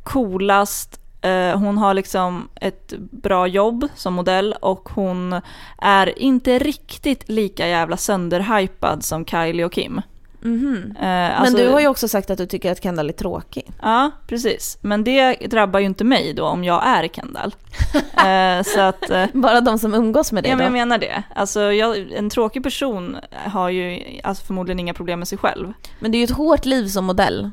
coolast. 0.02 1.00
Eh, 1.22 1.58
hon 1.58 1.78
har 1.78 1.94
liksom 1.94 2.48
ett 2.54 2.92
bra 2.98 3.46
jobb 3.46 3.88
som 3.94 4.14
modell 4.14 4.54
och 4.60 4.88
hon 4.88 5.40
är 5.78 6.18
inte 6.18 6.58
riktigt 6.58 7.28
lika 7.28 7.68
jävla 7.68 7.96
sönderhypad 7.96 9.04
som 9.04 9.26
Kylie 9.26 9.64
och 9.64 9.72
Kim. 9.72 10.00
Mhm. 10.42 10.94
Eh, 10.96 11.02
Men 11.02 11.32
alltså- 11.32 11.56
du 11.56 11.68
har 11.68 11.80
ju 11.80 11.88
också 11.88 12.08
sagt 12.08 12.30
att 12.30 12.38
du 12.38 12.46
tycker 12.46 12.72
att 12.72 12.82
Kendall 12.82 13.08
är 13.08 13.12
tråkig. 13.12 13.70
Ja, 13.82 14.10
precis. 14.26 14.78
Men 14.80 15.04
det 15.04 15.32
drabbar 15.34 15.80
ju 15.80 15.86
inte 15.86 16.04
mig 16.04 16.34
då 16.34 16.44
om 16.46 16.64
jag 16.64 16.86
är 16.86 17.08
Kendall. 17.08 17.54
eh, 18.26 18.62
så 18.74 18.80
att... 18.80 19.10
Eh, 19.10 19.24
Bara 19.32 19.60
de 19.60 19.78
som 19.78 19.94
umgås 19.94 20.32
med 20.32 20.44
dig 20.44 20.50
Ja, 20.50 20.56
men 20.56 20.64
jag 20.64 20.72
då? 20.72 20.78
menar 20.78 20.98
det. 20.98 21.22
Alltså, 21.34 21.60
jag, 21.72 22.12
en 22.12 22.30
tråkig 22.30 22.62
person 22.62 23.16
har 23.44 23.68
ju 23.70 24.02
alltså, 24.24 24.44
förmodligen 24.44 24.80
inga 24.80 24.94
problem 24.94 25.18
med 25.18 25.28
sig 25.28 25.38
själv. 25.38 25.72
Men 26.00 26.12
det 26.12 26.16
är 26.16 26.20
ju 26.20 26.24
ett 26.24 26.30
hårt 26.30 26.64
liv 26.64 26.86
som 26.86 27.04
modell. 27.04 27.50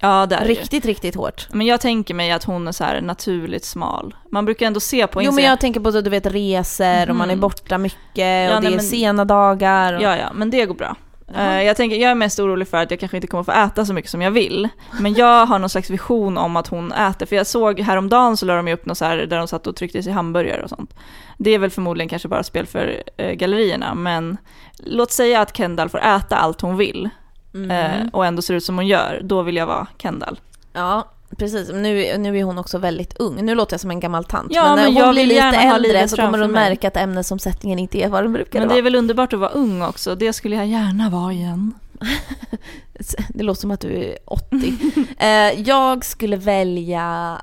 Ja, 0.00 0.26
det 0.26 0.34
är 0.36 0.40
det 0.40 0.48
ju. 0.48 0.54
Riktigt, 0.54 0.84
riktigt 0.84 1.14
hårt. 1.14 1.48
Men 1.52 1.66
jag 1.66 1.80
tänker 1.80 2.14
mig 2.14 2.32
att 2.32 2.44
hon 2.44 2.68
är 2.68 2.72
så 2.72 2.84
här 2.84 3.00
naturligt 3.00 3.64
smal. 3.64 4.14
Man 4.30 4.44
brukar 4.44 4.66
ändå 4.66 4.80
se 4.80 5.06
på 5.06 5.22
Jo 5.22 5.30
Insta- 5.30 5.34
men 5.34 5.44
jag 5.44 5.60
tänker 5.60 5.80
på 5.80 5.88
att 5.88 6.04
du 6.04 6.10
vet 6.10 6.26
resor 6.26 7.10
och 7.10 7.16
man 7.16 7.30
är 7.30 7.34
Mhm. 7.34 7.40
borta 7.40 7.78
mycket 7.78 8.48
Ja, 8.50 8.56
och 8.56 8.62
det 8.62 8.68
nej, 8.68 8.72
är 8.72 8.76
men- 8.76 8.84
sena 8.84 9.24
dagar. 9.24 9.92
Och... 9.92 10.02
Ja, 10.02 10.16
ja, 10.16 10.32
men 10.34 10.50
det 10.50 10.66
går 10.66 10.74
bra. 10.74 10.96
Eh, 11.34 11.62
jag, 11.62 11.76
tänker, 11.76 11.96
jag 11.96 12.10
är 12.10 12.14
mest 12.14 12.40
orolig 12.40 12.68
för 12.68 12.76
att 12.82 12.90
jag 12.90 13.00
kanske 13.00 13.16
inte 13.16 13.26
kommer 13.26 13.44
få 13.44 13.52
äta 13.52 13.84
så 13.84 13.92
mycket 13.94 14.10
som 14.10 14.22
jag 14.22 14.30
vill. 14.30 14.68
Men 15.00 15.14
jag 15.14 15.46
har 15.46 15.58
någon 15.58 15.70
slags 15.70 15.90
vision 15.90 16.38
om 16.38 16.56
att 16.56 16.68
hon 16.68 16.92
äter. 16.92 17.26
För 17.26 17.36
jag 17.36 17.46
såg 17.46 17.80
häromdagen 17.80 18.36
så 18.36 18.46
la 18.46 18.56
de 18.56 18.72
upp 18.72 18.86
något 18.86 18.98
så 18.98 19.04
här 19.04 19.16
där 19.16 19.38
de 19.38 19.48
satt 19.48 19.66
och 19.66 19.76
tryckte 19.76 19.98
i 19.98 20.02
sig 20.02 20.12
hamburgare 20.12 20.62
och 20.62 20.68
sånt. 20.68 20.94
Det 21.38 21.50
är 21.50 21.58
väl 21.58 21.70
förmodligen 21.70 22.08
kanske 22.08 22.28
bara 22.28 22.42
spel 22.42 22.66
för 22.66 23.02
eh, 23.16 23.32
gallerierna. 23.32 23.94
Men 23.94 24.36
låt 24.78 25.10
säga 25.12 25.40
att 25.40 25.56
Kendall 25.56 25.88
får 25.88 25.98
äta 25.98 26.36
allt 26.36 26.60
hon 26.60 26.76
vill. 26.76 27.08
Mhm. 27.52 27.70
eh, 27.70 28.06
och 28.12 28.26
ändå 28.26 28.42
ser 28.42 28.54
ut 28.54 28.64
som 28.64 28.76
hon 28.76 28.86
gör. 28.86 29.20
Då 29.24 29.42
vill 29.42 29.56
jag 29.56 29.66
vara 29.66 29.86
Kendall. 29.98 30.40
Ja, 30.72 31.13
precis. 31.38 31.68
Nu, 31.72 32.18
nu 32.18 32.38
är 32.38 32.44
hon 32.44 32.58
också 32.58 32.78
väldigt 32.78 33.16
ung. 33.18 33.44
Nu 33.44 33.54
låter 33.54 33.74
jag 33.74 33.80
som 33.80 33.90
en 33.90 34.00
gammal 34.00 34.24
tant. 34.24 34.52
Ja, 34.54 34.62
men 34.76 34.84
när 34.84 34.92
men 34.92 35.02
hon 35.04 35.14
blir 35.14 35.26
lite 35.26 35.42
äldre 35.42 36.08
så 36.08 36.16
kommer 36.16 36.38
hon 36.38 36.50
mig. 36.50 36.68
märka 36.70 36.88
att 36.88 36.96
ämnesomsättningen 36.96 37.78
inte 37.78 37.98
är 38.02 38.08
vad 38.08 38.24
den 38.24 38.32
brukar 38.32 38.58
Men 38.58 38.68
vara. 38.68 38.74
det 38.76 38.80
är 38.80 38.82
väl 38.82 38.94
underbart 38.94 39.32
att 39.32 39.38
vara 39.40 39.50
ung 39.50 39.82
också. 39.82 40.14
Det 40.14 40.32
skulle 40.32 40.56
jag 40.56 40.66
gärna 40.66 41.10
vara 41.10 41.32
igen. 41.32 41.72
Det 43.28 43.42
låter 43.42 43.60
som 43.60 43.70
att 43.70 43.80
du 43.80 43.94
är 44.04 44.18
80. 44.24 44.74
eh, 45.18 45.28
jag 45.68 46.04
skulle 46.04 46.36
välja 46.36 47.38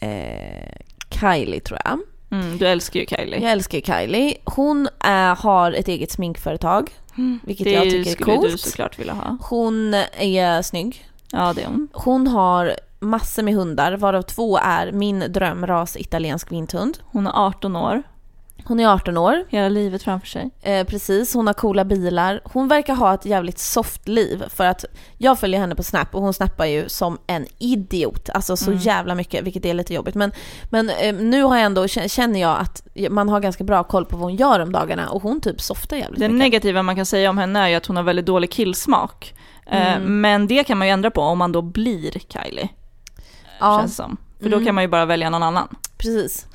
eh, 0.00 0.72
Kylie 1.20 1.60
tror 1.60 1.78
jag. 1.84 1.98
Mm, 2.30 2.58
du 2.58 2.66
älskar 2.66 3.00
ju 3.00 3.06
Kylie. 3.06 3.40
Jag 3.42 3.52
älskar 3.52 3.78
ju 3.78 3.84
Kylie. 3.84 4.36
Hon 4.44 4.88
eh, 5.04 5.36
har 5.36 5.72
ett 5.72 5.88
eget 5.88 6.10
sminkföretag, 6.10 6.90
vilket 7.42 7.64
det 7.64 7.70
jag 7.70 7.82
tycker 7.84 8.00
är 8.00 8.04
skulle 8.04 8.32
du 8.34 8.38
coolt. 8.40 8.60
såklart 8.60 8.98
vilja 8.98 9.12
ha. 9.12 9.36
Hon 9.40 9.94
är 10.18 10.62
snygg. 10.62 11.07
Ja, 11.32 11.52
det 11.52 11.62
är 11.62 11.66
hon. 11.66 11.88
Hon 11.92 12.26
har 12.26 12.74
massor 13.00 13.42
med 13.42 13.54
hundar, 13.54 13.92
varav 13.96 14.22
två 14.22 14.58
är 14.58 14.92
min 14.92 15.24
drömras 15.28 15.96
italiensk 15.96 16.52
vinthund. 16.52 16.98
Hon 17.04 17.26
är 17.26 17.32
18 17.46 17.76
år. 17.76 18.02
Hon 18.64 18.80
är 18.80 18.88
18 18.88 19.16
år. 19.16 19.44
Hela 19.48 19.68
livet 19.68 20.02
framför 20.02 20.26
sig. 20.26 20.50
Eh, 20.62 20.86
precis, 20.86 21.34
hon 21.34 21.46
har 21.46 21.54
coola 21.54 21.84
bilar. 21.84 22.40
Hon 22.44 22.68
verkar 22.68 22.94
ha 22.94 23.14
ett 23.14 23.24
jävligt 23.24 23.58
soft 23.58 24.08
liv 24.08 24.44
för 24.48 24.64
att 24.64 24.84
jag 25.18 25.38
följer 25.38 25.60
henne 25.60 25.74
på 25.74 25.82
Snap 25.82 26.14
och 26.14 26.22
hon 26.22 26.34
snappar 26.34 26.66
ju 26.66 26.88
som 26.88 27.18
en 27.26 27.46
idiot. 27.58 28.28
Alltså 28.34 28.56
så 28.56 28.70
Mm. 28.70 28.82
jävla 28.82 29.14
mycket, 29.14 29.44
vilket 29.44 29.64
är 29.64 29.74
lite 29.74 29.94
jobbigt. 29.94 30.14
Men, 30.14 30.32
men 30.70 30.90
eh, 30.90 31.14
nu 31.14 31.42
har 31.42 31.56
jag 31.56 31.64
ändå, 31.66 31.86
känner 31.88 32.40
jag 32.40 32.58
att 32.60 32.82
man 33.10 33.28
har 33.28 33.40
ganska 33.40 33.64
bra 33.64 33.84
koll 33.84 34.04
på 34.04 34.16
vad 34.16 34.22
hon 34.24 34.36
gör 34.36 34.60
om 34.60 34.72
dagarna 34.72 35.08
och 35.10 35.22
hon 35.22 35.40
typ 35.40 35.60
softar 35.60 35.96
jävligt 35.96 36.20
Det 36.20 36.28
mycket. 36.28 36.38
negativa 36.38 36.82
man 36.82 36.96
kan 36.96 37.06
säga 37.06 37.30
om 37.30 37.38
henne 37.38 37.60
är 37.60 37.68
ju 37.68 37.74
att 37.74 37.86
hon 37.86 37.96
har 37.96 38.02
väldigt 38.02 38.26
dålig 38.26 38.50
killsmak. 38.50 39.34
Eh, 39.68 39.96
Mm. 39.96 40.20
Men 40.20 40.46
det 40.46 40.64
kan 40.64 40.78
man 40.78 40.86
ju 40.86 40.92
ändra 40.92 41.10
på 41.10 41.20
om 41.20 41.38
man 41.38 41.52
då 41.52 41.62
blir 41.62 42.10
Kylie. 42.32 42.68
Ja. 43.60 43.78
Känns 43.80 43.96
som. 43.96 44.16
För 44.40 44.48
då 44.48 44.56
Mm. 44.56 44.66
kan 44.66 44.74
man 44.74 44.84
ju 44.84 44.88
bara 44.88 45.06
välja 45.06 45.30
någon 45.30 45.42
annan. 45.42 45.68
Precis. 45.98 46.46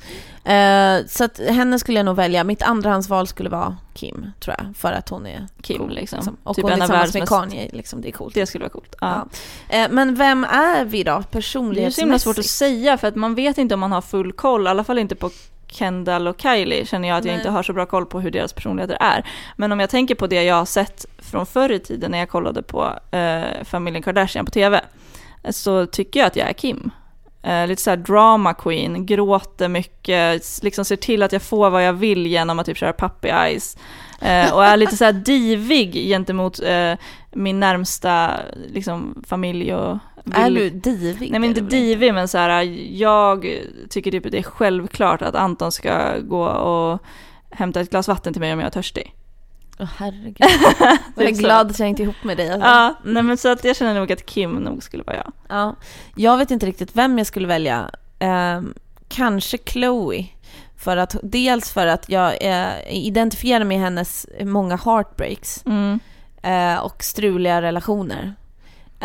Eh, 0.44 1.06
så 1.08 1.24
att 1.24 1.38
henne 1.38 1.78
skulle 1.78 1.98
jag 1.98 2.04
nog 2.04 2.16
välja. 2.16 2.44
Mitt 2.44 2.62
andrahandsval 2.62 3.26
skulle 3.26 3.48
vara 3.50 3.76
Kim, 3.94 4.26
tror 4.40 4.54
jag. 4.58 4.76
För 4.76 4.92
att 4.92 5.08
hon 5.08 5.26
är 5.26 5.46
Kim, 5.62 5.78
cool, 5.78 5.94
liksom. 5.94 6.36
Och 6.44 6.56
Typ 6.56 6.62
hon 6.62 6.72
är 6.72 6.76
tillsammans 6.76 7.14
med 7.14 7.28
Kanye, 7.28 7.68
liksom. 7.72 8.00
det 8.00 8.08
är 8.08 8.12
coolt. 8.12 8.34
Det 8.34 8.46
skulle 8.46 8.62
vara 8.64 8.72
coolt. 8.72 8.94
Ja. 9.00 9.26
Ja. 9.68 9.76
Eh, 9.76 9.88
men 9.90 10.14
vem 10.14 10.44
är 10.44 10.84
vi 10.84 11.02
då, 11.04 11.10
Det 11.10 11.10
är 11.10 11.12
så 11.12 11.18
himla 11.18 11.30
personlighetsmässigt? 11.32 12.22
svårt 12.22 12.38
att 12.38 12.44
säga 12.44 12.98
för 12.98 13.08
att 13.08 13.16
man 13.16 13.34
vet 13.34 13.58
inte 13.58 13.74
om 13.74 13.80
man 13.80 13.92
har 13.92 14.00
full 14.00 14.32
koll, 14.32 14.66
i 14.66 14.70
alla 14.70 14.84
fall 14.84 14.98
inte 14.98 15.14
på 15.14 15.30
Kendall 15.74 16.28
och 16.28 16.40
Kylie 16.40 16.86
känner 16.86 17.08
jag 17.08 17.18
att 17.18 17.24
jag 17.24 17.32
Nej. 17.32 17.40
inte 17.40 17.50
har 17.50 17.62
så 17.62 17.72
bra 17.72 17.86
koll 17.86 18.06
på 18.06 18.20
hur 18.20 18.30
deras 18.30 18.52
personligheter 18.52 18.96
är. 19.00 19.26
Men 19.56 19.72
om 19.72 19.80
jag 19.80 19.90
tänker 19.90 20.14
på 20.14 20.26
det 20.26 20.42
jag 20.42 20.54
har 20.54 20.64
sett 20.64 21.06
från 21.18 21.46
förr 21.46 21.72
i 21.72 21.78
tiden 21.78 22.10
när 22.10 22.18
jag 22.18 22.28
kollade 22.28 22.62
på 22.62 22.98
eh, 23.10 23.64
familjen 23.64 24.02
Kardashian 24.02 24.44
på 24.44 24.50
TV, 24.50 24.80
så 25.50 25.86
tycker 25.86 26.20
jag 26.20 26.26
att 26.26 26.36
jag 26.36 26.48
är 26.48 26.52
Kim. 26.52 26.90
Eh, 27.42 27.66
lite 27.66 27.82
såhär 27.82 27.96
drama 27.96 28.54
queen, 28.54 29.06
gråter 29.06 29.68
mycket, 29.68 30.62
liksom 30.62 30.84
ser 30.84 30.96
till 30.96 31.22
att 31.22 31.32
jag 31.32 31.42
får 31.42 31.70
vad 31.70 31.84
jag 31.86 31.92
vill 31.92 32.26
genom 32.26 32.58
att 32.58 32.66
typ 32.66 32.76
köra 32.76 32.92
puppy 32.92 33.28
eyes. 33.28 33.76
Eh, 34.20 34.54
och 34.54 34.64
är 34.64 34.76
lite 34.76 34.96
såhär 34.96 35.12
divig 35.24 35.94
gentemot 35.94 36.60
eh, 36.62 36.94
min 37.30 37.60
närmsta 37.60 38.30
liksom, 38.68 39.24
familj 39.26 39.74
och 39.74 39.98
Är 40.32 40.50
du 40.50 40.70
divig? 40.70 41.30
Nej 41.30 41.40
men 41.40 41.44
inte 41.48 41.60
divig 41.60 42.14
men 42.14 42.28
så 42.28 42.38
här, 42.38 42.62
jag 42.92 43.46
tycker 43.90 44.10
typ 44.10 44.30
det 44.30 44.38
är 44.38 44.42
självklart 44.42 45.22
att 45.22 45.34
Anton 45.34 45.72
ska 45.72 46.18
gå 46.18 46.44
och 46.46 47.00
hämta 47.50 47.80
ett 47.80 47.90
glas 47.90 48.08
vatten 48.08 48.32
till 48.32 48.40
mig 48.40 48.52
om 48.52 48.58
jag 48.58 48.66
är 48.66 48.70
törstig. 48.70 49.14
Åh 49.78 49.88
herregud. 49.96 50.36
Jag 51.16 51.26
är 51.26 51.30
glad 51.30 51.70
att 51.70 51.78
jag 51.78 51.88
inte 51.88 52.02
är 52.02 52.04
ihop 52.04 52.24
med 52.24 52.36
dig. 52.36 52.50
Alltså. 52.50 52.68
Ja, 52.68 52.94
nej 53.04 53.22
men 53.22 53.36
så 53.36 53.48
att 53.48 53.64
jag 53.64 53.76
känner 53.76 53.94
nog 53.94 54.12
att 54.12 54.26
Kim 54.26 54.50
nog 54.52 54.82
skulle 54.82 55.02
vara 55.02 55.16
jag. 55.16 55.32
Ja. 55.48 55.76
Jag 56.16 56.36
vet 56.38 56.50
inte 56.50 56.66
riktigt 56.66 56.96
vem 56.96 57.18
jag 57.18 57.26
skulle 57.26 57.48
välja. 57.48 57.90
Ehm, 58.18 58.74
kanske 59.08 59.58
Chloe. 59.58 60.26
För 60.76 60.96
att, 60.96 61.16
dels 61.22 61.72
för 61.72 61.86
att 61.86 62.08
jag 62.08 62.36
eh, 62.40 62.68
identifierar 63.06 63.64
med 63.64 63.78
hennes 63.78 64.26
många 64.40 64.76
heartbreaks 64.76 65.62
Mm. 65.66 66.00
eh, 66.42 66.78
och 66.84 67.04
struliga 67.04 67.62
relationer. 67.62 68.34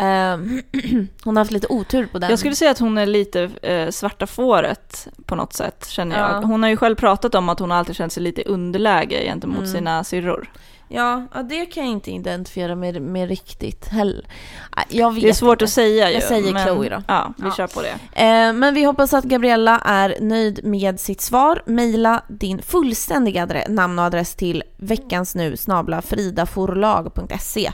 Ehm, 0.00 0.62
hon 1.24 1.36
har 1.36 1.40
haft 1.40 1.50
lite 1.52 1.66
otur 1.70 2.06
på 2.12 2.18
den. 2.18 2.30
Jag 2.30 2.38
skulle 2.38 2.54
säga 2.54 2.70
att 2.70 2.78
hon 2.78 2.98
är 2.98 3.06
lite 3.06 3.50
eh, 3.62 3.90
svarta 3.90 4.26
fåret 4.26 5.08
på 5.26 5.34
något 5.34 5.52
sätt 5.52 5.86
känner 5.88 6.18
jag. 6.18 6.30
Ja. 6.30 6.40
Hon 6.46 6.62
har 6.62 6.70
ju 6.70 6.76
själv 6.76 6.94
pratat 6.96 7.34
om 7.34 7.48
att 7.48 7.58
hon 7.58 7.72
alltid 7.72 7.96
känt 7.96 8.12
sig 8.12 8.22
lite 8.22 8.42
underläge 8.42 9.22
gentemot 9.24 9.58
Mm. 9.58 9.70
sina 9.72 10.04
syrror. 10.04 10.50
Ja, 10.92 11.26
ja, 11.34 11.42
det 11.42 11.66
kan 11.66 11.84
jag 11.84 11.92
inte 11.92 12.10
identifiera 12.10 12.74
med, 12.74 13.02
med 13.02 13.28
riktigt 13.28 13.88
heller. 13.88 14.24
Ah, 14.70 14.82
Jag 14.88 15.14
vet 15.14 15.22
Det 15.22 15.28
är 15.28 15.32
svårt 15.32 15.52
inte. 15.56 15.64
att 15.64 15.70
säga 15.70 16.08
ju. 16.08 16.14
Jag 16.14 16.22
säger 16.22 16.52
men, 16.52 16.64
Chloe 16.64 16.88
då. 16.88 17.02
Ja, 17.08 17.32
vi 17.36 17.44
Ja. 17.46 17.54
kör 17.56 17.66
på 17.66 17.82
det. 17.82 18.22
Eh, 18.22 18.52
men 18.52 18.74
vi 18.74 18.84
hoppas 18.84 19.14
att 19.14 19.24
Gabriella 19.24 19.78
är 19.84 20.16
nöjd 20.20 20.64
med 20.64 21.00
sitt 21.00 21.20
svar. 21.20 21.62
Maila 21.66 22.22
din 22.28 22.62
fullständiga 22.62 23.48
namn 23.68 23.98
och 23.98 24.04
adress 24.04 24.34
till 24.34 24.62
veckansnu 24.76 25.56
fridaforlag.se 26.04 27.70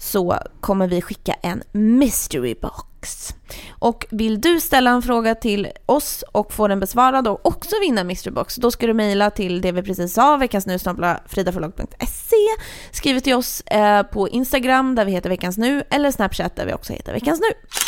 så 0.00 0.38
kommer 0.60 0.86
vi 0.88 1.02
skicka 1.02 1.32
en 1.32 1.62
mystery 1.72 2.54
box. 2.54 3.34
Och 3.70 4.06
vill 4.10 4.40
du 4.40 4.60
ställa 4.60 4.90
en 4.90 5.02
fråga 5.02 5.34
till 5.34 5.68
oss 5.86 6.24
och 6.32 6.52
få 6.52 6.68
den 6.68 6.80
besvarad 6.80 7.28
och 7.28 7.46
också 7.46 7.76
vinna 7.80 8.04
mystery 8.04 8.34
box, 8.34 8.56
då 8.56 8.70
ska 8.70 8.86
du 8.86 8.94
mejla 8.94 9.30
till 9.30 9.60
det 9.60 9.72
vi 9.72 9.82
precis 9.82 10.14
sa, 10.14 10.36
veckansnu 10.36 10.78
fridaforlag.se. 11.26 12.36
Skriv 12.90 13.20
till 13.20 13.34
oss 13.34 13.60
eh, 13.60 14.02
på 14.02 14.28
Instagram 14.28 14.94
där 14.94 15.04
vi 15.04 15.12
heter 15.12 15.30
veckans 15.30 15.58
nu 15.58 15.82
eller 15.90 16.10
Snapchat 16.10 16.56
där 16.56 16.66
vi 16.66 16.74
också 16.74 16.92
heter 16.92 17.12
veckans 17.12 17.40
nu. 17.40 17.80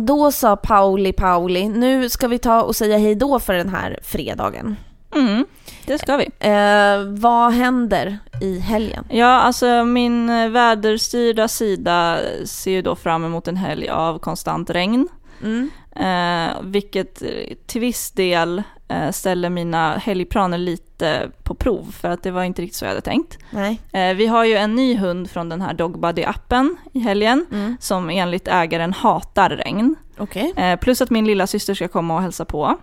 Då 0.00 0.32
sa 0.32 0.56
Pauli 0.56 1.12
Pauli, 1.12 1.68
nu 1.68 2.08
ska 2.08 2.28
vi 2.28 2.38
ta 2.38 2.62
och 2.62 2.76
säga 2.76 2.98
hej 2.98 3.14
då 3.14 3.40
för 3.40 3.54
den 3.54 3.68
här 3.68 3.98
fredagen. 4.02 4.76
Mm, 5.14 5.46
det 5.86 5.98
ska 5.98 6.16
vi. 6.16 6.28
Eh, 6.40 7.20
vad 7.20 7.52
händer 7.52 8.18
i 8.40 8.58
helgen? 8.58 9.04
Ja, 9.10 9.26
alltså 9.40 9.84
min 9.84 10.30
eh, 10.30 10.48
väderstyrda 10.48 11.48
sida 11.48 12.18
ser 12.44 12.70
ju 12.70 12.82
då 12.82 12.96
fram 12.96 13.24
emot 13.24 13.48
en 13.48 13.56
helg 13.56 13.88
av 13.88 14.18
konstant 14.18 14.70
regn. 14.70 15.08
Mm. 15.42 15.70
Eh, 15.96 16.54
vilket 16.62 17.22
till 17.66 17.80
viss 17.80 18.10
del 18.10 18.62
eh, 18.88 19.10
ställer 19.10 19.50
mina 19.50 19.96
helgplaner 19.96 20.58
lite 20.58 21.30
på 21.42 21.54
prov 21.54 21.94
för 22.00 22.10
att 22.10 22.22
det 22.22 22.30
var 22.30 22.42
inte 22.44 22.62
riktigt 22.62 22.76
så 22.76 22.84
jag 22.84 22.90
hade 22.90 23.00
tänkt. 23.00 23.38
Nej. 23.50 23.80
Eh, 23.92 24.14
vi 24.16 24.26
har 24.26 24.44
ju 24.44 24.54
en 24.56 24.74
ny 24.74 24.96
hund 24.96 25.30
från 25.30 25.48
den 25.48 25.60
här 25.60 25.74
Dogbuddy-appen 25.74 26.76
i 26.92 26.98
helgen 26.98 27.46
Mm. 27.52 27.76
som 27.80 28.10
enligt 28.10 28.48
ägaren 28.48 28.92
hatar 28.92 29.50
regn. 29.50 29.94
Okej. 30.18 30.52
Eh, 30.56 30.76
plus 30.78 31.00
att 31.02 31.10
min 31.10 31.26
lilla 31.26 31.46
syster 31.46 31.74
ska 31.74 31.88
komma 31.88 32.14
och 32.16 32.22
hälsa 32.22 32.44
på. 32.44 32.76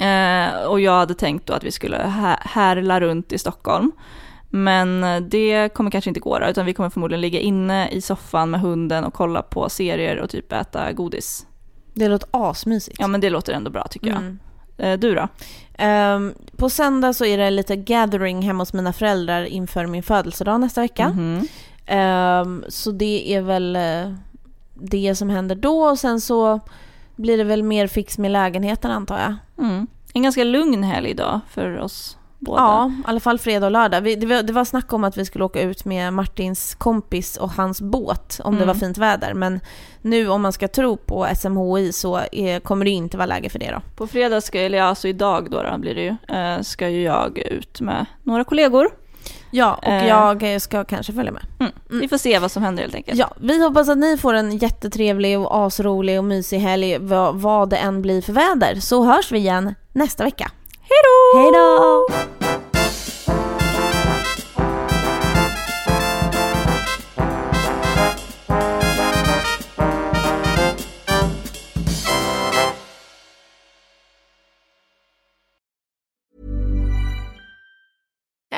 Eh, 0.00 0.62
och 0.66 0.80
jag 0.80 0.92
hade 0.92 1.14
tänkt 1.14 1.46
då 1.46 1.52
att 1.52 1.64
vi 1.64 1.70
skulle 1.70 1.96
hä- 1.96 2.38
härla 2.40 3.00
runt 3.00 3.32
i 3.32 3.38
Stockholm. 3.38 3.92
Men 4.50 5.04
eh, 5.04 5.20
det 5.20 5.68
kommer 5.74 5.90
kanske 5.90 6.10
inte 6.10 6.20
gå 6.20 6.38
då, 6.38 6.46
utan 6.46 6.66
vi 6.66 6.74
kommer 6.74 6.90
förmodligen 6.90 7.20
ligga 7.20 7.40
inne 7.40 7.88
i 7.88 8.00
soffan 8.00 8.50
med 8.50 8.60
hunden 8.60 9.04
och 9.04 9.14
kolla 9.14 9.42
på 9.42 9.68
serier 9.68 10.16
och 10.18 10.30
typ 10.30 10.52
äta 10.52 10.92
godis. 10.92 11.46
Det 11.94 12.08
låter 12.08 12.28
asmysigt. 12.32 12.96
Ja 13.00 13.06
men 13.06 13.20
det 13.20 13.30
låter 13.30 13.52
ändå 13.52 13.70
bra 13.70 13.86
tycker 13.90 14.06
jag. 14.08 14.16
Mm. 14.16 14.38
Eh, 14.78 14.98
du 14.98 15.14
då? 15.14 15.28
Ehm, 15.74 16.34
på 16.56 16.70
söndag 16.70 17.12
så 17.14 17.24
är 17.24 17.38
det 17.38 17.50
lite 17.50 17.76
gathering 17.76 18.42
hemma 18.42 18.62
hos 18.62 18.72
mina 18.72 18.92
föräldrar 18.92 19.44
inför 19.44 19.86
min 19.86 20.02
födelsedag 20.02 20.60
nästa 20.60 20.80
vecka. 20.80 21.08
Mhm. 21.08 21.46
Ehm, 21.86 22.64
så 22.68 22.90
det 22.90 23.34
är 23.34 23.42
väl 23.42 23.76
eh, 23.76 24.12
det 24.74 25.14
som 25.14 25.30
händer 25.30 25.54
då 25.54 25.82
och 25.82 25.98
sen 25.98 26.20
så 26.20 26.60
blir 27.20 27.38
det 27.38 27.44
väl 27.44 27.62
mer 27.62 27.86
fix 27.86 28.18
med 28.18 28.30
lägenheten 28.30 28.90
antar 28.90 29.18
jag. 29.18 29.34
Mm. 29.66 29.86
En 30.14 30.22
ganska 30.22 30.44
lugn 30.44 30.82
helg 30.82 31.14
då 31.14 31.40
för 31.50 31.78
oss 31.78 32.16
båda. 32.38 32.62
Ja, 32.62 32.88
i 32.98 33.02
alla 33.06 33.20
fall 33.20 33.38
fredag 33.38 33.66
och 33.66 33.72
lördag. 33.72 34.00
Vi, 34.00 34.14
det, 34.16 34.26
var, 34.26 34.42
det 34.42 34.52
var 34.52 34.64
snack 34.64 34.92
om 34.92 35.04
att 35.04 35.16
vi 35.16 35.24
skulle 35.24 35.44
åka 35.44 35.60
ut 35.62 35.84
med 35.84 36.12
Martins 36.12 36.74
kompis 36.74 37.36
och 37.36 37.50
hans 37.50 37.80
båt 37.80 38.40
om 38.44 38.52
det 38.54 38.62
Mm. 38.62 38.68
var 38.68 38.74
fint 38.74 38.98
väder. 38.98 39.34
Men 39.34 39.60
nu 40.02 40.28
om 40.28 40.42
man 40.42 40.52
ska 40.52 40.68
tro 40.68 40.96
på 40.96 41.26
SMHI 41.36 41.92
så 41.92 42.20
är, 42.32 42.60
kommer 42.60 42.84
det 42.84 42.90
inte 42.90 43.16
vara 43.16 43.26
läge 43.26 43.48
för 43.48 43.58
det 43.58 43.70
då. 43.70 43.80
På 43.96 44.06
fredag 44.06 44.40
ska, 44.40 44.60
eller 44.60 44.82
alltså 44.82 45.08
idag 45.08 45.50
då, 45.50 45.62
då 45.62 45.78
blir 45.78 45.94
det 45.94 46.02
ju, 46.02 46.36
eh, 46.38 46.60
ska 46.62 46.88
ju 46.88 47.02
jag 47.02 47.38
ut 47.38 47.80
med 47.80 48.06
några 48.22 48.44
kollegor. 48.44 48.88
Ja, 49.50 49.74
och 49.74 49.88
Eh. 49.88 50.06
jag 50.08 50.62
ska 50.62 50.84
kanske 50.84 51.12
följa 51.12 51.32
med. 51.32 51.42
Mm. 51.60 51.72
Vi 51.88 52.08
får 52.08 52.18
se 52.18 52.38
vad 52.38 52.50
som 52.50 52.62
händer 52.62 52.82
helt 52.82 52.94
enkelt. 52.94 53.18
Ja, 53.18 53.30
vi 53.40 53.62
hoppas 53.62 53.88
att 53.88 53.98
ni 53.98 54.16
får 54.16 54.34
en 54.34 54.56
jättetrevlig 54.58 55.38
och 55.38 55.56
asrolig 55.66 56.18
och 56.18 56.24
mysig 56.24 56.58
helg 56.58 56.98
vad, 56.98 57.34
vad 57.40 57.70
det 57.70 57.76
än 57.76 58.02
blir 58.02 58.22
för 58.22 58.32
väder. 58.32 58.74
Så 58.80 59.04
hörs 59.04 59.32
vi 59.32 59.38
igen 59.38 59.74
nästa 59.92 60.24
vecka. 60.24 60.50
Hej 60.80 60.98
då! 61.04 61.38
Hej 61.40 61.50
då! 61.52 62.39